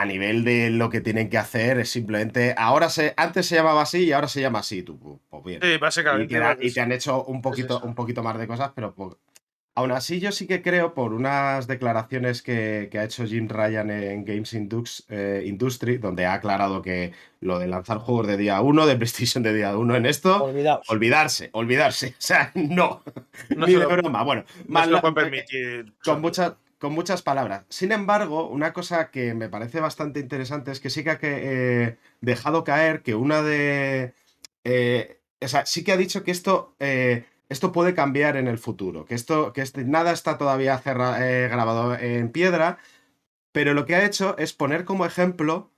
[0.00, 2.54] a nivel de lo que tienen que hacer, es simplemente.
[2.56, 4.82] Ahora se, antes se llamaba así y ahora se llama así.
[4.82, 5.60] Tú, pu- pues bien.
[5.62, 6.34] Sí, Y, básicamente.
[6.34, 9.18] te, pues, y te han hecho un poquito, un poquito más de cosas, pero po-
[9.74, 13.90] aún así yo sí que creo, por unas declaraciones que, que ha hecho Jim Ryan
[13.90, 18.60] en Games Indux- eh, Industry, donde ha aclarado que lo de lanzar juegos de día
[18.60, 20.90] 1, de PlayStation de día 1 en esto, Olvidaos.
[20.90, 22.08] olvidarse, olvidarse.
[22.18, 23.02] O sea, no,
[23.56, 24.24] No ni se de lo- broma.
[24.24, 25.92] Bueno, no más se lo la- pueden permitir.
[26.04, 27.64] con, muchas con muchas palabras.
[27.68, 31.98] Sin embargo, una cosa que me parece bastante interesante es que sí que ha eh,
[32.20, 34.14] dejado caer que una de...
[34.64, 38.58] eh, o sea, sí que ha dicho que esto, eh, esto puede cambiar en el
[38.58, 42.78] futuro, que, esto, que este- nada está todavía grabado en piedra,
[43.52, 45.70] pero lo que ha hecho es poner como ejemplo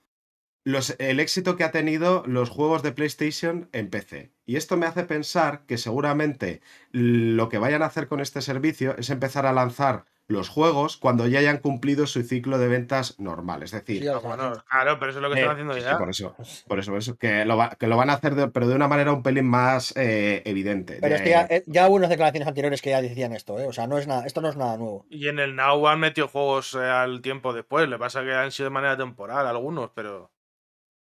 [0.65, 4.33] los, el éxito que ha tenido los juegos de PlayStation en PC.
[4.47, 6.61] Y esto me hace pensar que seguramente
[6.93, 11.27] lo que vayan a hacer con este servicio es empezar a lanzar los juegos cuando
[11.27, 13.63] ya hayan cumplido su ciclo de ventas normal.
[13.63, 14.65] Es decir, Sí, bueno, haciendo.
[14.65, 15.99] claro, pero eso es lo que eh, están haciendo sí, sí, ya.
[15.99, 16.35] por eso,
[16.69, 18.75] por eso, por eso, que lo, va- que lo van a hacer, de- pero de
[18.77, 20.99] una manera un pelín más eh, evidente.
[21.01, 23.59] Pero de- es que ya, eh, ya hubo unas declaraciones anteriores que ya decían esto,
[23.59, 23.67] ¿eh?
[23.67, 25.05] O sea, no es nada, esto no es nada nuevo.
[25.11, 27.89] Y en el Now han metido juegos eh, al tiempo después.
[27.89, 30.31] Le pasa que han sido de manera temporal algunos, pero.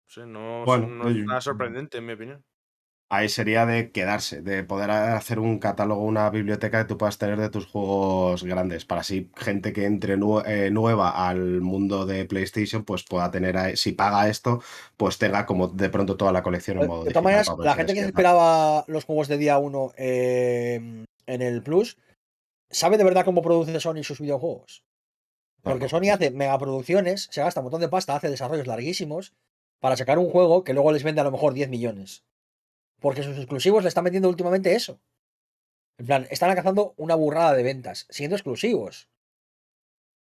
[0.06, 2.44] No sé, no, Bueno, son- no es nada sorprendente, en mi opinión.
[3.16, 7.40] Ahí sería de quedarse, de poder hacer un catálogo, una biblioteca que tú puedas tener
[7.40, 12.84] de tus juegos grandes, para así gente que entre eh, nueva al mundo de PlayStation,
[12.84, 14.64] pues pueda tener, ahí- si paga esto,
[14.98, 17.94] pues tenga como de pronto toda la colección en modo De todas maneras, la gente
[17.94, 21.98] que se esperaba los juegos de día 1 en el Plus,
[22.72, 24.84] ¿sabe de verdad cómo produce Sony sus videojuegos?
[25.62, 25.88] Porque.
[25.88, 29.34] Sony hace megaproducciones, se gasta un montón de pasta, hace desarrollos larguísimos,
[29.80, 32.24] para sacar un juego que luego les vende a lo mejor 10 millones.
[33.04, 35.02] Porque sus exclusivos le están vendiendo últimamente eso.
[35.98, 39.10] En plan, están alcanzando una burrada de ventas, siendo exclusivos.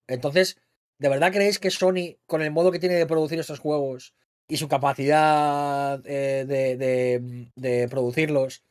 [0.08, 0.58] Entonces,
[0.98, 4.16] ¿de verdad creéis que Sony, con el modo que tiene de producir estos juegos
[4.48, 6.44] y su capacidad eh,
[7.56, 8.64] de, producirlos,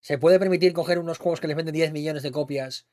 [0.00, 2.86] se puede permitir coger unos juegos que les venden 10 millones de copias,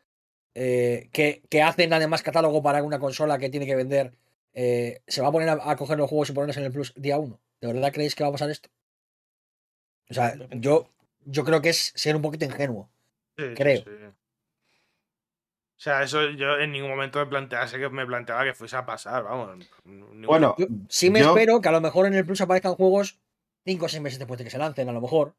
[0.55, 4.15] eh, que, hacen además catálogo para una consola que tiene que vender?
[4.53, 7.19] eh, ¿Se va a poner a, coger los juegos y ponerlos en el Plus día
[7.19, 7.39] uno?
[7.61, 8.69] ¿De verdad creéis que va a pasar esto?
[10.09, 10.89] O sea, yo,
[11.25, 12.89] yo creo que es ser un poquito ingenuo.
[13.37, 13.77] Sí, Creo.
[13.83, 13.89] sí.
[15.75, 18.85] O sea, eso yo en ningún momento me plantease que me planteaba que fuese a
[18.85, 19.65] pasar, vamos.
[19.83, 23.19] Bueno, Yo sí me yo- espero que a lo mejor en el Plus aparezcan juegos
[23.65, 25.33] 5 o 6 meses después de que se lancen, a lo mejor.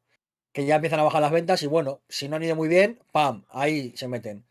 [0.51, 2.99] Que ya empiezan a bajar las ventas y bueno, si no han ido muy bien,
[3.11, 3.43] ¡pam!
[3.49, 4.45] Ahí se meten.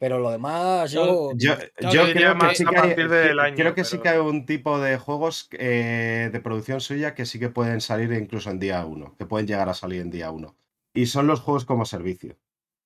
[0.00, 1.32] Pero lo demás, yo.
[1.36, 3.98] Yo, Claro, yo yo creo que sí a que partir del año, creo que sí
[3.98, 8.10] que hay un tipo de juegos eh, de producción suya que sí que pueden salir
[8.14, 10.56] incluso en día uno, que pueden llegar a salir en día uno.
[10.94, 12.38] Y son los juegos como servicio.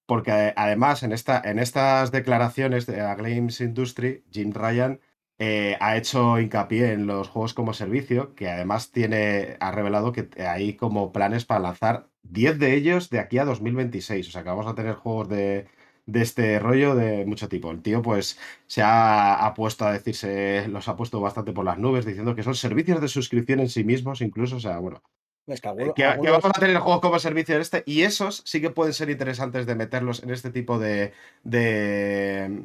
[0.06, 4.98] Porque eh, además en, esta, en estas declaraciones de la Games Industry, Jim Ryan
[5.38, 10.28] eh, ha hecho hincapié en los juegos como servicio, que además tiene, ha revelado que
[10.42, 14.26] hay como planes para lanzar 10 de ellos de aquí a 2026.
[14.26, 15.68] O sea que vamos a tener juegos de,
[16.06, 17.70] de este rollo de mucho tipo.
[17.70, 21.78] El tío, pues, se ha, ha puesto a decirse, los ha puesto bastante por las
[21.78, 24.56] nubes, diciendo que son servicios de suscripción en sí mismos, incluso.
[24.56, 25.02] O sea, bueno,
[25.46, 28.42] Es que eh, algunos- que, vamos a tener juegos como servicio en este, y esos
[28.44, 32.64] sí que pueden ser interesantes de meterlos en este tipo de, de,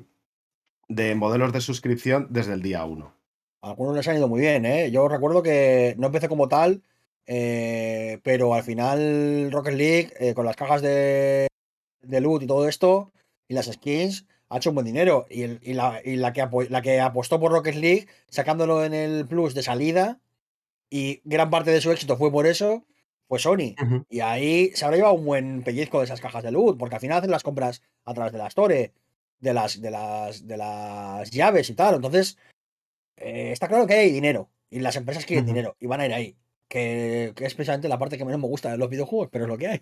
[0.89, 3.13] de modelos de suscripción desde el día 1.
[3.61, 4.89] Algunos les han ido muy bien, ¿eh?
[4.91, 6.81] Yo recuerdo que no empecé como tal,
[7.25, 11.47] eh, pero al final Rocket League, eh, con las cajas de,
[12.01, 13.11] de loot y todo esto,
[13.49, 15.25] y las skins, ha hecho un buen dinero.
[15.29, 18.93] Y, el- y la, y la que, la que apostó por Rocket League, sacándolo en
[18.93, 20.21] el Plus de salida,
[20.89, 22.85] y gran parte de su éxito fue por eso,
[23.27, 23.75] fue Sony.
[24.09, 27.01] Y ahí se habrá llevado un buen pellizco de esas cajas de loot, porque al
[27.01, 28.93] final hacen las compras a través de la Store,
[29.39, 31.95] de las, de las, de las llaves y tal.
[31.95, 32.37] Entonces,
[33.17, 34.49] eh, está claro que hay dinero.
[34.71, 36.37] Y las empresas quieren dinero y van a ir ahí.
[36.67, 39.49] Que, que es precisamente la parte que menos me gusta de los videojuegos, pero es
[39.49, 39.81] lo que hay.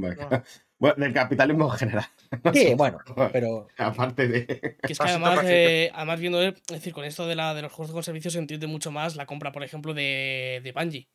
[0.80, 2.06] Bueno, del capitalismo en general.
[2.54, 2.98] Sí, bueno,
[3.32, 4.46] pero Aparte de.
[4.46, 5.52] Que es que Pasito a además, pasito.
[5.52, 8.34] eh, además viendo, eh, es decir, con esto de, la, de los juegos con servicios
[8.34, 11.08] se entiende mucho más la compra, por ejemplo, de, de Bungie.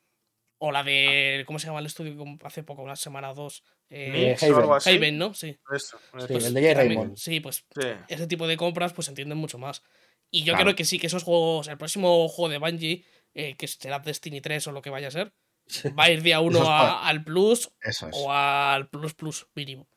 [0.59, 1.43] O la de.
[1.45, 2.15] ¿Cómo se llama el estudio?
[2.43, 3.63] Hace poco, una semana o dos.
[3.89, 4.55] Eh, Nix Haven.
[4.55, 4.89] o algo así.
[4.95, 5.33] Haven, ¿no?
[5.33, 5.57] Sí.
[5.73, 6.27] Eso, eso.
[6.27, 7.15] Sí, Pues el de Raymond.
[7.17, 7.87] Sí, pues Sí.
[8.09, 9.81] ese tipo de compras pues se entienden mucho más.
[10.29, 10.65] Y yo Claro.
[10.65, 14.41] creo que sí, que esos juegos, el próximo juego de Bungie, eh, que será Destiny
[14.41, 15.33] 3 o lo que vaya a ser,
[15.97, 18.15] va a ir día uno a- al Plus Eso es.
[18.17, 19.87] o al Plus Plus mínimo.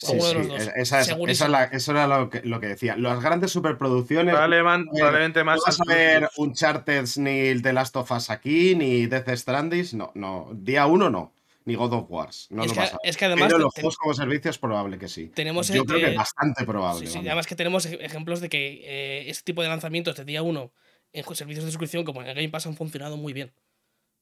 [0.00, 0.60] Sí, Uno de sí, los dos.
[0.60, 1.46] Esa, esa es- esa Segurísimo.
[1.46, 2.96] es la- eso era lo que, lo que decía.
[2.96, 4.32] Las grandes superproducciones.
[4.32, 6.30] Probablemente, probablemente más no vas a ver Plus.
[6.38, 9.86] Uncharted ni The Last of Us aquí, ni Death Stranding.
[9.94, 10.50] No, no.
[10.54, 11.32] Día uno no.
[11.64, 12.46] Ni God of Wars.
[12.50, 13.00] No es, lo que, vas a ver.
[13.10, 15.26] es que además Pero te- los te- juegos como servicio es probable que sí.
[15.34, 17.06] tenemos Yo creo que es bastante probable.
[17.08, 20.42] Sí, además que tenemos ej- ejemplos de que eh, este tipo de lanzamientos de día
[20.42, 20.72] 1
[21.12, 23.52] en servicios de suscripción como en el Game Pass han funcionado muy bien.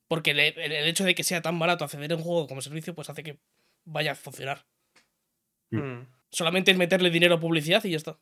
[0.08, 2.94] Porque el, el hecho de que sea tan barato acceder a un juego como servicio,
[2.94, 3.38] pues hace que
[3.84, 4.64] vaya a funcionar.
[5.70, 6.02] Mm.
[6.30, 8.18] Solamente es meterle dinero a publicidad y ya está.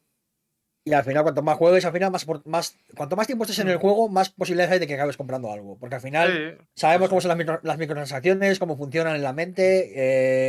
[0.87, 3.59] Y al final, cuanto más juegues, al final, más, por- más cuanto más tiempo estés
[3.61, 3.81] en el Mm.
[3.81, 5.79] juego, más posibilidades hay de que acabes comprando algo.
[5.79, 6.65] Porque al final Sí.
[6.77, 9.93] sabemos cómo son las, micro- las microtransacciones, cómo funcionan en la mente.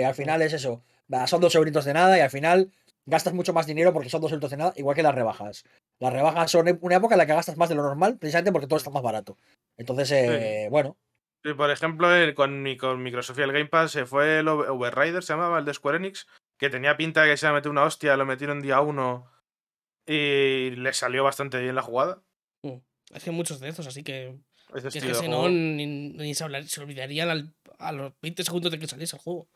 [0.01, 0.83] eh, al final es eso.
[1.27, 2.71] Son dos euritos de nada y al final
[3.05, 5.63] gastas mucho más dinero porque son dos euritos de nada, igual que las rebajas.
[5.99, 8.51] Las rebajas son e- una época en la que gastas más de lo normal, precisamente
[8.51, 9.38] porque todo está más barato.
[9.77, 10.97] Entonces, eh, bueno,
[11.46, 14.48] Sí, por ejemplo, el- con, mi- con Microsoft y el Game Pass se fue el
[14.48, 16.26] Over- Overrider, se llamaba, el de Square Enix,
[16.58, 19.30] que tenía pinta de que se iba a meter una hostia, lo metieron día uno
[20.08, 22.24] y le salió bastante bien la jugada.
[22.64, 22.78] Mm.
[23.14, 24.39] Es que muchos de estos, así que,
[24.74, 28.43] que es que si no, ni, ni se, hablar- se olvidarían al- a los 20
[28.43, 29.48] segundos de que saliese el juego.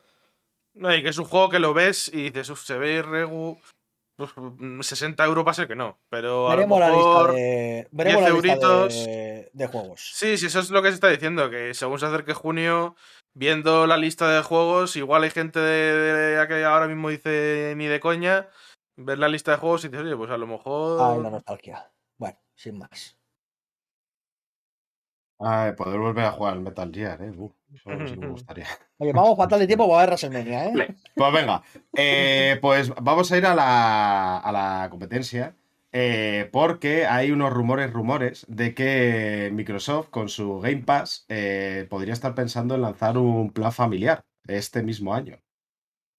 [0.74, 3.60] No, y que es un juego que lo ves y dices, uff, se ve regu.
[4.20, 5.98] Pues, mm, 60 euros va a ser que no.
[6.10, 7.30] Pero a lo veremos la mejor.
[7.30, 8.94] lista de, veremos 10 la lista euritos.
[9.06, 10.10] de, de juegos.
[10.14, 12.96] Sí, sí, eso es lo que se está diciendo, que según se acerque junio,
[13.34, 18.00] viendo la lista de juegos, igual hay gente de, que ahora mismo dice ni de
[18.00, 18.48] coña,
[18.96, 21.00] ver la lista de juegos y dices, oye, pues a lo mejor...
[21.00, 21.90] Ay, la nostalgia.
[22.18, 23.16] Bueno, sin más.
[25.42, 27.30] Ay, poder volver a jugar al Metal Gear, ¿eh?
[27.36, 28.66] Uh, eso sí me gustaría.
[28.98, 30.80] Oye, vamos fatal de tiempo para ver WrestleMania, ¿eh?
[31.16, 31.62] Pues venga,
[31.94, 35.56] eh, pues vamos a ir a la, a la competencia.
[35.92, 42.12] eh, porque hay unos rumores, rumores de que Microsoft con su Game Pass eh, podría
[42.14, 45.40] estar pensando en lanzar un plan familiar este mismo año.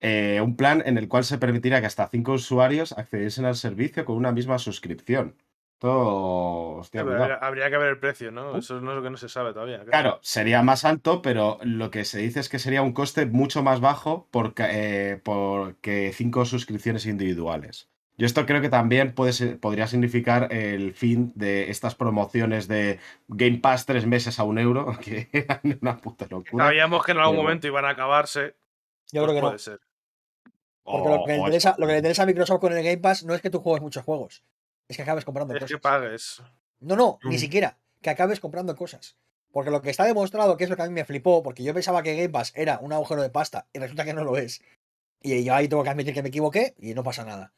[0.02, 4.06] Eh, un plan en el cual se permitirá que hasta cinco usuarios accediesen al servicio
[4.06, 5.38] con una misma suscripción.
[5.82, 8.52] Esto, hostia, habría, habría que ver el precio, ¿no?
[8.52, 8.58] Uh.
[8.58, 9.84] Eso no es lo que no se sabe todavía.
[9.86, 13.64] Claro, sería más alto, pero lo que se dice es que sería un coste mucho
[13.64, 17.90] más bajo porque, eh, porque cinco suscripciones individuales.
[18.16, 23.00] Yo esto creo que también puede ser- podría significar el fin de estas promociones de
[23.28, 26.66] Game Pass tres meses a un euro, que eran una puta locura.
[26.66, 28.56] Sabíamos que en algún Pero- momento iban a acabarse.
[29.12, 29.48] Yo pues creo que no.
[29.48, 29.80] puede ser.
[30.84, 31.82] Porque lo que, le O- o interesa, esto.
[31.82, 33.82] lo que le interesa a Microsoft con el Game Pass no es que tú juegues
[33.82, 34.44] muchos juegos,
[34.92, 35.72] es que acabes comprando Es cosas.
[35.76, 36.42] que pagues.
[36.80, 37.40] No, no, ni Mm.
[37.40, 37.78] siquiera.
[38.02, 39.18] Que acabes comprando cosas.
[39.52, 41.74] Porque lo que está demostrado, que es lo que a mí me flipó, porque yo
[41.74, 44.62] pensaba que Game Pass era un agujero de pasta y resulta que no lo es.
[45.22, 47.54] Y yo ahí tengo que admitir que me equivoqué y no pasa nada.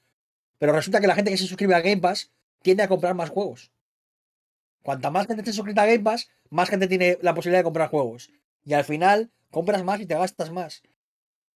[0.57, 2.31] Pero resulta que la gente que se suscribe a Game Pass
[2.61, 3.71] tiende a comprar más juegos.
[4.81, 7.89] Cuanta más gente esté suscrita a Game Pass, más gente tiene la posibilidad de comprar
[7.89, 8.31] juegos.
[8.65, 10.81] Y al final, compras más y te gastas más.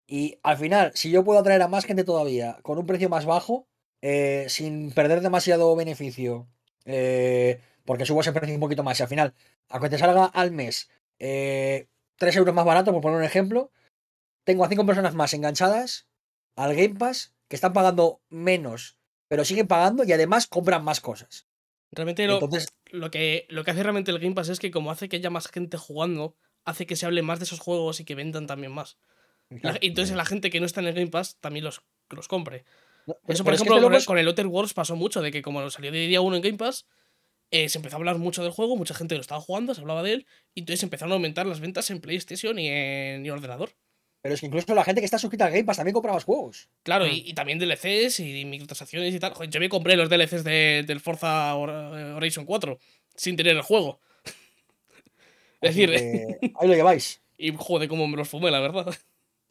[0.05, 3.25] Y al final, si yo puedo atraer a más gente todavía con un precio más
[3.25, 3.67] bajo,
[4.01, 6.47] eh, sin perder demasiado beneficio,
[6.85, 9.33] eh, porque subo ese precio un poquito más, y al final,
[9.69, 10.89] aunque te salga al mes
[11.19, 11.87] eh,
[12.17, 13.71] 3 euros más barato, por poner un ejemplo,
[14.43, 16.07] tengo a 5 personas más enganchadas
[16.55, 21.47] al Game Pass que están pagando menos, pero siguen pagando y además compran más cosas.
[21.91, 24.91] Realmente lo, Entonces, lo, que, lo que hace realmente el Game Pass es que como
[24.91, 26.35] hace que haya más gente jugando,
[26.65, 28.97] hace que se hable más de esos juegos y que vendan también más.
[29.49, 32.27] La- y entonces la gente que no está en el Game Pass también los, los
[32.27, 32.65] compre.
[33.07, 35.21] No, Eso, por es que ejemplo, este con, el, con el Outer Worlds pasó mucho,
[35.21, 36.85] de que como salió de día uno en Game Pass,
[37.49, 40.03] eh, se empezó a hablar mucho del juego, mucha gente lo estaba jugando, se hablaba
[40.03, 43.71] de él, y entonces empezaron a aumentar las ventas en PlayStation y en y ordenador.
[44.21, 46.25] pero es que incluso la gente que está suscrita al Game Pass también compra más
[46.25, 46.67] juegos.
[46.83, 47.09] Claro, Mm.
[47.11, 49.33] y, y también DLCs y microtransacciones y tal.
[49.33, 52.77] Joder, yo me compré los DLCs de- del Forza eh, Horizon 4
[53.15, 54.01] sin tener el juego.
[55.61, 57.21] Es decir, que ahí lo lleváis.
[57.37, 58.93] y joder, cómo me los fumé, la verdad.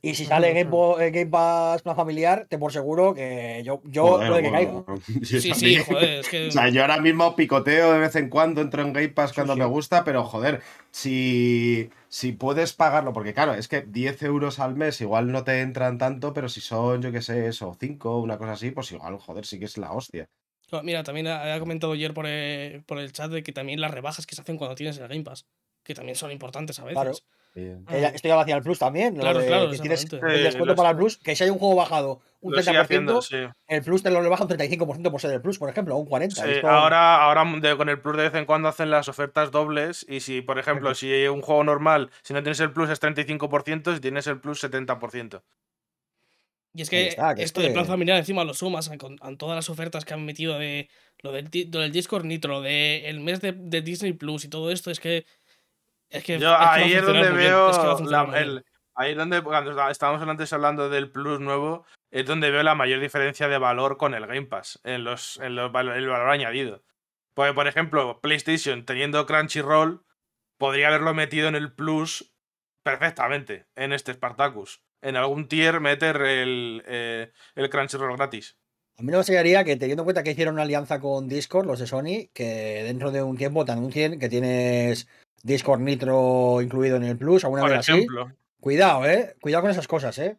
[0.02, 0.70] Y si sale Game,
[1.00, 4.50] eh, Game Pass una familiar, te por seguro que yo, yo Joder, lo de que
[4.50, 5.02] bueno, caigo.
[5.20, 6.48] yo Sí, sí, joder, es que.
[6.48, 9.54] O sea, yo ahora mismo picoteo de vez en cuando, entro en Game Pass cuando
[9.54, 9.58] sí.
[9.58, 14.76] me gusta, pero joder, si, si puedes pagarlo, porque claro, es que 10 euros al
[14.76, 18.38] mes igual no te entran tanto, pero si son, yo qué sé, eso, 5, una
[18.38, 20.28] cosa así, pues igual, joder, sí que es la hostia.
[20.72, 23.80] No, Mira, también ha ha comentado ayer por el, por el chat de que también
[23.80, 25.46] las rebajas que se hacen cuando tienes el Game Pass,
[25.82, 26.94] que también son importantes a veces.
[26.94, 27.12] Claro.
[27.56, 27.86] Bien.
[27.86, 29.16] Que ya- Esto ya lo hacía el Plus también.
[29.16, 31.58] Claro, de claro, que tienes el descuento Sí, para el Plus, que si hay un
[31.58, 33.36] juego bajado un Lo sigue 30%, haciendo, sí.
[33.66, 36.06] el Plus te lo rebaja un 35% por ser el Plus, por ejemplo, o un
[36.06, 36.44] 40%.
[36.50, 39.50] Sí, Esto- ahora, ahora de- con el Plus de vez en cuando hacen las ofertas
[39.50, 43.00] dobles y si, por ejemplo, si un juego normal, si no tienes el Plus es
[43.00, 45.42] 35%, si tienes el Plus 70%.
[46.74, 49.16] Y es que está, que esto es de plan familiar encima lo sumas a, con-
[49.22, 50.90] a todas las ofertas que han metido de
[51.20, 54.70] lo del, lo del Discord Nitro, de el mes de, de Disney Plus y todo
[54.70, 55.24] esto, es que.
[56.10, 59.16] Es que, Yo es que ahí es donde veo es que la- el- ahí es
[59.16, 63.48] donde cuando está- estábamos antes hablando del Plus nuevo, es donde veo la mayor diferencia
[63.48, 66.82] de valor con el Game Pass, en los, en los el valor añadido.
[67.34, 70.02] Porque, por ejemplo, PlayStation teniendo Crunchyroll,
[70.58, 72.32] podría haberlo metido en el Plus
[72.82, 74.80] perfectamente, en este Spartacus.
[75.02, 78.56] En algún tier meter el, eh, el Crunchyroll gratis.
[78.98, 81.66] A mí no me extrañaría que teniendo en cuenta que hicieron una alianza con Discord,
[81.66, 85.06] los de Sony, que dentro de un tiempo te anuncien que tienes
[85.46, 87.92] Discord Nitro incluido en el Plus, alguna Por vez así.
[87.92, 88.32] ejemplo.
[88.60, 89.36] Cuidado, eh.
[89.40, 90.36] Cuidado con esas cosas, eh.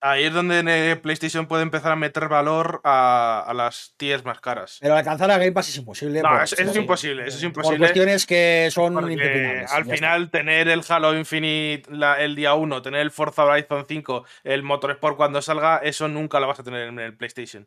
[0.00, 4.78] Ahí es donde PlayStation puede empezar a meter valor a, a las tiers más caras.
[4.80, 6.20] Pero alcanzar a Game Pass es imposible.
[6.22, 7.78] No, por- eso, es por- imposible, eso es Por imposible.
[7.78, 9.84] cuestiones que son al está.
[9.84, 14.62] final tener el Halo Infinite la- el día 1, tener el Forza Horizon 5, el
[14.62, 17.66] Motorsport cuando salga, eso nunca lo vas a tener en el PlayStation.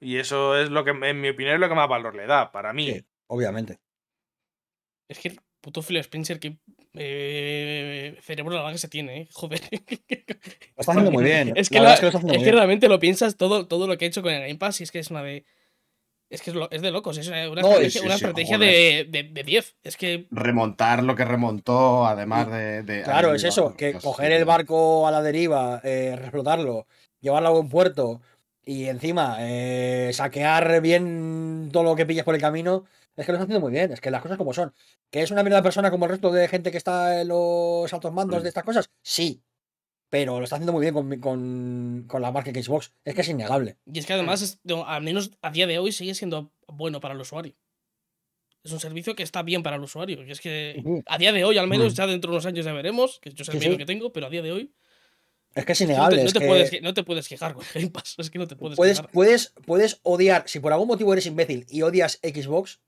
[0.00, 2.50] Y eso es lo que, en mi opinión, es lo que más valor le da,
[2.50, 2.92] para mí.
[2.92, 3.78] Sí, obviamente.
[5.08, 6.58] Es que puto Phil Spencer, que
[6.94, 9.28] eh, cerebro la verdad que se tiene, ¿eh?
[9.32, 9.60] Joder.
[9.62, 11.54] Lo está haciendo muy bien.
[11.56, 14.04] Es que, la es que lo es que realmente lo piensas todo, todo lo que
[14.04, 15.44] ha hecho con el Game Pass y es que es una de.
[16.28, 18.24] Es que es, lo- es de locos, es una, una No, estrategia, sí, una sí,
[18.24, 18.70] estrategia joder.
[18.70, 19.76] de, de, de 10.
[19.82, 22.82] Es que Remontar lo que remontó, además de.
[22.82, 26.86] de- Claro, es eso, que Dios, coger el barco a la deriva, eh, reflotarlo,
[27.20, 28.22] llevarlo a buen puerto
[28.64, 32.84] y encima eh, saquear bien todo lo que pillas por el camino,
[33.16, 34.72] es que lo está haciendo muy bien, es que las cosas como son.
[35.10, 38.12] ¿Que es una mierda persona como el resto de gente que está en los altos
[38.12, 38.42] mandos Mm.
[38.42, 38.90] de estas cosas?
[39.02, 39.42] Sí,
[40.08, 43.28] pero lo está haciendo muy bien con, con, con la marca Xbox, es que es
[43.28, 43.78] innegable.
[43.86, 47.00] Y es que además, es- no, al menos a día de hoy, sigue siendo bueno
[47.00, 47.54] para el usuario.
[48.64, 50.22] Es un servicio que está bien para el usuario.
[50.24, 51.96] Y es que a día de hoy, al menos, Mm.
[51.96, 53.78] ya dentro de unos años ya veremos, que yo sé el miedo sí.
[53.78, 54.72] que tengo, pero a día de hoy
[55.54, 56.16] Es que es no innegable.
[56.18, 58.14] te, no te puedes, que- no te puedes quejar con el Game Pass.
[58.18, 59.10] Es que no te puedes, puedes, quejar.
[59.12, 62.80] puedes, puedes odiar, si por algún motivo eres imbécil y odias Xbox,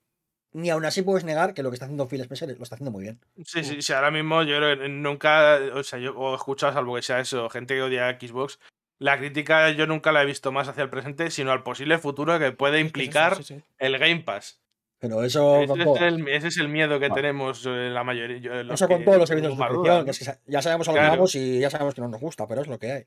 [0.54, 2.90] ni aún así puedes negar que lo que está haciendo Phil Spencer lo está haciendo
[2.90, 3.20] muy bien.
[3.44, 6.94] Sí, sí, sí, ahora mismo yo creo que nunca, o sea, yo he escuchado, salvo
[6.94, 8.58] que sea eso, gente que odia a Xbox,
[8.98, 12.38] la crítica yo nunca la he visto más hacia el presente, sino al posible futuro
[12.38, 13.62] que puede implicar sí, sí.
[13.78, 14.60] el Game Pass.
[15.00, 17.20] Pero eso Ese es, el, ese es el miedo que Vale.
[17.20, 18.38] tenemos eh, la mayoría.
[18.38, 20.62] yo- los Eso con que todos los servicios de suscripción, que es que sa- ya
[20.62, 21.12] sabemos a lo que Claro.
[21.16, 23.02] vamos y ya sabemos que no nos gusta, pero es lo que hay.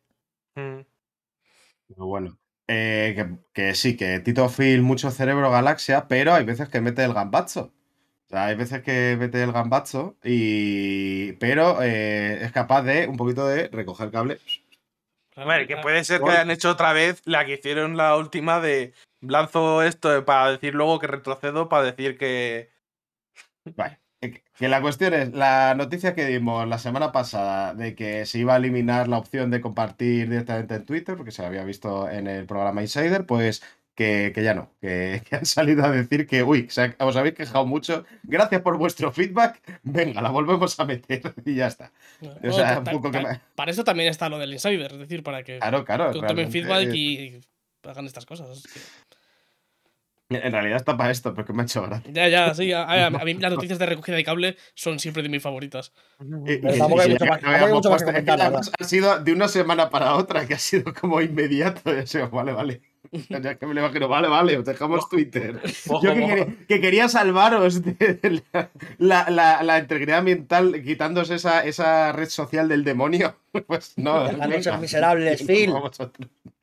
[0.55, 0.81] Mm.
[1.87, 2.37] Pero bueno.
[2.67, 7.03] Eh, que, que sí, que Tito Phil, mucho cerebro galaxia, pero hay veces que mete
[7.03, 7.73] el gambazo.
[8.27, 11.31] O sea, hay veces que mete el gambazo y.
[11.33, 14.39] Pero eh, es capaz de un poquito de recoger cable.
[15.33, 18.59] Claro, Hombre, que puede ser que hayan hecho otra vez la que hicieron la última
[18.59, 22.69] de lanzo esto para decir luego que retrocedo, para decir que.
[23.75, 23.99] Vale.
[24.19, 28.55] Que la cuestión es, la noticia que dimos la semana pasada de que se iba
[28.55, 32.45] a eliminar la opción de compartir directamente en Twitter, porque se había visto en el
[32.47, 33.61] programa Insider, pues
[33.93, 36.67] que, que ya no, que, que han salido a decir que, uy,
[36.99, 41.67] os habéis quejado mucho, gracias por vuestro feedback, venga, la volvemos a meter y ya
[41.67, 41.91] está.
[42.41, 43.23] Sea, un poco que
[43.55, 46.11] Para eso también está lo del insider, es decir, para que Claro, claro.
[46.11, 47.41] tomen feedback y
[47.83, 48.63] hagan estas cosas.
[50.29, 52.11] En realidad está para esto, porque me ha hecho gracia.
[52.11, 52.73] Ya, ya, sí.
[52.73, 55.93] A, a- a mí las noticias de recogida de cable son siempre de mis favoritas.
[56.17, 59.89] Tampoco hay mucho más- hay mucho más que comentar, la Ha sido de una semana
[59.89, 61.91] para otra, que ha sido como inmediato.
[62.31, 62.81] vale, vale.
[63.29, 65.61] Ya que me lo imagino, vale, vale, os dejamos Twitter.
[65.87, 66.27] Ojo, Yo que, ojo.
[66.35, 72.27] quería, que quería salvaros de la, la- la- la integridad ambiental quitándose esa, esa red
[72.27, 73.37] social del demonio.
[73.65, 74.25] Pues no.
[74.25, 74.61] Venga.
[74.61, 75.71] ser miserables, Phil.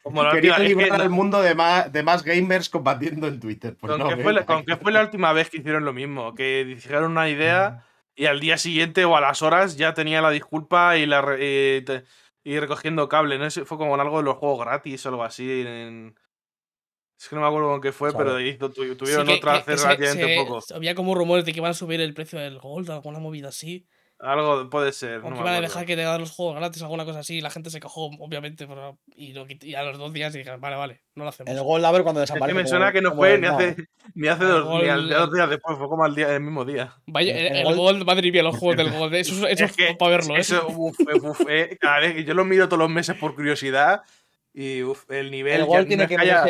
[0.05, 2.69] Como la Quería última- es que librar no- al mundo de más, de más gamers
[2.69, 3.75] combatiendo en Twitter.
[3.81, 4.55] Pues ¿Con, no, qué fue la, venga.
[4.55, 6.35] con qué fue la última vez que hicieron lo mismo?
[6.35, 10.31] Que dijeron una idea y al día siguiente o a las horas ya tenía la
[10.31, 12.05] disculpa y la re- y, te-
[12.45, 13.39] y recogiendo cable.
[13.39, 15.63] No sé, fue como en algo de los juegos gratis o algo así.
[15.67, 16.15] en-
[17.19, 19.77] Es que no me acuerdo con qué fue, pero hizo- tuvieron Sí, que- otra hace
[19.77, 20.61] relativamente poco.
[20.75, 23.87] Había como rumores de que iban a subir el precio del Gold, alguna movida así.
[24.21, 25.19] Algo puede ser.
[25.19, 27.39] O no iban a dejar que te dan los juegos gratis, alguna cosa así.
[27.39, 30.77] y La gente se cojó, obviamente, pero- y, y a los dos días dijeron, vale,
[30.77, 31.53] vale, no lo hacemos.
[31.53, 32.63] El gol a ver cuando Es que desaparece.
[32.63, 33.77] me suena que no fue ni hace,
[34.15, 36.65] ni hace dos, ni gol- al- dos días después, fue como al día, el mismo
[36.65, 36.95] día.
[37.07, 39.15] Vaya, el- el, el Gold- Gold, madre mía, los juegos del Gold.
[39.15, 40.41] Eso, eso Es que para verlo, ¿eh?
[40.41, 43.35] Eso, uf, eh, uf, eh, cada vez que yo lo miro todos los meses por
[43.35, 44.03] curiosidad
[44.55, 46.45] y uf, el nivel El gol no tiene es que haya,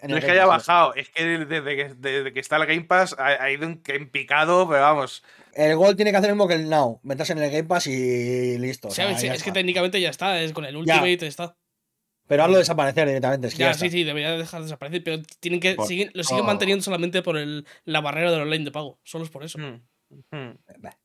[0.00, 2.84] en no es que haya bajado, es que desde que, desde que está el Game
[2.84, 5.24] Pass ha, ha ido en, en picado, pero vamos.
[5.54, 7.00] El gol tiene que hacer lo mismo que el Now.
[7.02, 8.88] Meterse en el Game Pass y listo.
[8.88, 10.78] o Sí, sea, sí, ya es que técnicamente ya está, es con el Ya.
[11.02, 11.56] Ultimate está.
[12.26, 13.48] Pero hazlo desaparecer directamente.
[13.48, 13.96] Es que Ya, ya sí, está.
[13.98, 16.46] sí, debería dejar de desaparecer, pero tienen que Por- siguen- lo siguen oh.
[16.46, 19.00] manteniendo solamente por el, la barrera del online de pago.
[19.02, 19.58] Solo es por eso.
[20.78, 20.96] Bah.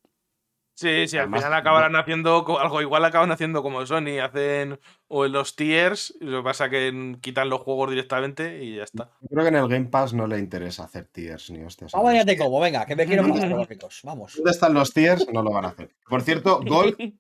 [0.78, 5.26] Sí, sí, al Además, final acabarán haciendo algo igual, acaban haciendo como Sony, hacen o
[5.26, 8.84] en los tiers, y lo que pasa que en- quitan los juegos directamente y ya
[8.84, 9.10] está.
[9.22, 11.94] Yo creo que en el Game Pass no le interesa hacer tiers ni hostias.
[11.94, 14.02] Vamos allá de como, venga, que me quiero más tecnológicos.
[14.04, 14.36] Vamos.
[14.36, 15.26] ¿Dónde están los tiers?
[15.32, 15.92] No lo van a hacer.
[16.10, 17.14] Por cierto, Gold,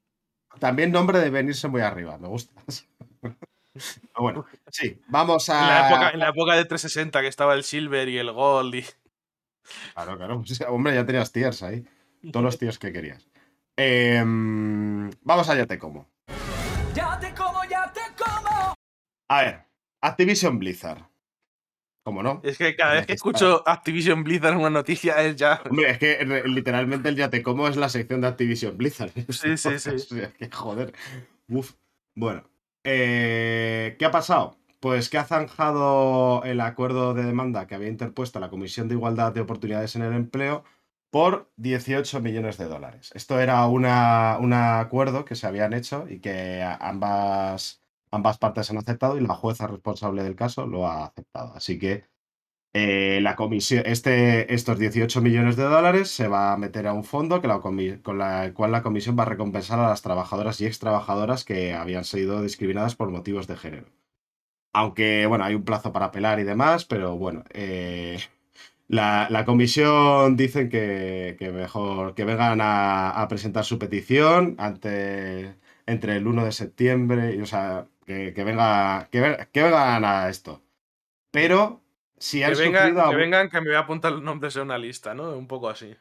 [0.59, 2.61] también nombre de venirse muy arriba, me gusta.
[3.21, 3.35] Pero
[4.19, 5.67] bueno, sí, vamos En a.
[5.67, 8.85] la, época, en la época de 360 que estaba el Silver y el Gold y...
[9.93, 10.41] Claro, claro.
[10.45, 11.85] pues, hombre, ya tenías tiers ahí.
[12.31, 13.27] Todos los tiers que querías.
[13.77, 16.07] Em, vamos allá, te como.
[16.93, 18.73] Ya te como, ya te como.
[19.29, 19.65] A ver,
[20.01, 21.03] Activision Blizzard.
[22.05, 22.39] ¿Cómo no?
[22.43, 25.59] Es que cada vez que escucho Activision Blizzard en una noticia es ya...
[25.67, 29.09] Hombre, es que literalmente el Ya te como es la sección de Activision Blizzard.
[29.29, 29.89] Sí, sí, sí.
[29.89, 30.93] O sea, que joder.
[31.49, 31.73] Uf.
[32.13, 32.43] Bueno.
[32.83, 34.55] eh, ¿Qué ha pasado?
[34.79, 39.33] Pues que ha zanjado el acuerdo de demanda que había interpuesto la Comisión de Igualdad
[39.33, 40.63] de Oportunidades en el Empleo
[41.15, 43.13] por 18 millones de dólares.
[43.15, 49.17] Esto era un acuerdo que se habían hecho y que ambas, ambas partes han aceptado
[49.17, 51.53] y la jueza responsable del caso lo ha aceptado.
[51.55, 52.03] Así que
[52.73, 57.05] eh, la comisión, este, estos 18 millones de dólares se va a meter a un
[57.05, 57.47] fondo que
[58.03, 61.73] con la cual la comisión va a recompensar a las trabajadoras y ex trabajadoras que
[61.73, 63.87] habían sido discriminadas por motivos de género.
[64.73, 68.19] Aunque, bueno, hay un plazo para apelar y demás, pero bueno, eh,
[68.87, 75.55] la, la comisión dicen que, que mejor que vengan a, a presentar su petición ante,
[75.85, 80.05] entre el 1 de septiembre, y, o sea, que, que venga, que, ve- que vengan
[80.05, 80.63] a esto.
[81.31, 81.83] Pero
[82.17, 84.63] si han Que vengan, sufrido que vengan, que me voy a apuntar los nombres en
[84.63, 85.37] una lista, ¿no?
[85.37, 85.95] Un poco así.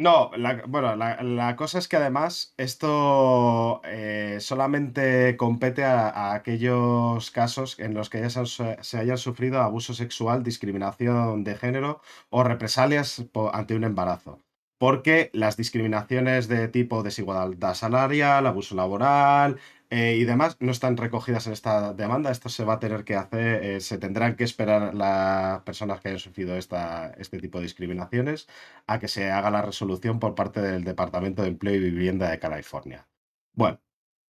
[0.00, 0.30] No,
[0.66, 8.08] bueno, la, cosa es que además esto eh, solamente compete a, aquellos casos en los
[8.08, 13.22] que ya se, hayan sufrido abuso sexual, discriminación de género o represalias
[13.52, 14.38] ante un embarazo.
[14.78, 19.58] Porque las discriminaciones de tipo desigualdad salarial, abuso laboral
[19.90, 22.30] eh, y demás no están recogidas en esta demanda.
[22.30, 26.08] Esto se va a tener que hacer, eh, se tendrán que esperar las personas que
[26.08, 28.48] hayan sufrido esta, este tipo de discriminaciones
[28.86, 32.38] a que se haga la resolución por parte del Departamento de Empleo y Vivienda de
[32.38, 33.08] California.
[33.52, 33.80] Bueno,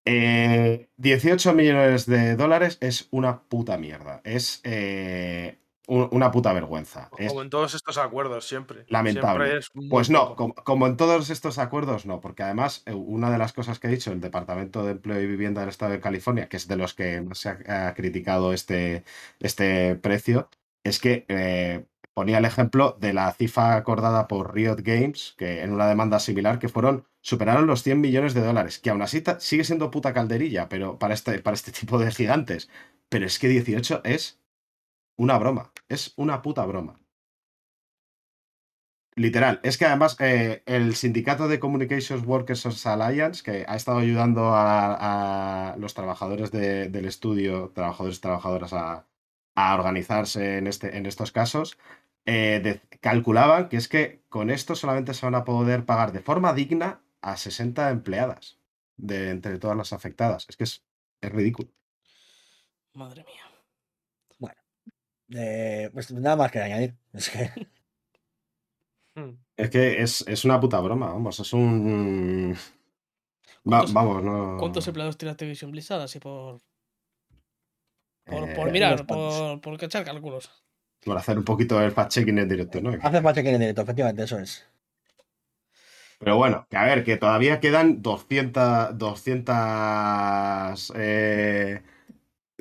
[0.06, 4.20] eh, 18 millones de dólares es una puta mierda.
[4.24, 5.58] Es eh,
[5.90, 7.10] una puta vergüenza.
[7.18, 8.84] Es Como en todos estos acuerdos, siempre.
[8.88, 9.44] Lamentable.
[9.44, 12.92] Siempre es muy Pues no, como, como en todos estos acuerdos, no, porque además eh,
[12.92, 15.92] una de las cosas que ha dicho el Departamento de Empleo y Vivienda del Estado
[15.92, 19.04] de California, que es de los que más se ha, ha criticado este,
[19.40, 20.48] este precio,
[20.84, 21.84] es que eh,
[22.14, 26.58] ponía el ejemplo de la cifra acordada por Riot Games, que en una demanda similar,
[26.58, 30.68] que fueron, superaron los 100 millones de dólares, que aún así sigue siendo puta calderilla,
[30.68, 32.68] pero para este, para este tipo de gigantes.
[33.08, 34.39] Pero es que 18 es
[35.20, 36.98] una broma, es una puta broma.
[39.16, 44.52] Literal, es que además eh, el sindicato de Communications Workers Alliance, que ha estado ayudando
[44.54, 49.06] a, los trabajadores de- del estudio, trabajadores y trabajadoras, a,
[49.74, 51.76] organizarse en, este, en estos casos,
[52.24, 56.54] eh, calculaban que es que con esto solamente se van a poder pagar de forma
[56.54, 58.58] digna a 60 empleadas
[58.96, 60.46] de entre todas las afectadas.
[60.48, 60.82] Es que es,
[61.20, 61.68] es ridículo.
[62.94, 63.49] Madre mía.
[65.34, 66.94] Eh, pues nada más que añadir.
[67.12, 67.50] Es que
[69.14, 69.30] Mm.
[69.56, 72.54] Es que es, es una puta broma, vamos, es un...
[72.54, 72.58] Va-
[73.62, 74.56] ¿Cuántos- vamos, no...
[74.58, 76.60] ¿Cuántos empleados tiene Activision Blizzard así por,
[78.24, 80.50] por, por eh, mirar, por, por cachar cálculos?
[81.04, 82.90] por hacer un poquito el fact-checking en directo, ¿no?
[82.90, 84.66] hace que en directo, efectivamente, eso es.
[86.18, 91.82] Pero bueno, que a ver, que todavía quedan 200, 200 eh,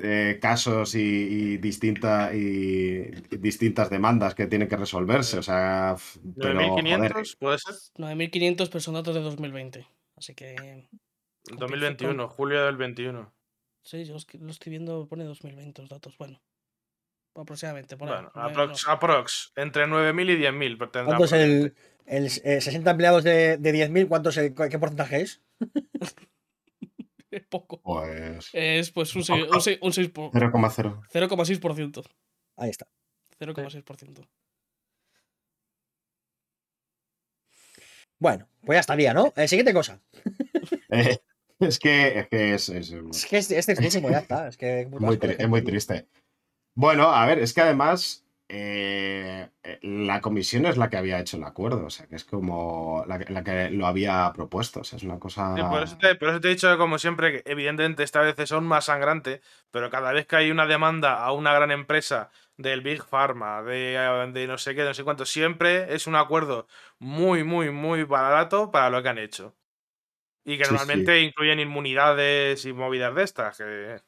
[0.02, 5.38] eh, casos y, y distinta- y distintas demandas que tienen que resolverse.
[5.38, 7.74] O sea, f- pero, joder, 9.500 puede ser.
[7.96, 9.86] 9.500, pero son datos de 2020.
[10.16, 10.88] Así que.
[11.56, 13.32] 2021, julio del 21.
[13.82, 16.16] Sí, yo lo estoy viendo, pone 2020 los datos.
[16.18, 16.40] Bueno,
[17.34, 17.96] aproximadamente.
[17.96, 20.76] Por ahí, Bueno, no me- aprox, aprox, entre 9.000 y 10.000.
[20.78, 21.74] pero tendrá ¿Cuánto es por el,
[22.06, 24.06] el eh, 60 empleados de, de 10.000?
[24.08, 25.42] ¿Cuánto es el- ¿Qué porcentaje es?
[27.30, 27.80] Es poco.
[27.82, 29.54] pues Es pues un 6%.
[29.54, 31.02] Un 6, un 6 por- 0,0.
[31.12, 32.04] 0,6%.
[32.56, 32.86] Ahí está.
[33.38, 34.26] 0,6%.
[38.18, 39.32] Bueno, pues ya estaría, ¿no?
[39.36, 40.00] Eh, siguiente cosa.
[40.90, 41.18] Eh,
[41.60, 44.48] es que es, que es- es Es que es, es tristísimo, ya está.
[44.48, 44.86] Es que.
[44.90, 46.06] puto muy, es muy triste.
[46.74, 51.36] Bueno, a ver, es que además eh, eh, la comisión es la que había hecho
[51.36, 54.84] el acuerdo, o sea, que es como la, que- la que lo había propuesto, o
[54.84, 55.46] sea, es una cosa...
[55.54, 58.52] Sí, por, eso te, por eso te he dicho, como siempre, que evidentemente esta vez
[58.52, 59.40] aún más sangrante,
[59.72, 64.30] pero cada vez que hay una demanda a una gran empresa del Big Pharma, de,
[64.32, 66.68] de no sé qué, de no sé cuánto, siempre es un acuerdo
[67.00, 69.56] muy, muy, muy barato para lo que han hecho.
[70.44, 70.76] Y que Sí, sí.
[70.78, 74.00] normalmente incluyen inmunidades y movidas de estas, que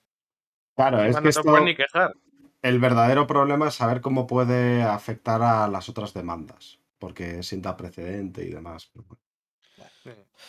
[0.76, 2.12] Claro, es que no te esto, pueden ni quejar.
[2.62, 8.44] El verdadero problema es saber cómo puede afectar a las otras demandas, porque sienta precedente
[8.44, 8.90] y demás.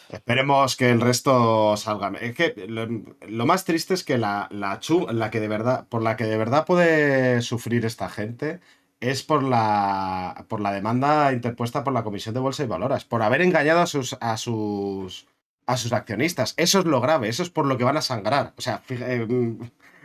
[0.09, 2.09] Esperemos que el resto salga.
[2.19, 2.87] Es que lo,
[3.27, 6.25] lo más triste es que la, la, chu- la que de verdad, por la que
[6.25, 8.59] de verdad puede sufrir esta gente
[8.99, 13.21] es por la, por la demanda interpuesta por la Comisión de Bolsa y Valores, por
[13.21, 15.27] haber engañado a sus, a sus,
[15.65, 16.53] a sus accionistas.
[16.57, 18.53] Eso es lo grave, eso es por lo que van a sangrar.
[18.57, 19.27] O sea, fija- eh,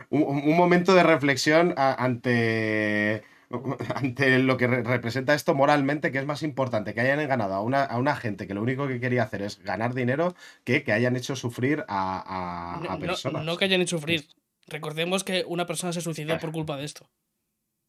[0.09, 3.23] un, un momento de reflexión a- ante,
[3.95, 7.61] ante lo que re- representa esto moralmente, que es más importante que hayan ganado a
[7.61, 10.93] una, a una gente que lo único que quería hacer es ganar dinero que que
[10.93, 13.43] hayan hecho sufrir a, a- a No, no- personas.
[13.45, 14.27] no que hayan hecho sufrir.
[14.67, 17.09] Recordemos que una persona se suicidó por culpa de esto.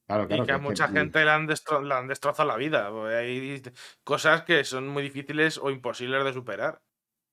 [0.06, 2.56] Claro, claro, y que a que- mucha gente le han, destro- le han destrozado la
[2.56, 2.90] vida.
[2.90, 3.62] porque Hay
[4.02, 6.80] cosas que son muy difíciles o imposibles de superar.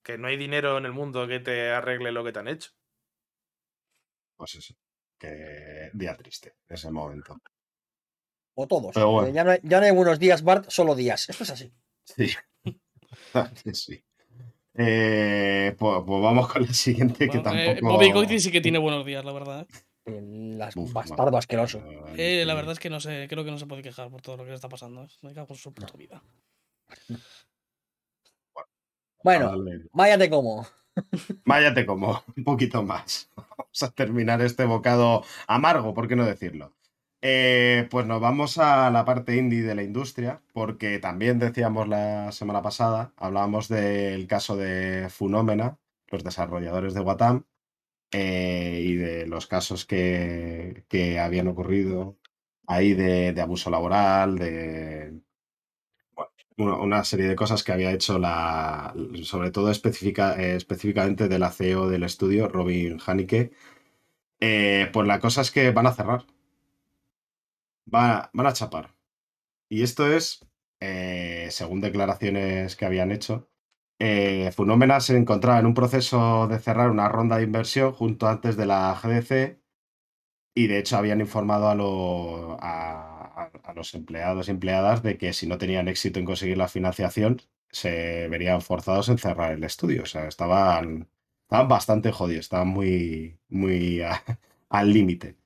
[0.04, 2.70] Que no hay dinero en el mundo que te arregle lo que te han hecho.
[4.38, 4.74] Pues eso.
[5.18, 7.36] Que día triste, ese momento.
[8.54, 8.94] O todos.
[8.94, 9.28] Pero bueno.
[9.28, 11.28] Eh, ya, no hay, ya no hay buenos días, Bart, solo días.
[11.28, 11.72] Esto es así.
[12.04, 12.30] Sí.
[13.72, 14.04] Sí.
[14.74, 17.88] Eh, pues, pues vamos con la siguiente que eh, tampoco.
[17.94, 19.62] Bobby Kotick sí que tiene buenos días, la verdad.
[19.62, 19.66] ¿eh?
[20.04, 21.82] El las- Uf, bastardo asqueroso.
[22.16, 24.36] Eh, la verdad es que no sé, creo que no se puede quejar por todo
[24.36, 25.02] lo que le está pasando.
[25.04, 25.08] ¿eh?
[25.22, 26.22] Me cago en su puta vida.
[29.24, 29.52] Bueno,
[29.92, 30.64] váyate como.
[31.44, 33.30] Váyate como, un poquito más.
[33.36, 36.74] Vamos a terminar este bocado amargo, ¿por qué no decirlo?
[37.20, 42.30] Eh, pues nos vamos a la parte indie de la industria, porque también decíamos la
[42.30, 45.78] semana pasada, hablábamos del caso de Funómena,
[46.10, 47.44] los desarrolladores de Watam,
[48.12, 52.16] eh, y de los casos que, que habían ocurrido
[52.66, 55.20] ahí de, de abuso laboral, de
[56.58, 61.50] una, serie de cosas que había hecho la, sobre todo específica, eh, específicamente de la
[61.50, 63.52] CEO del estudio, Robin Haneke.
[64.40, 66.26] Eh, pues la cosa es que van a cerrar.
[67.94, 68.94] Va- van a chapar.
[69.70, 70.46] Y esto es,
[70.80, 73.50] eh, según declaraciones que habían hecho,
[74.52, 78.66] Funómena se encontraba en un proceso de cerrar una ronda de inversión junto antes de
[78.66, 79.62] la GDC
[80.54, 85.32] y de hecho habían informado a, lo- a- a- los empleados y empleadas de que
[85.32, 87.40] si no tenían éxito en conseguir la financiación,
[87.70, 90.02] se verían forzados en cerrar el estudio.
[90.02, 91.08] O sea, estaban,
[91.42, 94.00] estaban bastante jodidos, estaban muy, muy
[94.70, 95.36] al límite.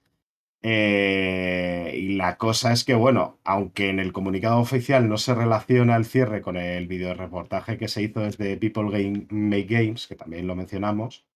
[0.64, 5.97] Eh, y la cosa es que, bueno, aunque en el comunicado oficial no se relaciona
[5.97, 10.47] el cierre con el videoreportaje que se hizo desde People Game Make Games, que también
[10.47, 11.27] lo mencionamos,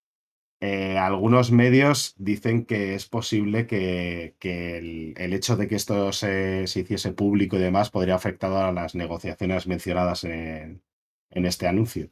[0.59, 6.11] eh, algunos medios dicen que es posible que, que el, el hecho de que esto
[6.11, 10.81] se, se hiciese público y demás podría afectar a las negociaciones mencionadas en,
[11.29, 12.09] en este anuncio.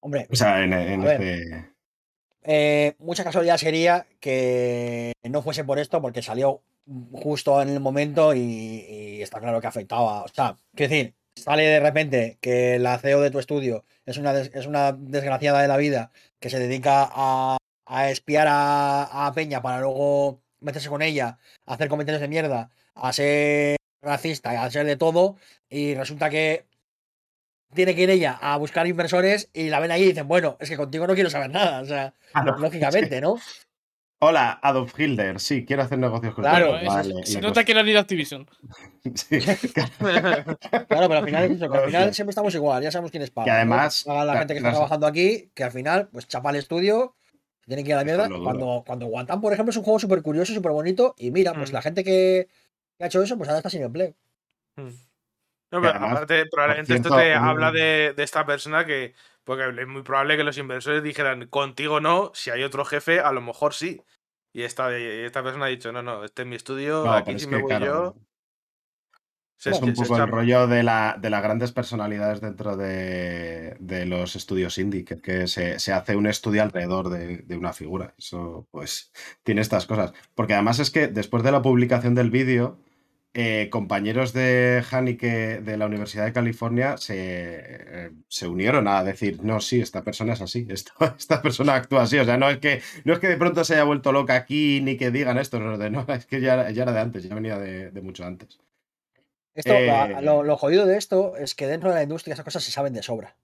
[0.00, 1.72] Hombre, O sea, en, en este...
[2.42, 6.62] eh, mucha casualidad sería que no fuese por esto, porque salió
[7.12, 10.24] justo en el momento y, y está claro que afectaba.
[10.24, 14.32] O sea, quiero decir, sale de repente que la CEO de tu estudio es una,
[14.32, 17.56] des- es una desgraciada de la vida que se dedica a,
[17.86, 22.70] a espiar a, a Peña para luego meterse con ella, a hacer comentarios de mierda,
[22.94, 25.36] a ser racista, a ser de todo,
[25.68, 26.66] y resulta que
[27.74, 30.68] tiene que ir ella a buscar inversores y la ven ahí y dicen, bueno, es
[30.68, 31.80] que contigo no quiero saber nada.
[31.80, 32.14] O sea,
[32.58, 33.38] lógicamente, ¿no?
[34.24, 35.40] Hola, Adolf Hitler.
[35.40, 36.68] Sí, quiero hacer negocios con Claro.
[36.70, 38.44] Bueno, Vale, eso- se nota que era de Activision.
[38.44, 38.60] cosa-
[39.14, 43.10] Sí, Claro, pero al final es eso, que al final siempre estamos igual, ya sabemos
[43.10, 43.46] quién es paga.
[43.46, 43.56] Que ¿no?
[43.56, 46.56] además, Paga la la- gente que está trabajando aquí, que al final, pues chapa el
[46.56, 47.16] estudio,
[47.66, 48.28] tiene que ir a la mierda.
[48.28, 51.70] Cuando, cuando Guantán, por ejemplo, es un juego súper curioso, súper bonito, y mira, pues
[51.72, 51.74] Mm.
[51.74, 52.46] la gente que,
[52.96, 54.14] que ha hecho eso, pues ahora está sin empleo.
[54.76, 54.92] No, Que
[55.70, 59.14] pero además, aparte, probablemente esto te habla de, de esta persona que.
[59.44, 63.32] Porque es muy probable que los inversores dijeran, contigo no, si hay otro jefe, a
[63.32, 64.02] lo mejor sí.
[64.52, 67.38] Y esta, y esta persona ha dicho, no, no, este es mi estudio, No, aquí
[67.38, 68.16] si me voy claro, yo.
[69.56, 74.06] Se, es un poco el rollo de, la, de las grandes personalidades dentro de, de
[74.06, 78.12] los estudios indie, que, que se, se hace un estudio alrededor de, de una figura.
[78.18, 79.12] Eso, pues,
[79.44, 80.12] tiene estas cosas.
[80.34, 82.78] Porque además es que después de la publicación del vídeo,
[83.34, 89.42] eh, compañeros de Haneke de la Universidad de California se, eh, se unieron a decir,
[89.42, 92.18] no, sí, esta persona es así, esto- esta persona actúa así.
[92.18, 94.80] O sea, no es que, no es que de pronto se haya vuelto loca aquí
[94.82, 97.34] ni que digan esto, no, de- no, es que ya, ya era de antes, ya
[97.34, 98.58] venía de, de mucho antes.
[99.54, 102.64] Esto, Eh, lo, lo jodido de esto es que dentro de la industria esas cosas
[102.64, 103.36] se saben de sobra.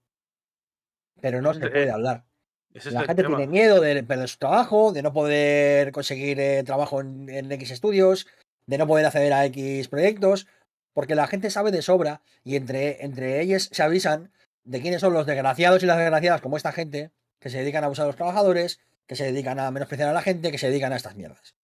[1.21, 2.25] Pero no se puede hablar.
[2.73, 3.37] es La el gente tema.
[3.37, 7.71] tiene miedo de perder su trabajo, de no poder conseguir eh, trabajo en, en X
[7.71, 8.27] estudios,
[8.69, 10.45] de no poder acceder a X proyectos,
[10.93, 14.31] porque la gente sabe de sobra y entre, entre ellos se avisan
[14.63, 17.09] de quiénes son los desgraciados y las desgraciadas, como esta gente,
[17.39, 20.21] que se dedican a abusar a los trabajadores, que se dedican a menospreciar a la
[20.21, 21.55] gente, que se dedican a estas mierdas.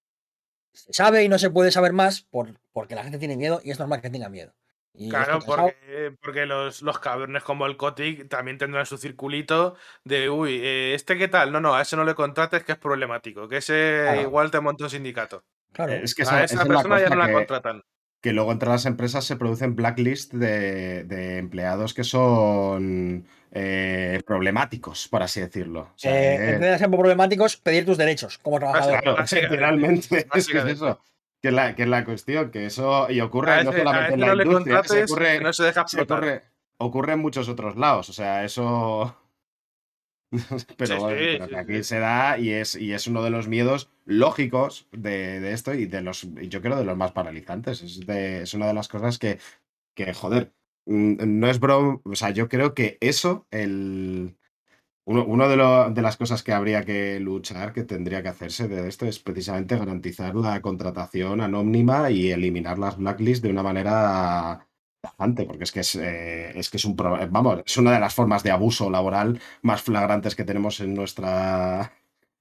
[0.74, 3.70] Se sabe y no se puede saber más por, porque la gente tiene miedo y
[3.70, 4.56] es normal que tenga miedo.
[4.96, 9.76] Y Claro, porque, porque los, los cabrones como el Kotick también tendrán su circulito
[10.06, 11.52] de, uy, eh, ¿este qué tal?
[11.52, 14.22] No, no, a ese no le contrates que es problemático, que ese Claro.
[14.22, 15.44] igual te monta un sindicato.
[15.76, 15.92] Claro.
[15.94, 17.84] Es que a esa, persona ya no la que- contratan.
[18.22, 25.08] que luego entre las empresas se producen blacklist de, de empleados que son eh, problemáticos,
[25.10, 25.82] por así decirlo.
[25.82, 29.02] O sea, Eh, eh, problemáticos, pedir tus derechos como trabajador.
[29.02, 31.00] claro, literalmente, es que es eso.
[31.42, 34.14] Que es, la, que es la cuestión, que eso y ocurre A no ese, solamente
[34.16, 36.42] en la no industria, se contrates ocurre, que no se deja se ocurre,
[36.78, 38.10] ocurre en muchos otros lados.
[38.10, 39.16] O sea, eso.
[40.78, 43.24] pero, Sí, bueno, sí, pero sí, que aquí se da y es, y es uno
[43.24, 47.12] de los miedos lógicos de, de esto y de los, yo creo de los más
[47.12, 47.82] paralizantes.
[47.82, 49.40] Es, de- es una de las cosas que,
[49.96, 50.54] que joder,
[50.86, 52.02] mm, no es broma.
[52.06, 54.38] O sea, yo creo que eso, el.
[55.08, 58.68] Uno, uno de, lo- de las cosas que habría que luchar, que tendría que hacerse
[58.68, 64.65] de esto, es precisamente garantizar la contratación anónima y eliminar las blacklists de una manera
[65.06, 68.14] tajante, porque es que es, eh, es que es un vamos, es una de las
[68.14, 71.92] formas de abuso laboral más flagrantes que tenemos en nuestra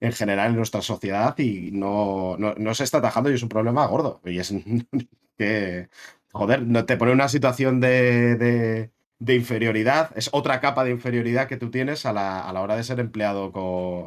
[0.00, 3.48] en general en nuestra sociedad y no, no, no se está atajando y es un
[3.48, 4.20] problema gordo.
[4.24, 4.52] Y es
[5.38, 5.88] que,
[6.32, 11.48] joder, no te pone una situación de, de- de inferioridad, es otra capa de inferioridad
[11.48, 13.52] que tú tienes a la, a la hora de ser empleado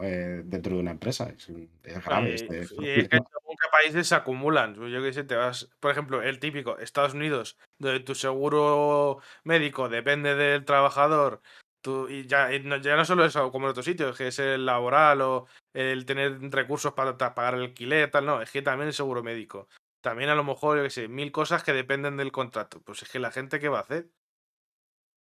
[0.03, 1.29] eh, dentro de una empresa.
[1.35, 1.49] Es,
[1.84, 2.29] es grave.
[2.31, 2.65] Y, este y
[3.01, 3.25] según
[3.61, 4.75] qué países se acumulan.
[4.75, 9.89] Yo que sé, te vas, por ejemplo, el típico, Estados Unidos, donde tu seguro médico
[9.89, 11.41] depende del trabajador,
[11.81, 14.39] tú, y ya, y no, ya no solo eso, como en otros sitios, que es
[14.39, 18.88] el laboral o el tener recursos para pagar el alquiler, tal, no, es que también
[18.88, 19.67] el seguro médico.
[20.01, 22.81] También a lo mejor, yo que sé, mil cosas que dependen del contrato.
[22.84, 24.09] Pues es que la gente, ¿qué va a hacer?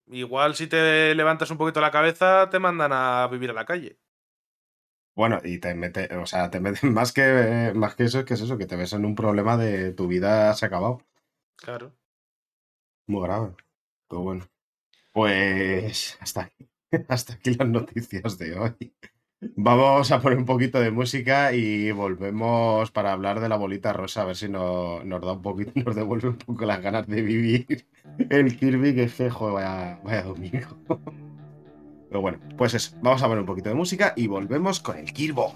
[0.07, 3.99] Igual si te levantas un poquito la cabeza, te mandan a vivir a la calle.
[5.15, 8.33] Bueno, y te mete, o sea, te meten más que, más que eso, es que
[8.35, 11.01] es eso, que te ves en un problema de tu vida se ha acabado.
[11.55, 11.93] Claro.
[13.07, 13.53] Muy grave.
[14.09, 14.45] Pero bueno.
[15.13, 16.67] Pues hasta aquí.
[17.09, 18.93] Hasta aquí las noticias de hoy.
[19.55, 24.23] Vamos a poner un poquito de música y volvemos para hablar de la bolita rosa,
[24.23, 27.21] a ver si no- nos da un poquito, nos devuelve un poco las ganas de
[27.21, 27.87] vivir
[28.29, 30.79] el Kirby, que es que, vaya, vaya domingo.
[32.15, 35.11] Pero bueno, pues eso, vamos a poner un poquito de música y volvemos con el
[35.11, 35.53] Kirbo.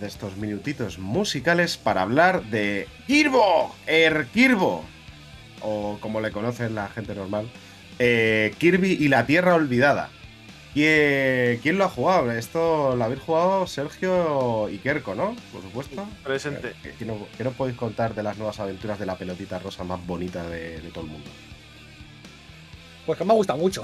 [0.00, 4.84] De estos minutitos musicales para hablar de Kirbo, el Kirbo,
[5.60, 7.48] o como le conocen la gente normal,
[7.98, 10.08] eh, Kirby y la Tierra Olvidada.
[10.72, 12.30] ¿Quién, lo ha jugado?
[12.30, 15.34] Esto lo habéis jugado Sergio y Kerko, ¿no?
[15.52, 16.06] Por supuesto.
[16.22, 16.74] Presente.
[16.84, 19.82] Eh, ¿Qué, no- qué nos podéis contar de las nuevas aventuras de la pelotita rosa
[19.82, 21.28] más bonita de, de todo el mundo?
[23.04, 23.82] Pues que me ha gustado mucho.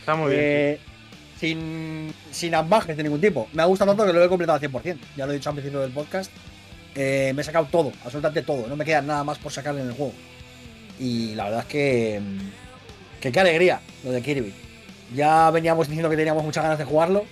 [0.00, 0.40] Está muy bien.
[0.44, 0.80] Eh,
[1.40, 3.48] sin, sin ambajes de ningún tipo.
[3.52, 4.98] Me ha gustado tanto que lo he completado al 100%.
[5.16, 6.30] Ya lo he dicho al principio del podcast.
[6.94, 8.66] Eh, me he sacado todo, absolutamente todo.
[8.68, 10.12] No me queda nada más por sacarle en el juego.
[10.98, 12.20] Y la verdad es que.
[12.22, 12.38] mm,
[13.20, 14.52] Que qué alegría lo de Kirby.
[15.14, 17.24] Ya veníamos diciendo que teníamos muchas ganas de jugarlo.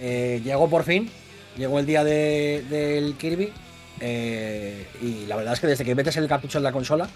[0.00, 1.10] Eh, llegó por fin.
[1.56, 3.52] Llegó el día de- del Kirby.
[4.00, 7.08] eh, y la verdad es que desde que metes el cartucho en la consola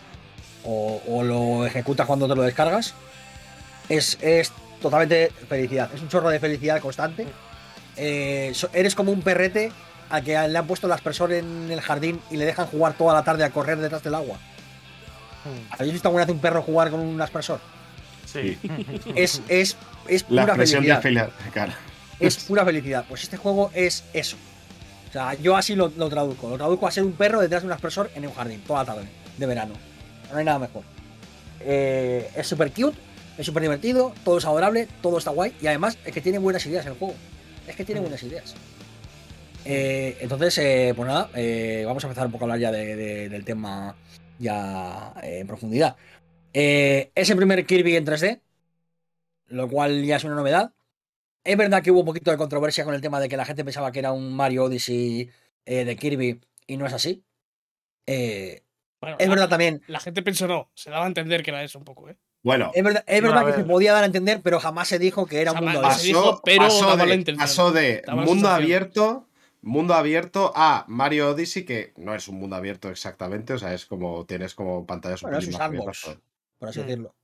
[0.64, 2.94] o, o lo ejecutas cuando te lo descargas,
[3.90, 5.90] es, es totalmente felicidad.
[5.94, 7.26] Es un chorro de felicidad constante.
[7.96, 9.72] Eh, so- eres como un perrete
[10.08, 13.14] al que le han puesto el aspersor en el jardín y le dejan jugar toda
[13.14, 14.38] la tarde a correr detrás del agua.
[15.70, 17.60] ¿Habéis visto alguna vez un perro jugar con un aspersor?
[18.26, 18.58] Sí.
[19.14, 19.76] Es, es,
[20.06, 20.42] es pura
[20.76, 21.02] felicidad.
[21.52, 21.74] Cara.
[22.18, 23.04] Es pura felicidad.
[23.08, 24.36] Pues este juego es eso.
[25.08, 26.48] O sea, yo así lo, lo traduzco.
[26.50, 28.92] Lo traduzco a ser un perro detrás de un aspersor en un jardín, toda la
[28.94, 29.08] tarde,
[29.38, 29.74] de verano.
[30.30, 30.82] No hay nada mejor.
[31.60, 32.96] Eh, es súper cute,
[33.40, 35.54] es súper divertido, todo es adorable, todo está guay.
[35.60, 37.14] Y además es que tiene buenas ideas el juego.
[37.66, 38.54] Es que tiene buenas ideas.
[39.64, 42.96] Eh, entonces, eh, pues nada, eh, vamos a empezar un poco a hablar ya de-
[42.96, 43.94] de- del tema
[44.38, 45.96] ya en profundidad.
[46.52, 48.40] Es el primer Kirby en 3D,
[49.48, 50.72] lo cual ya es una novedad.
[51.44, 53.64] Es verdad que hubo un poquito de controversia con el tema de que la gente
[53.64, 55.30] pensaba que era un Mario Odyssey
[55.64, 57.22] de Kirby y no es así.
[58.06, 61.62] Bueno, es la- verdad también, La gente pensó no, se daba a entender que era
[61.62, 62.16] eso un poco, ¿eh?
[62.42, 65.26] Bueno, es verdad, es verdad que se podía dar a entender, pero jamás se dijo
[65.26, 66.02] que era un mundo abierto.
[66.02, 69.26] dijo, pero la de, pasó de mundo abierto,
[69.62, 73.86] mundo abierto a Mario Odyssey, que no es un mundo abierto exactamente, o sea, es
[73.86, 75.52] como tienes como pantallas Bueno, es un
[76.58, 76.82] por así Mm.
[76.82, 77.14] decirlo.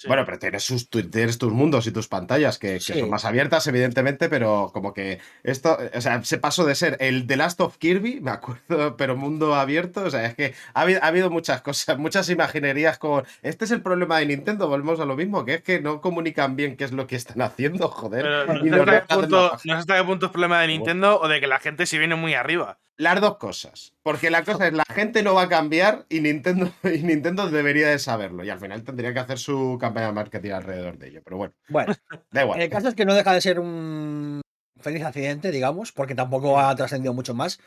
[0.00, 0.08] Sí.
[0.08, 3.00] Bueno, pero tienes, sus, tu- tienes tus mundos y tus pantallas que, que Sí.
[3.00, 7.26] son más abiertas, evidentemente, pero como que esto, o sea, se pasó de ser el
[7.26, 8.60] The Last of Kirby, me acuerdo,
[8.96, 12.96] pero mundo abierto, o sea, es que ha habido, ha habido muchas cosas, muchas imaginerías
[12.96, 16.00] con, este es el problema de Nintendo, volvemos a lo mismo, que es que no
[16.00, 18.22] comunican bien qué es lo que están haciendo, joder.
[18.22, 20.68] Pero no, sé hasta qué punto, la- no sé hasta qué punto es problema de
[20.68, 22.78] Nintendo o de que la gente se viene muy arriba.
[22.96, 23.94] Las dos cosas.
[24.02, 27.88] Porque la cosa es, la gente no va a cambiar y Nintendo, y Nintendo debería
[27.88, 28.44] de saberlo.
[28.44, 31.20] Y al final tendría que hacer su campaña de marketing alrededor de ello.
[31.24, 31.94] Pero bueno, Bueno,
[32.30, 32.60] da igual.
[32.60, 34.40] el caso es que no deja de ser un
[34.80, 37.60] feliz accidente, digamos, porque tampoco ha trascendido mucho más.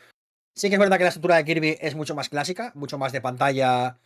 [0.56, 3.12] Sí que es verdad que la estructura de Kirby es mucho más clásica, mucho más
[3.12, 3.98] de pantalla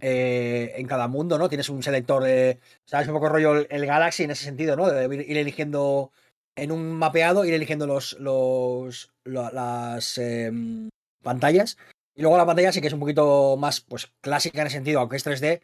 [0.00, 1.48] eh, en cada mundo, ¿no?
[1.48, 2.58] Tienes un selector de.
[2.84, 3.06] ¿Sabes?
[3.08, 4.88] Un poco rollo el, el Galaxy en ese sentido, ¿no?
[4.88, 6.10] De ir, ir eligiendo
[6.56, 10.88] en un mapeado, ir eligiendo los, los lo- las em,
[11.22, 11.76] pantallas.
[12.14, 15.00] Y luego la pantalla sí que es un poquito más pues clásica en ese sentido,
[15.00, 15.62] aunque es 3D,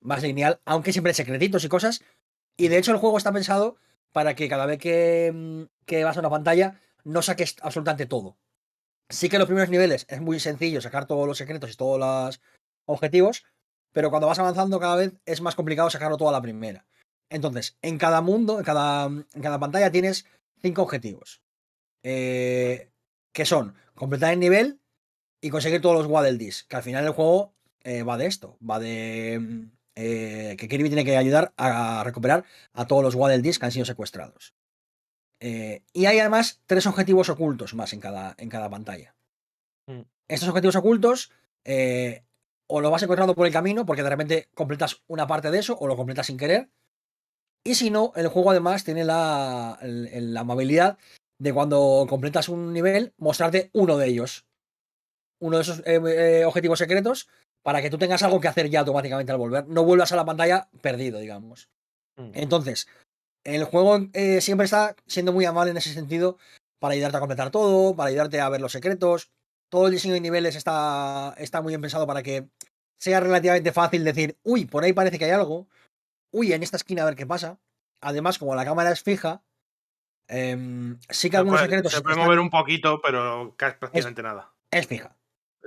[0.00, 2.02] más lineal, aunque siempre hay secretitos y cosas.
[2.56, 3.76] Y de hecho el juego está pensado
[4.12, 8.36] para que cada vez que, mm, que vas a una pantalla no saques absolutamente todo.
[9.08, 11.98] Sí que en los primeros niveles es muy sencillo sacar todos los secretos y todos
[11.98, 12.40] los
[12.86, 13.44] objetivos,
[13.92, 16.86] pero cuando vas avanzando cada vez es más complicado sacarlo todo a la primera.
[17.30, 20.26] Entonces, en cada mundo, en cada, en cada pantalla tienes
[20.60, 21.42] cinco objetivos.
[22.02, 22.90] eh,
[23.32, 24.80] que son completar el nivel
[25.44, 26.64] y conseguir todos los Waddle Dees.
[26.64, 27.52] Que al final el juego
[27.82, 28.56] eh, va de esto.
[28.58, 33.42] Va de mm, eh, que Kirby tiene que ayudar a recuperar a todos los Waddle
[33.42, 34.54] Dees que han sido secuestrados.
[35.40, 39.14] Eh, y hay además tres objetivos ocultos más en cada, en cada pantalla.
[39.86, 40.00] Mm.
[40.28, 41.30] Estos objetivos ocultos
[42.66, 45.76] o lo vas encontrando por el camino, porque de repente completas una parte de eso,
[45.78, 46.70] o lo completas sin querer.
[47.62, 50.96] Y si no, el juego además tiene la, la amabilidad
[51.38, 54.46] de cuando completas un nivel, mostrarte uno de ellos.
[55.40, 57.28] Uno de esos eh, eh, objetivos secretos,
[57.62, 59.66] para que tú tengas algo que hacer ya automáticamente al volver.
[59.68, 61.68] No vuelvas a la pantalla perdido, digamos.
[62.16, 62.30] Mm.
[62.34, 62.86] Entonces,
[63.44, 66.38] el juego eh, siempre está siendo muy amable en ese sentido
[66.78, 69.30] para ayudarte a completar todo, para ayudarte a ver los secretos.
[69.70, 72.48] Todo el diseño de niveles está, está muy bien pensado para que
[73.00, 75.66] sea relativamente fácil decir, uy, por ahí parece que hay algo.
[76.32, 77.58] Uy, en esta esquina a ver qué pasa.
[78.00, 79.42] Además, como la cámara es fija,
[80.28, 84.52] em, sí que algunos secretos se puede están- mover un poquito, pero casi prácticamente nada.
[84.70, 85.16] es fija.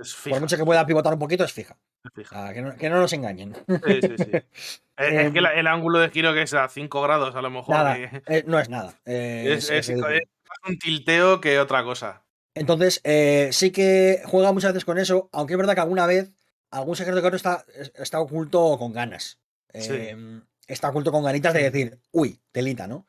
[0.02, 1.78] Es Por mucho que pueda pivotar un poquito, es fija.
[2.04, 2.46] es O fija.
[2.46, 3.54] sea, que, no, que no nos engañen.
[3.56, 4.32] Sí, sí, sí.
[4.32, 4.44] Es,
[4.98, 7.50] es que Em, la- el ángulo de giro que es a 5 grados, a lo
[7.50, 7.76] mejor.
[7.76, 8.94] Nada, eh, eh, no es nada.
[9.06, 12.24] eh, es, es- un tilteo que otra cosa.
[12.56, 16.32] Entonces, eh, sí que juega muchas veces con eso, aunque es verdad que alguna vez
[16.72, 17.64] algún secreto que otro está,
[17.96, 19.40] está oculto con ganas.
[19.74, 19.90] Sí.
[19.94, 23.08] Eh, Está oculto con ganitas de decir, uy, telita, ¿no?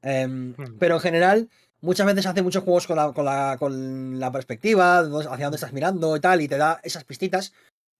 [0.00, 0.78] Em, Hmm.
[0.78, 1.50] Pero en general,
[1.84, 5.72] muchas veces hace muchos juegos con la, con la, con la perspectiva, hacia dónde estás
[5.72, 7.52] mirando y tal, y te da esas pistitas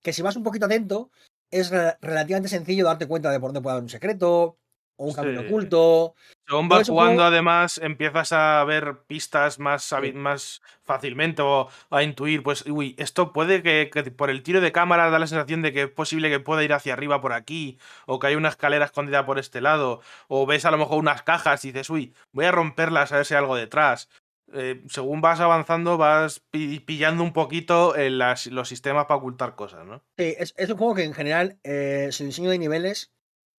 [0.03, 1.11] que si vas un poquito atento,
[1.51, 4.59] es re- relativamente sencillo darte cuenta de por dónde puede haber un secreto
[4.97, 5.47] o un camino Sí.
[5.47, 6.15] oculto.
[6.47, 10.13] Según vas jugando, juego- además, empiezas a ver pistas más, Sí.
[10.13, 14.71] más fácilmente o a intuir, pues, uy, esto puede que, que por el tiro de
[14.73, 17.79] cámara da la sensación de que es posible que pueda ir hacia arriba por aquí,
[18.07, 21.23] o que hay una escalera escondida por este lado, o ves a lo mejor unas
[21.23, 24.09] cajas y dices, uy, voy a romperlas a ver si hay algo detrás.
[24.53, 29.55] Eh, según vas avanzando, vas pi- pillando un poquito eh, las- los sistemas para ocultar
[29.57, 30.03] cosas, ¿no?
[30.19, 33.11] Sí, es, es un juego que en general eh, su diseño de niveles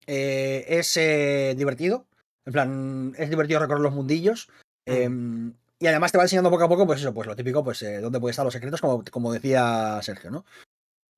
[0.07, 2.07] eh, es eh, divertido.
[2.45, 4.49] En plan, es divertido recorrer los mundillos.
[4.85, 7.81] em, y además te va enseñando poco a poco, pues eso, pues lo típico, pues
[7.81, 10.45] eh, dónde pueden estar los secretos, como, como decía Sergio, ¿no?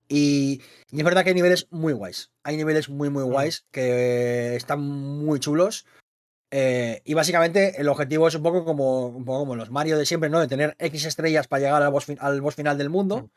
[0.09, 2.31] Y, y es verdad que hay niveles muy guays.
[2.43, 5.85] Hay niveles muy, muy guays que están muy chulos.
[6.51, 10.29] y básicamente el objetivo es un poco como un poco como los Mario de siempre,
[10.29, 10.39] ¿no?
[10.39, 13.29] De tener X estrellas para llegar al boss, al boss final del mundo,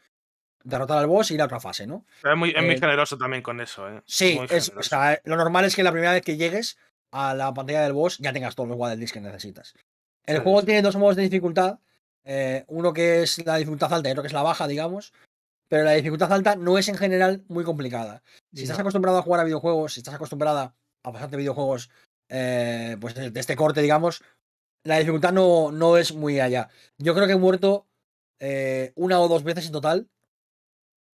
[0.65, 2.05] derrotar al boss y ir a otra fase, ¿no?
[2.23, 4.03] Es muy, es muy Eh, generoso también con eso, ¿eh?
[4.07, 6.77] Sí, es, o sea, lo normal es que la primera vez que llegues
[7.13, 9.75] a la pantalla del boss ya tengas todos los Waddle Dees que necesitas.
[10.27, 10.67] El Sí, juego sí.
[10.67, 11.79] tiene dos modos de dificultad.
[12.25, 15.13] eh, uno que es la dificultad alta y otro que es la baja, digamos.
[15.69, 18.23] Pero la dificultad alta no es en general muy complicada.
[18.55, 18.83] Si estás No.
[18.83, 21.91] acostumbrado a jugar a videojuegos, si estás acostumbrada a pasarte videojuegos
[22.29, 24.23] eh, pues de, de este corte, digamos,
[24.85, 26.69] la dificultad no, no es muy allá.
[26.99, 27.87] Yo creo que he muerto
[28.39, 30.09] eh, una o dos veces en total.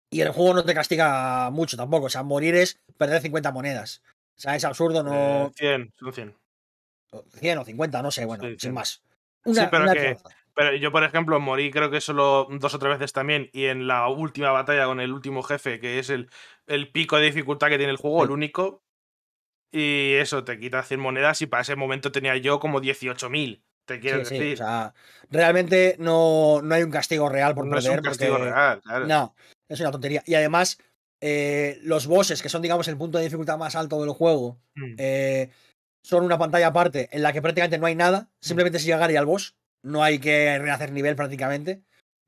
[0.09, 2.05] Y el juego no te castiga mucho tampoco.
[2.05, 4.01] O sea, morir es perder 50 monedas.
[4.37, 5.47] O sea, es absurdo, no.
[5.47, 6.35] Eh, 100, son 100.
[7.39, 8.71] 100 o 50, no sé, bueno, Sí, sin sí.
[8.71, 9.03] más.
[9.45, 10.17] Una, pero una que-.
[10.53, 13.49] Pero yo, por ejemplo, morí creo que solo dos o tres veces también.
[13.53, 16.29] Y en la última batalla con el último jefe, que es el,
[16.65, 18.25] el pico de dificultad que tiene el juego, Sí.
[18.25, 18.81] el único.
[19.71, 21.41] Y eso, te quita 100 monedas.
[21.41, 23.61] Y para ese momento tenía yo como 18.000.
[23.85, 24.53] Te quiero Sí, sí, decir.
[24.55, 24.93] o sea,
[25.29, 27.99] realmente no, no hay un castigo real por no es perder.
[27.99, 29.05] un castigo porque- real, claro.
[29.07, 29.35] No,
[29.69, 30.23] es una tontería.
[30.25, 30.77] Y además,
[31.21, 34.95] eh, los bosses, que son, digamos, el punto de dificultad más alto del juego, Mm.
[34.97, 35.49] eh,
[36.03, 38.29] son una pantalla aparte en la que prácticamente no hay nada.
[38.39, 39.55] Simplemente es llegar y al boss.
[39.83, 41.81] No hay que rehacer nivel prácticamente.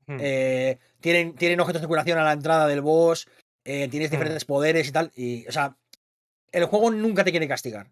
[0.06, 0.18] Mm.
[0.20, 3.26] Eh, tienen, tienen objetos de curación a la entrada del boss.
[3.62, 4.12] tienes Mm.
[4.12, 5.12] diferentes poderes y tal.
[5.14, 5.76] Y, o sea,
[6.50, 7.86] el juego nunca te quiere castigar.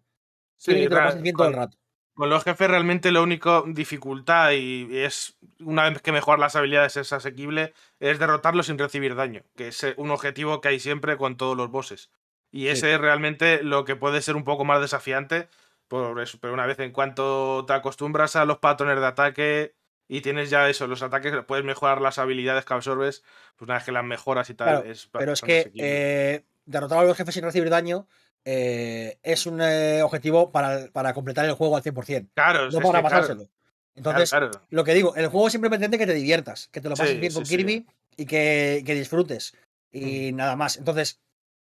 [0.57, 1.77] Sí, Quiere que te lo ra- pases bien todo el rato.
[2.19, 6.97] Con los jefes realmente lo único dificultad y es una vez que mejorar las habilidades
[6.97, 11.15] es asequible es derrotarlos sin recibir daño, que es eh, un objetivo que hay siempre
[11.15, 12.11] con todos los bosses.
[12.51, 12.67] Y Sí.
[12.67, 15.47] ese es realmente lo que puede ser un poco más desafiante,
[15.87, 19.75] por eso, pero una vez en cuanto te acostumbras a los patrones de ataque
[20.09, 23.23] y tienes ya eso, los ataques, puedes mejorar las habilidades que absorbes,
[23.55, 26.97] pues una vez que las mejoras y tal, Claro, es Pero es que eh, derrotar
[26.99, 28.07] a los jefes sin recibir daño
[28.45, 33.01] eh, es un eh, objetivo para, para completar el juego al 100%, Claro, no para
[33.03, 33.35] pasárselo.
[33.43, 33.51] claro,
[33.95, 34.51] Entonces, claro.
[34.69, 37.19] lo que digo, el juego siempre pretende que te diviertas, que te lo pases Sí,
[37.19, 37.57] bien con sí.
[37.57, 37.87] Kirby
[38.17, 39.53] y que, que disfrutes.
[39.91, 40.77] Y nada más.
[40.77, 41.19] Entonces,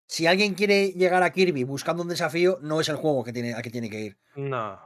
[0.07, 3.53] si alguien quiere llegar a Kirby buscando un desafío, no es el juego que tiene,
[3.53, 4.17] al que tiene que ir.
[4.35, 4.79] No.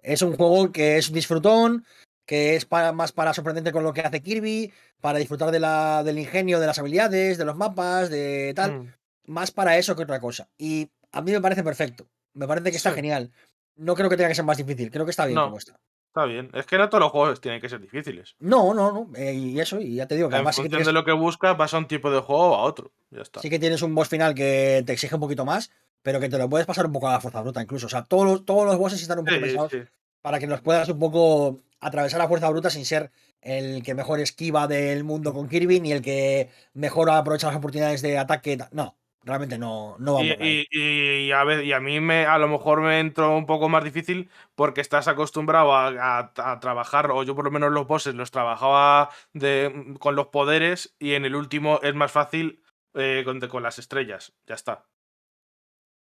[0.00, 1.84] Es un juego que es un disfrutón,
[2.24, 6.02] que es para, más para sorprendente con lo que hace Kirby, para disfrutar de la,
[6.04, 8.80] del ingenio, de las habilidades, de los mapas, de tal.
[8.80, 8.94] Mm.
[9.26, 10.48] Más para eso que otra cosa.
[10.56, 10.88] Y
[11.18, 12.06] a mí me parece perfecto.
[12.34, 12.96] Me parece que está Sí.
[12.96, 13.30] genial.
[13.76, 14.90] No creo que tenga que ser más difícil.
[14.90, 15.44] Creo que está bien No.
[15.44, 15.78] como está.
[16.08, 16.50] Está bien.
[16.54, 18.34] Es que no todos los juegos tienen que ser difíciles.
[18.40, 19.10] No, no, no.
[19.16, 20.92] eh, y eso, y ya te digo que En además sí que, función tienes, de
[20.92, 22.92] lo que buscas, vas a un tipo de juego o a otro.
[23.10, 23.40] Ya está.
[23.40, 25.70] sí que tienes un boss final que te exige un poquito más,
[26.02, 27.86] pero que te lo puedes pasar un poco a la fuerza bruta incluso.
[27.86, 29.82] O sea, todos los, todos los bosses están un poco Sí, sí.
[30.22, 34.18] para que los puedas un poco atravesar a fuerza bruta sin ser el que mejor
[34.18, 38.56] esquiva del mundo con Kirby, ni el que mejor aprovecha las oportunidades de ataque.
[38.56, 40.66] ta- No, realmente no, no va Y, ahí.
[40.70, 43.68] y- y a, ver, y a mí me, a lo mejor me entró un poco
[43.68, 47.86] más difícil porque estás acostumbrado a, a- a trabajar, o yo por lo menos los
[47.86, 52.62] bosses los trabajaba de, con los poderes y en el último es más fácil
[52.94, 54.32] eh, con, con las estrellas.
[54.46, 54.84] Ya está.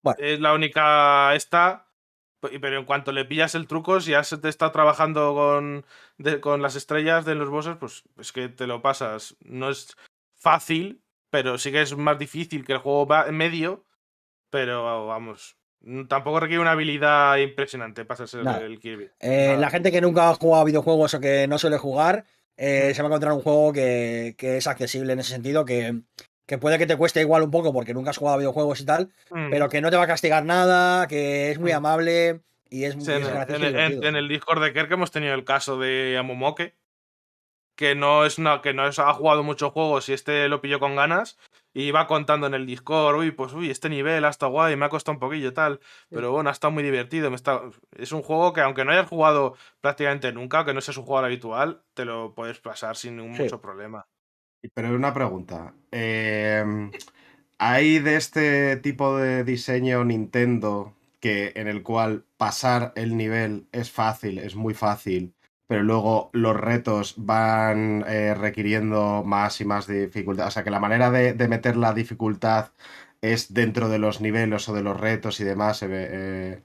[0.02, 0.18] Bueno.
[0.20, 1.88] Es la única esta,
[2.40, 5.84] pe- pero en cuanto le pillas el truco, si ya se te está trabajando con,
[6.18, 9.36] de- con las estrellas de los bosses, pues es que te lo pasas.
[9.40, 9.96] No es
[10.36, 13.84] fácil, pero sí que es más difícil que el juego va en medio.
[14.50, 18.60] Pero vamos, mm, tampoco requiere una habilidad impresionante pasarse Nada.
[18.64, 19.10] el Kirby.
[19.20, 22.24] Eh, la gente que nunca ha jugado a videojuegos o que no suele jugar,
[22.56, 26.00] eh, se va a encontrar un juego que, que es accesible en ese sentido, que,
[26.46, 28.86] que puede que te cueste igual un poco porque nunca has jugado a videojuegos y
[28.86, 29.50] tal, Mm.
[29.50, 31.76] pero que no te va a castigar nada, que es muy Mm.
[31.76, 32.40] amable
[32.70, 33.62] y es muy Sí, en, en
[34.02, 36.74] el- en- Discord de Kerk hemos tenido el caso de Amomoke,
[37.78, 40.80] que no es una, que no es- ha jugado muchos juegos y este lo pilló
[40.80, 41.38] con ganas.
[41.72, 44.86] Y va contando en el Discord, uy, pues uy, este nivel ha estado guay, me
[44.86, 45.78] ha costado un poquillo tal.
[46.10, 47.30] Pero bueno, ha estado muy divertido.
[47.30, 47.60] Me está...
[47.96, 51.26] Es un juego que aunque no hayas jugado prácticamente nunca, que no seas un jugador
[51.26, 53.42] habitual, te lo puedes pasar sin ningún Sí.
[53.44, 54.08] mucho problema.
[54.74, 55.72] Pero una pregunta.
[55.92, 56.90] em,
[57.58, 63.90] ¿Hay de este tipo de diseño Nintendo que en el cual pasar el nivel es
[63.92, 65.34] fácil, es muy fácil,
[65.68, 70.48] pero luego los retos van eh, requiriendo más y más dificultad?
[70.48, 72.72] O sea, que la manera de, de meter la dificultad
[73.20, 75.82] es dentro de los niveles o de los retos y demás.
[75.82, 76.62] eh,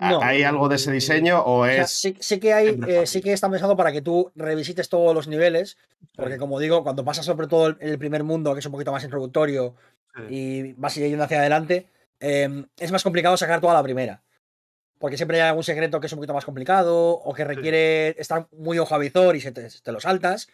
[0.00, 0.22] No.
[0.22, 1.90] ¿Hay algo de ese diseño o O sea, es...
[1.90, 5.28] sí, sí que hay, eh, sí que está pensado para que tú revisites todos los
[5.28, 5.76] niveles,
[6.16, 8.92] porque como digo, cuando pasas sobre todo el, el primer mundo, que es un poquito
[8.92, 9.74] más introductorio,
[10.16, 10.22] Sí.
[10.28, 11.86] y vas yendo hacia adelante,
[12.18, 14.22] eh, es más complicado sacar toda la primera.
[15.00, 18.46] Porque siempre hay algún secreto que es un poquito más complicado o que requiere estar
[18.52, 20.48] muy ojo a visor y se te, te lo saltas.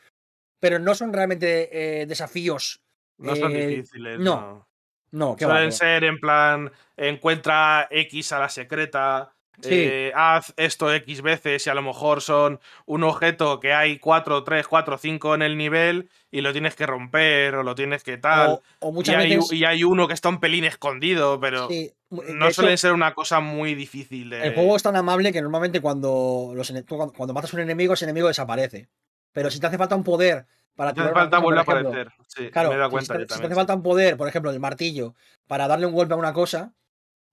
[0.61, 2.81] Pero no son realmente eh, desafíos.
[3.19, 4.19] No son eh, difíciles.
[4.21, 4.69] no, no.
[5.13, 5.73] No, Suelen va.
[5.73, 9.71] ser en plan, encuentra X a la secreta, Sí.
[9.73, 14.45] eh, haz esto X veces y a lo mejor son un objeto que hay 4,
[14.45, 18.19] 3, 4, 5 en el nivel y lo tienes que romper o lo tienes que
[18.19, 18.51] tal.
[18.51, 19.53] O, o y, muchas hay, veces.
[19.53, 22.93] y hay uno que está un pelín escondido, pero sí, de no hecho, suele ser
[22.93, 24.47] una cosa muy difícil de...
[24.49, 28.05] El juego es tan amable que normalmente cuando, los, cuando, matas a un enemigo, ese
[28.05, 28.89] enemigo desaparece.
[29.33, 30.47] Pero si te hace falta un poder
[30.77, 32.13] para No hace falta vuelve a aparecer.
[32.27, 34.29] Sí, Claro, me he dado si cuenta te- si te hace falta un poder, por
[34.29, 35.15] ejemplo, el martillo,
[35.47, 36.73] para darle un golpe a una cosa,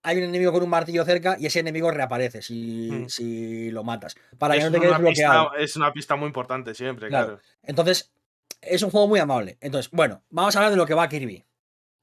[0.04, 3.10] hay un enemigo con un martillo cerca y ese enemigo reaparece si, Mm.
[3.10, 4.16] si lo matas.
[4.38, 5.50] Para que Es no te quedes una, bloqueado.
[5.52, 7.28] pista, es una pista muy importante siempre, Claro.
[7.38, 7.42] claro.
[7.64, 8.12] Entonces,
[8.62, 9.58] es un juego muy amable.
[9.62, 11.44] Entonces, bueno, vamos a hablar de lo que va Kirby.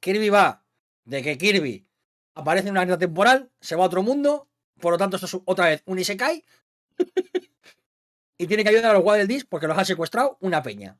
[0.01, 0.65] Kirby va
[1.05, 1.87] de que Kirby
[2.35, 4.49] aparece en una línea temporal, se va a otro mundo,
[4.81, 6.43] por lo tanto, esto es otra vez un Isekai.
[8.39, 10.99] y tiene que ayudar a los Wild Disc porque los ha secuestrado una peña.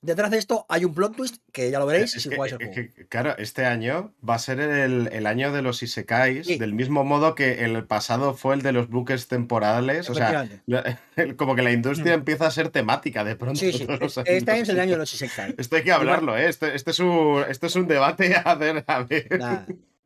[0.00, 2.52] Detrás de esto hay un plot twist que ya lo veréis Es si que- jugáis
[2.52, 2.88] el es juego.
[2.94, 6.56] que, claro, este año va a ser el, el año de los Isekais, Sí.
[6.56, 10.08] del mismo modo que el pasado fue el de los buques temporales.
[10.08, 11.00] O sea, la-
[11.36, 12.20] como que la industria Mm.
[12.20, 13.58] empieza a ser temática de pronto.
[13.58, 13.86] Sí, sí.
[14.26, 15.56] Este año es el año de los Isekai.
[15.58, 16.48] Esto hay que hablarlo, ¿eh?
[16.48, 18.84] Este, este es un, este es un debate a ver.
[18.86, 19.36] A ver.
[19.36, 19.62] Nah,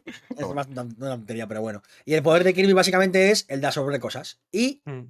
[0.38, 1.82] es más una, una tontería, pero bueno.
[2.06, 4.40] Y el poder de Kirby básicamente es el de absorber cosas.
[4.50, 5.02] Y Mm.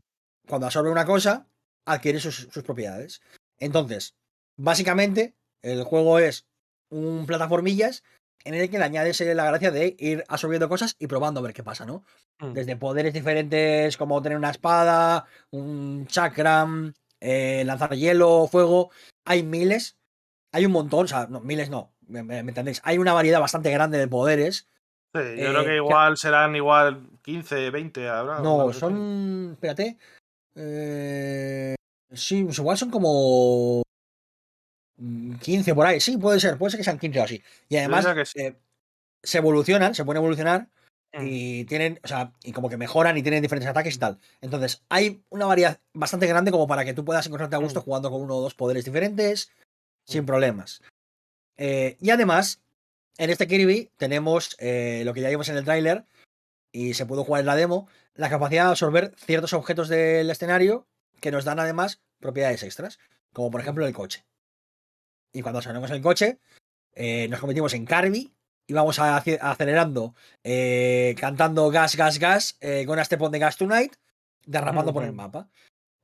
[0.49, 1.47] cuando absorbe una cosa,
[1.85, 3.23] adquiere sus, sus propiedades.
[3.61, 4.15] Entonces,
[4.57, 6.47] básicamente, el juego es
[6.91, 8.03] un plataformillas
[8.45, 11.43] en el que le añades eh, la gracia de ir absorbiendo cosas y probando a
[11.45, 12.05] ver qué pasa, ¿no?
[12.41, 12.53] Mm.
[12.55, 18.91] Desde poderes diferentes como tener una espada, un chakram, eh, lanzar hielo, fuego.
[19.25, 19.97] Hay miles,
[20.53, 22.81] hay un montón, o sea, no, miles no, me, entendéis.
[22.85, 24.67] Hay una variedad bastante grande de poderes.
[25.15, 28.41] Sí, yo Eh, creo que que- igual serán igual 15, 20, habrá.
[28.41, 29.51] No, son.
[29.53, 29.99] Espérate.
[30.57, 31.75] eh,
[32.13, 33.83] sí, pues igual son como.
[35.03, 36.01] Mm, 15 por ahí.
[36.01, 36.57] Sí, puede ser.
[36.59, 37.43] Puede ser que sean 15 o así.
[37.69, 38.41] Y además, sí.
[38.41, 38.57] eh,
[39.23, 40.69] se evolucionan, se pueden evolucionar
[41.15, 41.27] Mm.
[41.29, 44.19] y tienen, o sea, y como que mejoran y tienen diferentes ataques y tal.
[44.41, 47.85] Entonces, hay una variedad bastante grande como para que tú puedas encontrarte a gusto Mm.
[47.85, 49.51] jugando con uno o dos poderes diferentes
[50.07, 50.81] sin problemas.
[51.59, 52.63] Eh, y además,
[53.19, 56.07] en este Kirby tenemos eh, lo que ya vimos en el tráiler
[56.73, 60.87] y se pudo jugar en la demo, la capacidad de absorber ciertos objetos del escenario
[61.21, 62.99] que nos dan además propiedades extras,
[63.35, 64.25] como por ejemplo el coche.
[65.33, 66.39] Y cuando sonamos el coche,
[66.95, 68.31] eh, nos convertimos en Kirby
[68.67, 70.15] y vamos a- acelerando,
[70.45, 73.95] eh, cantando gas, gas, gas, eh, con este pon de Gas Tonight,
[74.45, 75.49] derrapando por el mapa.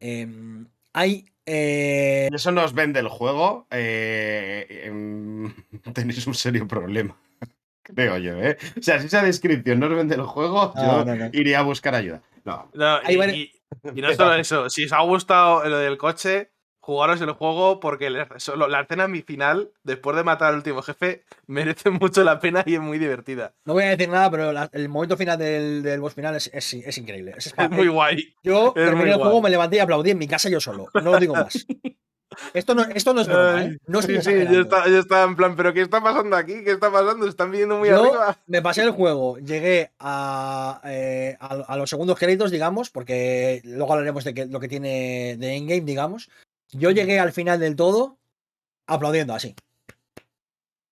[0.00, 3.66] Em, hay eh, eso nos vende el juego.
[3.70, 5.54] eh, em,
[5.94, 7.16] tenéis un serio problema.
[7.82, 8.56] Creo yo, ¿eh?
[8.78, 11.30] O sea, si esa descripción nos vende el juego, No, yo no, no.
[11.32, 12.22] iría a buscar ayuda.
[12.44, 12.70] No.
[12.74, 13.52] No, Hay y, vari- y-
[13.98, 16.50] y no solo eso, si os ha gustado lo del coche,
[16.88, 20.80] jugaros el juego porque la- solo la escena mi final, después de matar al último
[20.80, 23.52] jefe, merece mucho la pena y es muy divertida.
[23.66, 26.50] No voy a decir nada, pero la- el momento final del, del boss final es,
[26.54, 27.34] es- es increíble.
[27.36, 28.34] Es Es muy guay.
[28.42, 30.86] yo terminé el juego, me levanté y aplaudí en mi casa yo solo.
[30.94, 31.66] No lo digo más.
[32.54, 33.78] Esto no, esto no es broma, ¿eh?
[33.86, 34.60] No estoy sí, sí, yo exagerando.
[34.60, 36.62] estaba, yo estaba en plan, ¿pero qué está pasando aquí?
[36.62, 37.24] ¿Qué está pasando?
[37.24, 38.36] Se están viendo muy Yo arriba.
[38.46, 43.92] me pasé el juego, llegué a, eh, a, a los segundos créditos, digamos, porque luego
[43.94, 46.28] hablaremos de que, lo que tiene de endgame, digamos.
[46.72, 48.18] Yo llegué al final del todo
[48.86, 49.54] aplaudiendo así.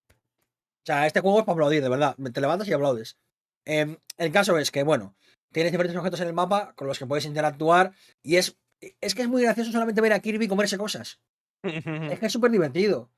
[0.08, 2.16] O sea, este juego es para aplaudir, de verdad.
[2.32, 3.16] Te levantas y aplaudes.
[3.64, 5.16] Em, el caso es que, bueno,
[5.52, 7.92] tienes diferentes objetos en el mapa con los que puedes interactuar
[8.22, 8.56] y es,
[9.00, 11.20] es que es muy gracioso solamente ver a Kirby comerse cosas.
[12.12, 13.10] Es que es súper divertido.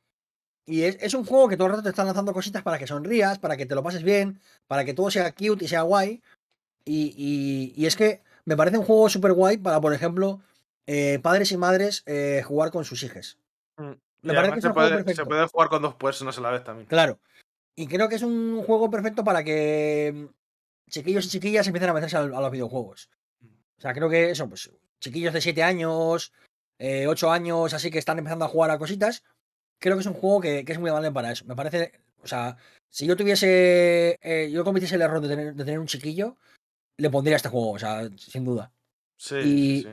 [0.66, 2.86] Y es, es un juego que todo el rato te están lanzando cositas para que
[2.86, 6.22] sonrías, para que te lo pases bien, para que todo sea cute y sea guay.
[6.85, 10.40] Y, y- y es que me parece un juego súper guay para, por ejemplo,
[10.90, 13.39] eh, padres y madres eh, jugar con sus hijas.
[13.77, 13.82] Mm.
[14.23, 15.28] Me Y parece además que es se un juego puede, se perfecto.
[15.28, 16.86] puede jugar con dos personas a la vez también.
[16.89, 17.20] Claro.
[17.77, 21.93] Y creo que es un juego perfecto para que mm, chiquillos y chiquillas empiecen a
[21.93, 23.10] meterse a, los videojuegos.
[23.77, 26.32] O sea, creo que eso, pues, chiquillos de 7 años,
[26.81, 29.23] 8 años, así que están empezando a jugar a cositas.
[29.78, 31.44] Creo que es un juego que, que es muy amable para eso.
[31.44, 31.93] Me parece,
[32.23, 32.56] o sea,
[32.89, 36.36] si yo tuviese, eh, yo cometiese el error de tener, de tener un chiquillo,
[36.97, 38.73] le pondría este juego, o sea, sin duda.
[39.16, 39.89] Sí, Y- sí.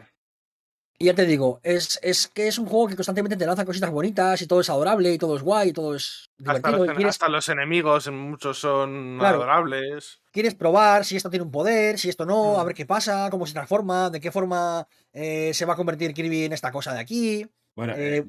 [0.97, 3.91] Y ya te digo, es, es que es un juego que constantemente te lanza cositas
[3.91, 6.89] bonitas y todo es adorable y todo es guay y todo es Hasta los, y
[6.89, 9.37] en- quieres- hasta los enemigos, en muchos son Claro.
[9.39, 10.21] adorables.
[10.31, 12.65] quieres probar si esto tiene un poder, si esto no, a Mm.
[12.67, 16.43] ver qué pasa, cómo se transforma, de qué forma eh, se va a convertir Kirby
[16.45, 18.25] en esta cosa de aquí, Bueno, Eh, eh,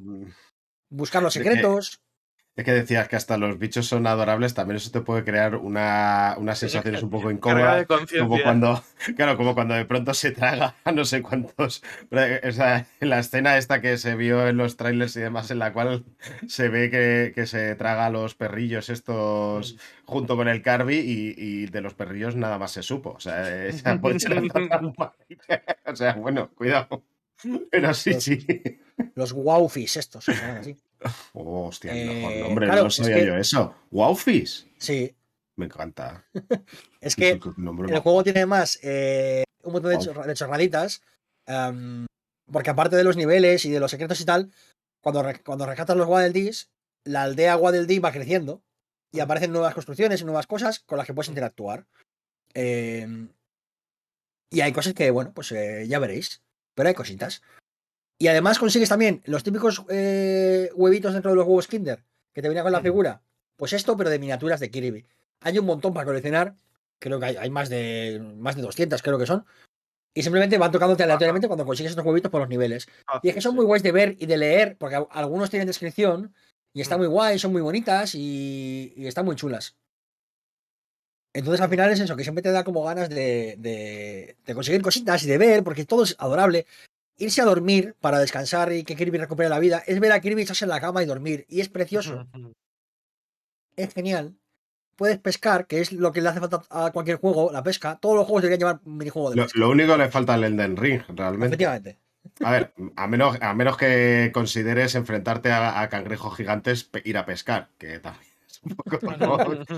[0.89, 2.01] buscar los secretos.
[2.57, 6.37] Es que decías que hasta los bichos son adorables, también eso te puede crear una,
[6.39, 7.87] unas sensaciones un poco incómodas.
[7.87, 8.83] Como cuando,
[9.15, 11.83] claro, como cuando de pronto se traga a no sé cuántos.
[12.11, 15.75] O sea, la escena esta que se vio en los trailers y demás, en la
[15.75, 16.07] cual
[16.49, 19.77] se ve que, que se traga a los perrillos estos
[20.07, 23.11] junto con el Carby y, y de los perrillos nada más se supo.
[23.11, 24.01] O sea, esa.
[25.87, 27.05] O sea, bueno, cuidado.
[27.71, 28.47] Pero sí, sí.
[29.15, 30.77] Los wowfish estos, así.
[31.35, 33.75] Oh, hostia, el Eh, mejor nombre, claro, no es sabía que- yo eso.
[33.91, 34.67] Wowfish.
[34.79, 35.15] Sí,
[35.57, 36.25] Me encanta.
[37.01, 40.25] es que nombre el juego tiene más eh, un montón de, Wow.
[40.25, 41.03] de chorraditas,
[41.47, 42.07] em,
[42.53, 44.51] porque aparte de los niveles y de los secretos y tal,
[45.03, 46.71] cuando, re- cuando rescatas los Waddle Dees,
[47.05, 48.63] la aldea Waddle Dee va creciendo
[49.13, 51.87] y aparecen nuevas construcciones y nuevas cosas con las que puedes interactuar.
[52.55, 53.29] Em,
[54.51, 56.43] y hay cosas que, bueno, pues eh, ya veréis,
[56.75, 57.43] pero hay cositas.
[58.19, 62.03] Y además consigues también los típicos eh, huevitos dentro de los huevos Kinder
[62.33, 63.23] que te venía con la figura.
[63.57, 65.07] Pues esto, pero de miniaturas de Kirby.
[65.41, 66.55] Hay un montón para coleccionar.
[66.99, 69.45] Creo que hay, hay más, de, más de 200, creo que son.
[70.15, 72.89] Y simplemente van tocándote aleatoriamente cuando consigues estos huevitos por los niveles.
[73.23, 76.35] Y es que son muy guays de ver y de leer, porque algunos tienen descripción
[76.73, 77.03] y están Mm.
[77.03, 79.77] muy guays, son muy bonitas y, y están muy chulas.
[81.35, 84.81] Entonces al final es eso, que siempre te da como ganas de, de- de conseguir
[84.81, 86.67] cositas y de ver, porque todo es adorable.
[87.19, 90.43] Irse a dormir para descansar y que Kirby recupere la vida es ver a Kirby
[90.43, 91.47] echarse en la cama y dormir.
[91.49, 92.27] Y es precioso,
[93.77, 94.35] es genial.
[94.97, 97.99] Puedes pescar, que es lo que le hace falta a cualquier juego, la pesca.
[98.01, 99.59] Todos los juegos deberían llevar un minijuego de Lo, pesca.
[99.59, 101.47] lo único que le falta al Elden Ring, realmente.
[101.49, 101.99] Efectivamente.
[102.43, 107.19] A ver, a menos, a menos que consideres enfrentarte a, a cangrejos gigantes, pe- ir
[107.19, 108.99] a pescar, que también es un poco.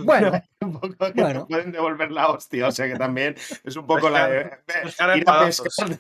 [0.05, 0.31] Bueno,
[0.63, 1.41] un poco que Bueno.
[1.43, 3.35] te pueden devolver la hostia, o sea que también
[3.65, 4.45] es un poco la de.
[4.45, 5.99] Pescar- pescar en ir a pescar.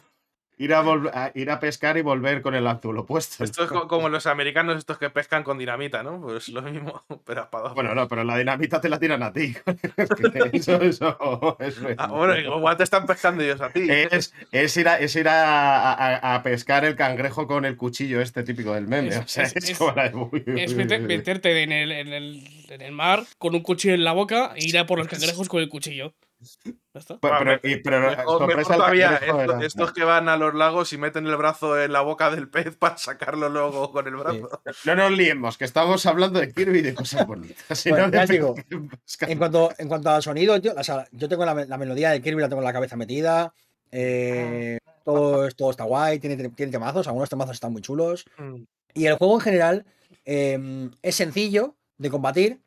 [0.58, 3.42] Ir, a ir a pescar y volver con el anzuelo puesto.
[3.44, 6.20] Esto es co- como los americanos estos que pescan con dinamita, ¿no?
[6.20, 7.74] Pues lo mismo, pero a dos.
[7.74, 9.54] Bueno, no, pero la dinamita te la tiran a ti.
[10.52, 13.86] Eso, eso, eso es- Ah, bueno, igual te están pescando ellos a ti.
[13.90, 18.20] Es, es ir, a, es ir a, a- a pescar el cangrejo con el cuchillo
[18.20, 19.08] este típico del meme.
[19.08, 20.44] Es- o sea, es- como la de- uy.
[21.00, 24.64] meterte en el, en, el, en el mar con un cuchillo en la boca e
[24.64, 26.14] ir a por los cangrejos con el cuchillo.
[26.64, 27.18] ¿Ya está?
[27.20, 30.54] Pero, pero- y- pero Mejor, mejor sorpresa el todavía, esto- estos que van a los
[30.54, 34.14] lagos y meten el brazo en la boca del pez para sacarlo luego con el
[34.16, 34.48] brazo.
[34.84, 37.84] No nos liemos, que estamos hablando de Kirby y de cosas bonitas.
[37.88, 38.54] Bueno, no digo.
[39.20, 42.10] En cuanto, en cuanto al sonido, tío, o sea, yo tengo la, me- la melodía
[42.10, 43.52] de Kirby, la tengo en la cabeza metida.
[43.90, 48.26] eh, todo, todo está guay, tiene, tiene temazos, algunos temazos están muy chulos.
[48.36, 48.62] Mm.
[48.94, 49.86] Y el juego en general
[50.24, 52.60] eh, es sencillo de combatir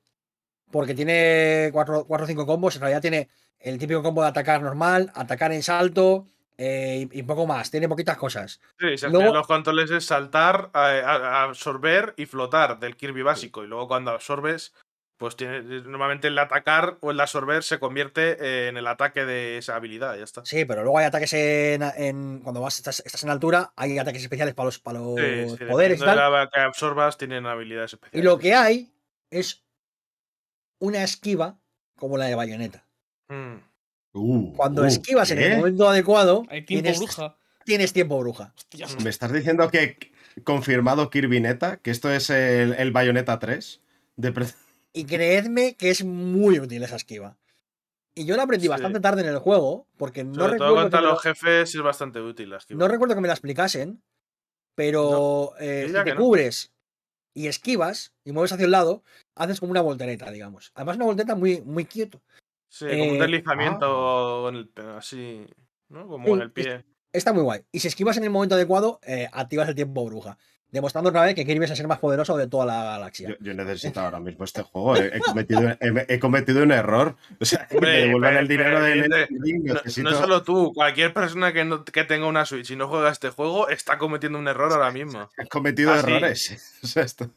[0.71, 2.75] porque tiene 4 o 5 combos.
[2.75, 3.29] En realidad tiene
[3.59, 6.27] el típico combo de atacar normal, atacar en salto
[6.57, 7.69] eh, y, y poco más.
[7.71, 8.59] Tiene poquitas cosas.
[8.79, 13.63] Sí, si Luego- los controles es saltar, a- a- absorber y flotar del Kirby básico.
[13.63, 14.73] Y luego cuando absorbes,
[15.17, 19.59] pues tiene, normalmente el atacar o el absorber se convierte eh, en el ataque de
[19.59, 20.15] esa habilidad.
[20.17, 20.43] Ya está.
[20.45, 24.23] Sí, pero luego hay ataques en, en- cuando vas, estás, estás en altura, hay ataques
[24.23, 26.17] especiales para los, para los Sí, sí, poderes y tal.
[26.17, 28.19] la que absorbas, tienen habilidades especiales.
[28.19, 28.91] Y lo que hay
[29.29, 29.63] es
[30.81, 31.57] una esquiva
[31.95, 32.85] como la de bayoneta.
[33.29, 33.55] Mm.
[34.13, 37.37] Uh, Cuando uh, esquivas en el momento adecuado, Hay tiempo tienes, bruja.
[37.63, 38.53] tienes tiempo bruja.
[38.57, 39.01] Hostias.
[39.01, 39.97] ¿Me estás diciendo que
[40.43, 43.79] confirmado Kirby Neta, que esto es el, el Bayonetta 3?
[44.17, 44.47] De pre-
[44.93, 47.37] Y creedme que es muy útil esa esquiva.
[48.13, 48.69] Y yo la aprendí Sí.
[48.69, 51.81] bastante tarde en el juego, porque no Sobre todo recuerdo, que contra los jefes es
[51.81, 52.77] bastante útil la esquiva.
[52.79, 54.03] no recuerdo que me la explicasen,
[54.75, 56.15] pero eh, si te no.
[56.17, 56.73] cubres
[57.33, 59.03] y esquivas y mueves hacia un lado,
[59.35, 60.71] haces como una voltereta, digamos.
[60.75, 62.21] Además, una voltereta muy, muy quieto.
[62.69, 65.45] Sí, como un Eh, deslizamiento en el, así,
[65.89, 66.07] ¿no?
[66.07, 66.85] Como Sí, en el pie.
[67.13, 67.61] Está muy guay.
[67.71, 70.37] Y si esquivas en el momento adecuado, eh, activas el tiempo bruja.
[70.71, 73.27] Demostrando otra vez que Kirby es el ser más poderoso de toda la galaxia.
[73.29, 74.95] Yo, yo necesito ahora mismo este juego.
[74.95, 77.17] He, he cometido, he- he cometido un error.
[77.41, 80.09] O sea, que me Hombre, devuelvan pero- el dinero pero del evidente- Ending, No, necesito-
[80.09, 83.29] no solo tú, cualquier persona que, no- que tenga una Switch y no juega este
[83.31, 85.29] juego está cometiendo un error ahora mismo.
[85.37, 86.77] He cometido Ah, errores.
[86.83, 87.29] O sea, esto-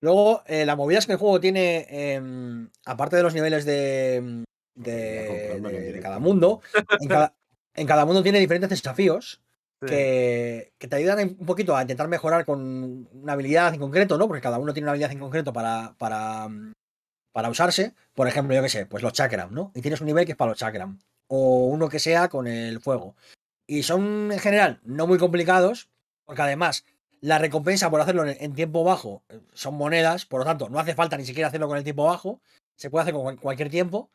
[0.00, 4.42] Luego, eh, la movida es que el juego tiene, em, aparte de los niveles de,
[4.74, 6.60] de, en de- de cada mundo,
[7.00, 7.34] en cada,
[7.74, 9.40] en cada mundo tiene diferentes desafíos
[9.86, 14.26] Que, que te ayudan un poquito a intentar mejorar con una habilidad en concreto, ¿no?
[14.28, 16.72] Porque cada uno tiene una habilidad en concreto para, para, mm,
[17.32, 17.94] para usarse.
[18.14, 19.72] Por ejemplo, yo qué sé, pues los chakram, ¿no?
[19.74, 20.98] Y tienes un nivel que es para los chakram.
[21.28, 23.14] O uno que sea con el fuego.
[23.66, 25.88] Y son en general no muy complicados,
[26.26, 26.84] porque además
[27.20, 30.94] la recompensa por hacerlo en, tiempo bajo eh, son monedas, por lo tanto no hace
[30.94, 32.40] falta ni siquiera hacerlo con el tiempo bajo,
[32.76, 34.10] se puede hacer con cual- cualquier tiempo.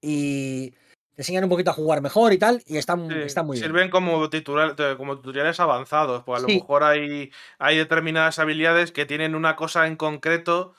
[0.00, 0.74] Y
[1.14, 3.66] te enseñan un poquito a jugar mejor y tal, y están, Sí, están muy bien.
[3.66, 9.06] Sirven como, titular- como tutoriales avanzados, pues a lo mejor hay, hay determinadas habilidades que
[9.06, 10.74] tienen una cosa en concreto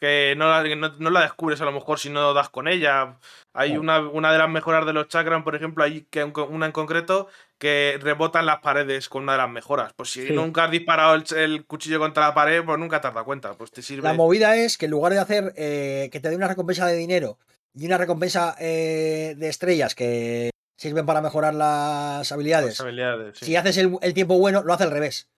[0.00, 3.16] que no la, no, no la descubres a lo mejor si no das con ella.
[3.54, 6.72] Hay una, una de las mejoras de los chakras, por ejemplo, hay que, una en
[6.72, 7.28] concreto
[7.58, 9.92] que rebotan las paredes con una de las mejoras.
[9.94, 13.14] Pues si nunca has disparado el, el cuchillo contra la pared, pues nunca te has
[13.14, 13.54] dado cuenta.
[13.54, 14.02] Pues te sirve.
[14.02, 16.96] La movida es que en lugar de hacer eh, que te dé una recompensa de
[16.96, 17.38] dinero
[17.74, 23.46] y una recompensa eh, de estrellas que sirven para mejorar las habilidades, las habilidades, sí.
[23.46, 25.28] si haces el, el tiempo bueno, lo hace al revés.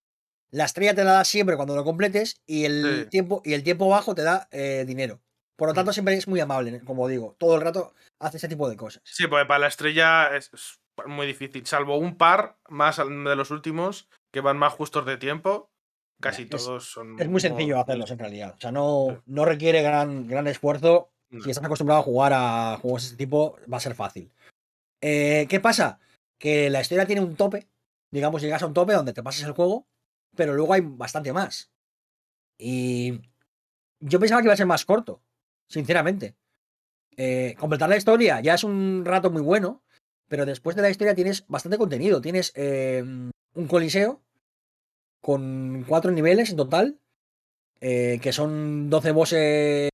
[0.50, 3.10] La estrella te la da siempre cuando lo completes y el, Sí.
[3.10, 5.20] tiempo, y el tiempo bajo te da eh, dinero.
[5.56, 7.34] Por lo tanto, siempre es muy amable, como digo.
[7.38, 9.02] Todo el rato hace ese tipo de cosas.
[9.04, 10.50] Sí, porque para la estrella es,
[11.06, 15.70] muy difícil, salvo un par más de los últimos que van más justos de tiempo.
[16.20, 17.18] Casi Es- todos son.
[17.20, 18.54] Es muy sencillo hacerlos en realidad.
[18.56, 21.10] O sea, no, no requiere gran, gran esfuerzo.
[21.42, 24.30] Si estás acostumbrado a jugar a juegos de este tipo, va a ser fácil.
[25.00, 25.98] Eh, ¿Qué pasa?
[26.38, 27.68] Que la historia tiene un tope.
[28.10, 29.86] Digamos, llegas a un tope donde te pasas el juego,
[30.34, 31.70] pero luego hay bastante más.
[32.58, 33.20] Y
[34.00, 35.22] yo pensaba que iba a ser más corto,
[35.68, 36.36] sinceramente.
[37.16, 39.82] Eh, completar la historia ya es un rato muy bueno,
[40.28, 42.20] pero después de la historia tienes bastante contenido.
[42.20, 43.02] Tienes eh,
[43.54, 44.22] un coliseo
[45.20, 47.00] con cuatro niveles en total,
[47.80, 49.90] que son 12 bosses,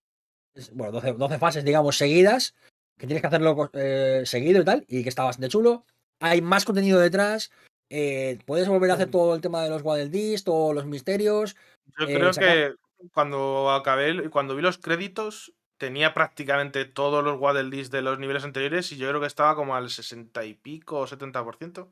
[0.73, 2.55] bueno, 12, 12 fases, digamos, seguidas,
[2.99, 5.85] que tienes que hacerlo eh, seguido y tal, y que está bastante chulo.
[6.21, 7.51] Hay más contenido detrás,
[7.91, 11.57] eh, puedes volver a hacer todo el tema de los Waddle todos los misterios.
[11.99, 12.75] Yo eh, creo sacar- que
[13.13, 18.93] cuando acabé, cuando vi los créditos, tenía prácticamente todos los Waddle de los niveles anteriores
[18.93, 21.89] y yo creo que estaba como al 60 y pico o 70%.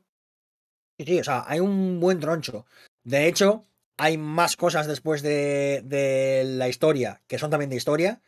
[0.97, 2.65] Sí, sí, o sea, hay un buen troncho.
[3.03, 3.65] De hecho,
[3.97, 8.21] hay más cosas después de, de la historia, que son también de historia,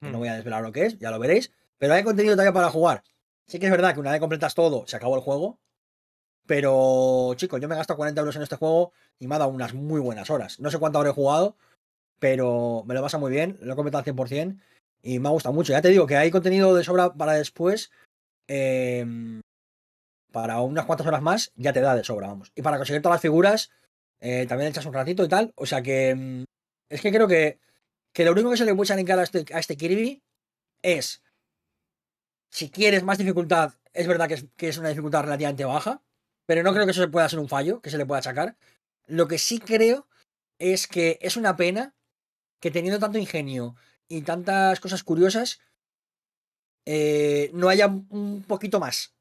[0.00, 0.20] que no Mm.
[0.20, 3.02] voy a desvelar lo que es, ya lo veréis, pero hay contenido todavía para jugar.
[3.46, 5.58] Sí que es verdad que una vez completas todo, se acabó el juego,
[6.46, 9.50] Pero, chicos, yo me he gastado 40 euros en este juego y me ha dado
[9.50, 10.58] unas muy buenas horas.
[10.60, 11.58] No sé cuánto habré jugado,
[12.18, 14.58] pero me lo pasa muy bien, lo he completado al 100%
[15.02, 15.72] y me ha gustado mucho.
[15.72, 17.90] Ya te digo que hay contenido de sobra para después.
[18.46, 19.42] em,
[20.32, 22.50] para unas cuantas horas más ya te da de sobra, vamos.
[22.54, 23.70] Y para conseguir todas las figuras,
[24.20, 25.52] eh, también echas un ratito y tal.
[25.54, 26.44] O sea que mm,
[26.88, 27.58] es que creo que,
[28.12, 30.22] que lo único que se le puede en cara a este, a este Kirby
[30.82, 31.22] es,
[32.50, 36.02] si quieres más dificultad, es verdad que es, que es una dificultad relativamente baja,
[36.46, 38.56] pero no creo que eso se pueda ser un fallo, que se le pueda achacar.
[39.06, 40.08] Lo que sí creo
[40.58, 41.94] es que es una pena
[42.60, 43.76] que teniendo tanto ingenio
[44.08, 45.60] y tantas cosas curiosas,
[46.86, 49.14] eh, no haya un poquito más.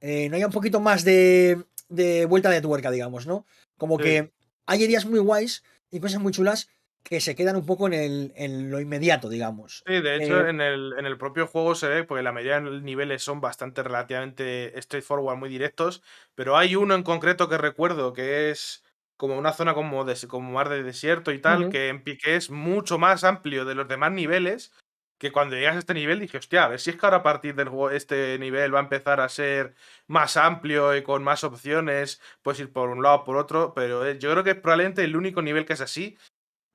[0.00, 3.44] Eh, no haya un poquito más de, de vuelta de tuerca, digamos, ¿no?
[3.76, 4.04] Como Sí.
[4.04, 4.32] que
[4.66, 6.68] hay ideas muy guays y cosas muy chulas
[7.02, 9.86] que se quedan un poco en, el, en lo inmediato, digamos.
[9.86, 12.56] Sí, de hecho, Eh, en, el, en el propio juego se ve, porque la mayoría
[12.60, 16.02] de los niveles son bastante relativamente straightforward, muy directos,
[16.34, 18.84] pero hay uno en concreto que recuerdo que es
[19.16, 22.50] como una zona como, des- como mar de desierto y tal, que en Piqué es
[22.50, 24.72] mucho más amplio de los demás niveles,
[25.18, 27.22] que cuando llegas a este nivel dije, hostia, a ver si es que ahora a
[27.22, 29.74] partir del juego este nivel va a empezar a ser
[30.06, 34.06] más amplio y con más opciones, puedes ir por un lado o por otro, pero
[34.06, 36.16] eh, yo creo que es probablemente el único nivel que es así.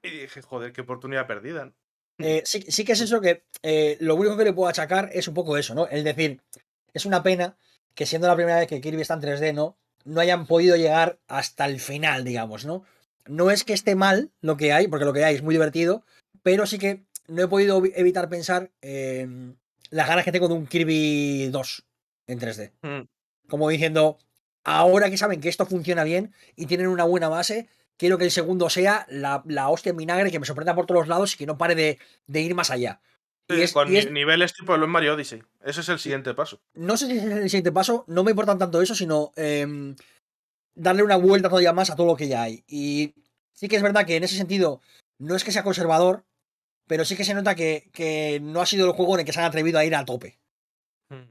[0.08, 1.66] Y dije, joder, qué oportunidad perdida.
[1.66, 1.74] ¿no?
[2.20, 5.28] Eh, sí, sí que es eso que eh, lo único que le puedo achacar es
[5.28, 5.88] un poco eso, ¿no?
[5.88, 6.42] Es decir,
[6.94, 7.58] es una pena
[7.94, 9.78] que siendo la primera vez que Kirby está en 3D, ¿no?
[10.06, 12.84] No hayan podido llegar hasta el final, digamos, ¿no?
[13.26, 16.06] No es que esté mal lo que hay, porque lo que hay es muy divertido,
[16.44, 19.58] pero sí que no he podido evi- evitar pensar en
[19.90, 21.84] las ganas que tengo de un Kirby 2
[22.28, 22.72] en 3D.
[22.82, 23.08] Mm.
[23.50, 24.20] Como diciendo,
[24.64, 27.68] ahora que saben que esto funciona bien y tienen una buena base,
[27.98, 31.02] quiero que el segundo sea la, la hostia en vinagre, que me sorprenda por todos
[31.02, 33.02] los lados y que no pare de, de ir más allá.
[33.50, 35.44] Y Sí, es- con y es- ni- niveles tipo los Mario Odyssey.
[35.64, 36.60] Ese es el siguiente paso.
[36.74, 39.96] no sé si es el siguiente paso, no me importa tanto eso, sino em,
[40.76, 42.64] darle una vuelta todavía más a todo lo que ya hay.
[42.68, 43.14] Y
[43.54, 44.82] sí que es verdad que en ese sentido
[45.20, 46.24] no es que sea conservador,
[46.88, 49.34] pero sí que se nota que, que no ha sido el juego en el que
[49.34, 50.38] se han atrevido a ir a tope.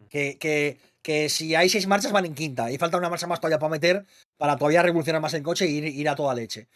[0.08, 3.38] Que, que, que si hay seis marchas van en quinta y falta una marcha más
[3.38, 4.06] todavía para meter
[4.38, 6.66] para todavía revolucionar más el coche e ir, ir a toda leche.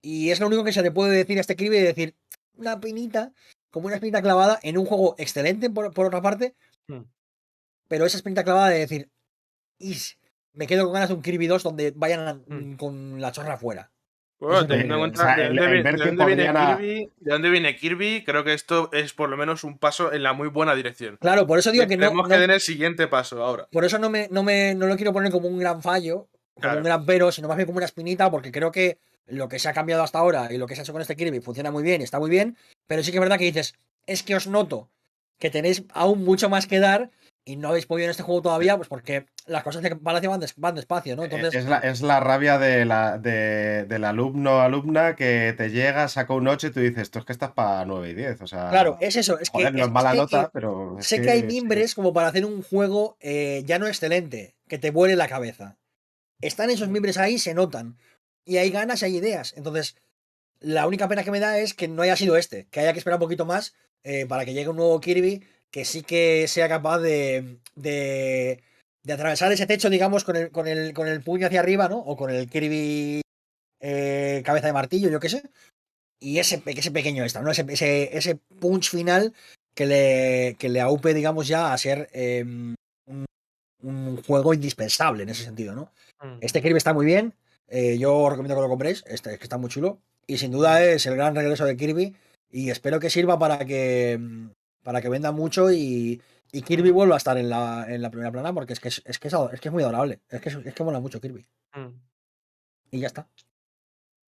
[0.00, 2.14] Y es lo único que se le puede decir a este Kirby, decir
[2.56, 3.32] una pinita,
[3.70, 6.54] como una espinita clavada en un juego excelente por, por otra parte,
[6.86, 7.02] Hmm.
[7.88, 9.10] pero esa espinita clavada de decir,
[9.78, 10.18] "Is,
[10.52, 12.74] me quedo con ganas de un Kirby 2 donde vayan Hmm.
[12.76, 13.90] con la chorra afuera.
[14.48, 17.32] Bueno, teniendo en cuenta o sea, de el- dónde, el de viene a- Kirby, de
[17.32, 20.48] dónde viene Kirby, creo que esto es por lo menos un paso en la muy
[20.48, 21.16] buena dirección.
[21.20, 23.68] Claro, por eso digo que no, Tenemos no- que den el siguiente paso ahora.
[23.70, 26.60] por eso no me, no me no lo quiero poner como un gran fallo, como
[26.62, 26.78] Claro.
[26.78, 29.68] un gran pero, sino más bien como una espinita, porque creo que lo que se
[29.68, 31.84] ha cambiado hasta ahora y lo que se ha hecho con este Kirby funciona muy
[31.84, 32.56] bien está muy bien,
[32.88, 33.74] pero sí que es verdad que dices,
[34.06, 34.88] es que os noto
[35.38, 37.10] que tenéis aún mucho más que dar
[37.44, 40.38] y no habéis podido en este juego todavía, pues porque las cosas de Palacio van,
[40.40, 41.24] des- van despacio, ¿no?
[41.24, 45.52] Entonces, Eh, es, la, es la rabia de la, de- del alumno o alumna que
[45.56, 48.14] te llega, saca un 8 y tú dices, esto es que estás para 9 y
[48.14, 48.40] 10.
[48.42, 50.96] O sea, claro, es eso, es que, no es- es mala nota, que- pero.
[51.00, 54.90] sé que hay mimbres como para hacer un juego eh, ya no excelente, que te
[54.92, 55.78] vuele la cabeza.
[56.40, 57.96] Están esos mimbres ahí, se notan.
[58.44, 59.54] Y hay ganas y hay ideas.
[59.56, 59.96] Entonces,
[60.60, 62.98] la única pena que me da es que no haya sido este, que haya que
[62.98, 63.74] esperar un poquito más
[64.04, 68.62] eh, para que llegue un nuevo Kirby que sí que sea capaz de, de,
[69.02, 71.98] de atravesar ese techo, digamos, con el, con, el, con el puño hacia arriba, ¿no?
[71.98, 73.22] O con el Kirby
[73.80, 75.42] eh, cabeza de martillo, yo qué sé.
[76.20, 77.50] Y ese, ese pequeño extra, ¿no?
[77.50, 79.34] Ese, ese, ese punch final
[79.74, 83.24] que le, que le aupe, digamos, ya a ser eh, un,
[83.82, 85.90] un juego indispensable en ese sentido, ¿no?
[86.22, 86.38] Mm.
[86.42, 87.34] Este Kirby está muy bien.
[87.68, 89.02] eh, yo os recomiendo que lo compréis.
[89.06, 89.98] Este, es que está muy chulo.
[90.26, 92.14] Y sin duda es el gran regreso de Kirby.
[92.50, 94.50] Y espero que sirva para que, mm,
[94.82, 96.20] para que venda mucho y,
[96.52, 99.02] y Kirby vuelva a estar en la, en la primera plana porque es que es,
[99.04, 100.20] es que es, que es muy adorable.
[100.28, 101.46] Es que, es, que mola mucho Kirby.
[101.74, 101.88] Mm.
[102.90, 103.26] Y ya está.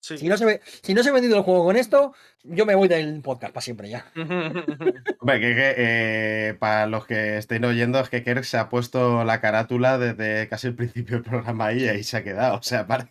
[0.00, 0.18] Sí.
[0.18, 2.74] Si no, se ve, si no se ha vendido el juego con esto, yo me
[2.74, 4.04] voy del podcast para siempre ya.
[4.14, 9.24] Hombre, que, que, eh, para los que estén oyendo, es que Kerk se ha puesto
[9.24, 12.58] la carátula desde casi el principio del programa ahí y ahí se ha quedado.
[12.58, 13.08] O sea, para.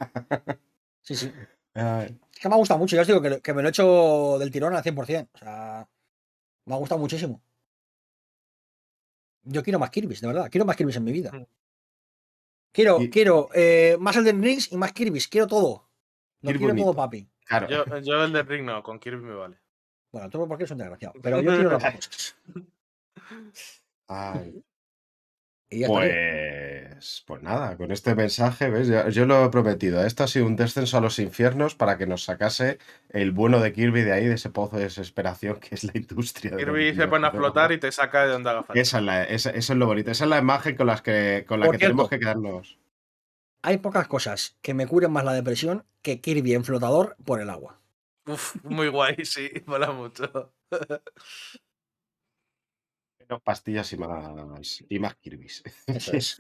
[1.02, 1.32] Sí, sí.
[1.74, 2.96] Es que me ha gustado mucho.
[2.96, 5.30] Ya os digo que, que me lo he hecho del tirón al 100%.
[5.34, 5.88] O sea,
[6.66, 7.42] me ha gustado muchísimo.
[9.44, 10.50] Yo quiero más Kirby's, de verdad.
[10.50, 11.32] Quiero más Kirby's en mi vida.
[11.32, 11.46] Mm.
[12.72, 15.28] Quiero, Y- quiero eh, más Elden Rings y más Kirby's.
[15.28, 15.90] Quiero todo.
[16.42, 16.86] Lo Kirby quiero bonito.
[16.88, 17.28] todo, papi.
[17.46, 17.68] claro.
[17.70, 19.58] yo, yo el de Ring no, con Kirby me vale.
[20.12, 21.14] Bueno, tú porque eres un desgraciado.
[21.22, 22.36] Pero yo quiero los dos.
[24.08, 24.64] Ay,
[25.74, 28.88] Y ya pues, pues nada, con este mensaje, ¿ves?
[28.88, 30.06] Yo, yo lo he prometido.
[30.06, 32.78] Esto ha sido un descenso a los infiernos para que nos sacase
[33.10, 36.52] el bueno de Kirby de ahí, de ese pozo de desesperación que es la industria.
[36.52, 38.80] de Kirby se pone a flotar y te saca de donde haga falta.
[38.82, 40.12] Esa es la- esa- eso es lo bonito.
[40.12, 42.78] Esa es la imagen con, las que, con la Por que tenemos que quedarnos.
[43.64, 47.50] hay pocas cosas que me curen más la depresión que Kirby en flotador por el
[47.50, 47.80] agua.
[48.26, 50.54] Uf, muy guay, sí, mola mucho.
[53.34, 55.64] Menos pastillas y más, y más Kirby's.
[55.88, 56.38] Eso es.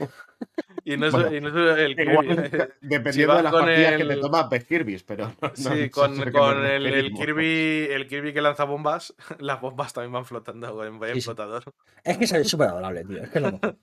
[0.85, 2.15] Y no es, Bueno, y no es el Kirby.
[2.31, 2.69] eh.
[2.81, 6.31] dependiendo vas de las pastillas que te tomas, ves Kirby's, pero no, Sí, no con,
[6.31, 7.13] con el.
[7.13, 11.21] Kirby, el Kirby que lanza bombas, las bombas también van flotando en, en Sí, sí.
[11.21, 11.63] flotador.
[12.03, 13.23] Es que es súper adorable, tío.
[13.23, 13.77] Es que lo mejor.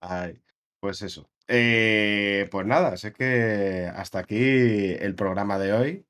[0.00, 0.40] Ay,
[0.80, 1.28] pues eso.
[1.48, 6.04] Eh, pues nada, sé que hasta aquí el programa de hoy.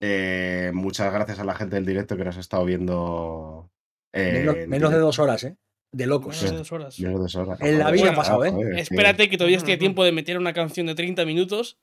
[0.00, 3.70] Eh, muchas gracias a la gente del directo que nos ha estado viendo.
[4.18, 5.56] Eh, Menos, en menos de dos horas, ¿eh?
[5.90, 6.36] De locos.
[6.36, 7.00] Menos de dos horas.
[7.00, 7.60] Menos de dos horas.
[7.62, 8.50] En la vida ah, ha pasado, ¿eh?
[8.50, 11.78] joder, Espérate que todavía estoy a tiempo de meter una canción de 30 minutos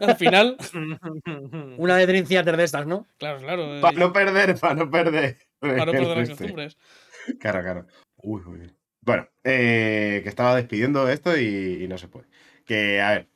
[0.00, 0.56] al final.
[1.78, 3.06] Una de Dream Theater de estas, ¿no?
[3.18, 3.76] Claro, claro.
[3.76, 5.38] eh, Para no perder, para no perder.
[5.60, 6.76] para no perder las costumbres.
[7.38, 7.86] Claro, claro.
[8.16, 8.72] Uy, uy.
[9.00, 12.26] Bueno, eh, que estaba despidiendo esto y, y no se puede.
[12.64, 13.28] Que, a ver,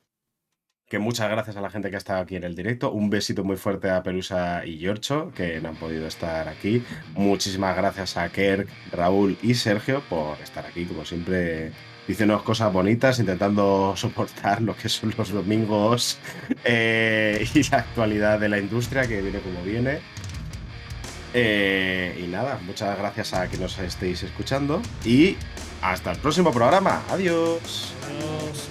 [0.91, 2.91] que muchas gracias a la gente que ha estado aquí en el directo.
[2.91, 6.85] Un besito muy fuerte a Pelusa y Giorgio, que no han podido estar aquí.
[7.15, 11.71] Muchísimas gracias a Kerk, Raúl y Sergio por estar aquí, como siempre,
[12.09, 16.19] diciéndonos cosas bonitas, intentando soportar lo que son los domingos
[16.65, 20.01] eh, y la actualidad de la industria, que viene como viene.
[21.33, 25.37] Eh, y nada, muchas gracias a que nos estéis escuchando y
[25.83, 27.05] hasta el próximo programa.
[27.09, 27.95] Adiós.
[28.09, 28.70] Adiós.